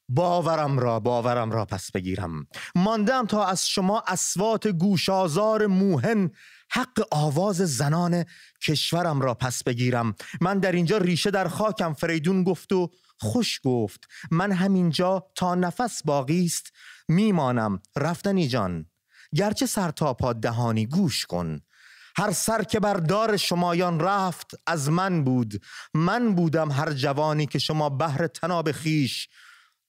باورم 0.08 0.78
را 0.78 1.00
باورم 1.00 1.50
را 1.50 1.64
پس 1.64 1.90
بگیرم. 1.92 2.46
ماندم 2.74 3.26
تا 3.26 3.44
از 3.44 3.68
شما 3.68 4.02
اسوات 4.06 4.66
گوشازار 4.66 5.66
موهن 5.66 6.30
حق 6.70 7.06
آواز 7.10 7.56
زنان 7.56 8.24
کشورم 8.66 9.20
را 9.20 9.34
پس 9.34 9.62
بگیرم. 9.62 10.14
من 10.40 10.58
در 10.58 10.72
اینجا 10.72 10.98
ریشه 10.98 11.30
در 11.30 11.48
خاکم 11.48 11.92
فریدون 11.92 12.44
گفت 12.44 12.72
و 12.72 12.90
خوش 13.22 13.60
گفت 13.64 14.08
من 14.30 14.52
همینجا 14.52 15.26
تا 15.34 15.54
نفس 15.54 16.02
باقی 16.04 16.44
است 16.44 16.72
میمانم 17.08 17.82
رفتنی 17.96 18.48
جان 18.48 18.86
گرچه 19.34 19.66
سر 19.66 19.90
تا 19.90 20.14
پا 20.14 20.32
دهانی 20.32 20.86
گوش 20.86 21.26
کن. 21.26 21.60
هر 22.16 22.32
سر 22.32 22.62
که 22.62 22.80
بر 22.80 22.94
دار 22.94 23.36
شمایان 23.36 24.00
رفت 24.00 24.50
از 24.66 24.90
من 24.90 25.24
بود. 25.24 25.62
من 25.94 26.34
بودم 26.34 26.70
هر 26.70 26.92
جوانی 26.92 27.46
که 27.46 27.58
شما 27.58 27.88
بهر 27.88 28.26
تناب 28.26 28.72
خیش 28.72 29.28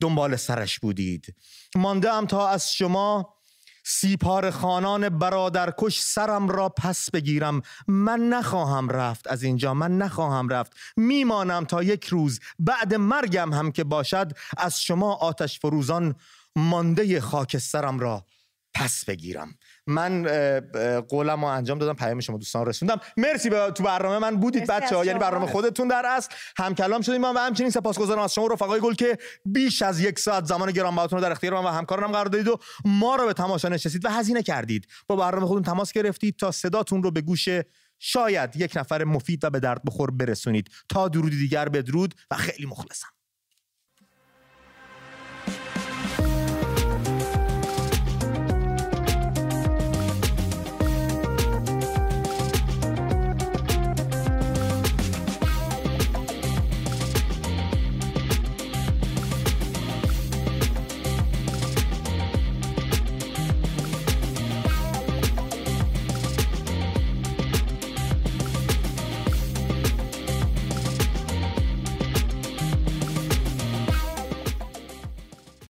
دنبال 0.02 0.36
سرش 0.36 0.80
بودید. 0.80 1.36
مانده 1.76 2.14
ام 2.14 2.26
تا 2.26 2.50
از 2.50 2.74
شما 2.74 3.36
سیپار 3.84 4.52
خانان 4.52 5.10
برادرکش 5.10 6.00
سرم 6.00 6.50
را 6.50 6.70
پس 6.70 7.12
بگیرم. 7.12 7.62
من 7.88 8.20
نخواهم 8.20 8.90
رفت 8.90 9.28
از 9.28 9.44
اینجا 9.44 9.74
من 9.74 9.98
نخواهم 9.98 10.50
رفت. 10.50 10.74
میمانم 10.98 11.66
تا 11.66 11.84
یک 11.84 12.06
روز. 12.06 12.40
بعد 12.60 12.96
مرگم 12.96 13.54
هم 13.54 13.72
که 13.72 13.84
باشد 13.84 14.32
از 14.58 14.82
شما 14.82 15.14
آتش 15.14 15.60
فروزان 15.60 16.16
مانده 16.56 17.22
خاک 17.22 17.58
سرم 17.58 18.00
را 18.00 18.26
پس 18.74 19.06
بگیرم. 19.06 19.56
من 19.88 20.24
قولم 21.10 21.42
رو 21.42 21.52
انجام 21.52 21.78
دادم 21.78 21.94
پیام 21.94 22.20
شما 22.20 22.38
دوستان 22.38 22.66
رسوندم. 22.66 23.00
مرسی 23.18 23.50
به 23.50 23.72
تو 23.72 23.84
برنامه 23.84 24.20
من 24.20 24.38
بودید 24.38 24.72
مرسی 24.72 24.86
بچه 24.86 24.96
ها 24.96 25.02
از 25.02 25.08
یعنی. 25.08 25.20
برنامه 25.20 25.48
خودتون 25.48 25.88
در 25.88 26.06
اصل. 26.06 26.30
هم 26.58 26.76
کلام 26.76 27.02
شدیم 27.02 27.22
من 27.22 27.34
و 27.34 27.38
همچنین 27.38 27.70
سپاسگزارم 27.70 28.22
از 28.22 28.34
شما 28.34 28.48
رفقای 28.48 28.80
گل 28.80 28.94
که 28.94 29.18
بیش 29.46 29.82
از 29.82 30.00
یک 30.00 30.20
ساعت 30.20 30.46
زمان 30.46 30.72
گرانبهاتون 30.72 31.20
رو 31.20 31.24
در 31.26 31.32
اختیار 31.32 31.54
من 31.54 31.64
و 31.64 31.68
همکارانم 31.68 32.12
قرار 32.12 32.26
دادید 32.26 32.48
و 32.48 32.58
ما 32.86 33.16
رو 33.16 33.26
به 33.26 33.34
تماشا 33.34 33.70
نشستید 33.70 34.06
و 34.06 34.10
هزینه 34.10 34.44
کردید. 34.44 34.88
با 35.08 35.16
برنامه 35.16 35.48
خودتون 35.48 35.74
تماس 35.74 35.92
گرفتید 35.92 36.38
تا 36.38 36.52
صداتون 36.52 37.04
رو 37.04 37.12
به 37.12 37.22
گوش 37.22 37.50
شاید 38.00 38.56
یک 38.56 38.78
نفر 38.78 39.04
مفید 39.04 39.44
و 39.44 39.50
به 39.50 39.60
درد 39.60 39.84
بخور 39.84 40.12
برسونید. 40.12 40.70
تا 40.90 41.08
درودی 41.08 41.38
دیگر 41.38 41.70
بدرود 41.70 42.14
و 42.32 42.36
خیلی 42.36 42.66
مخلصم. 42.66 43.08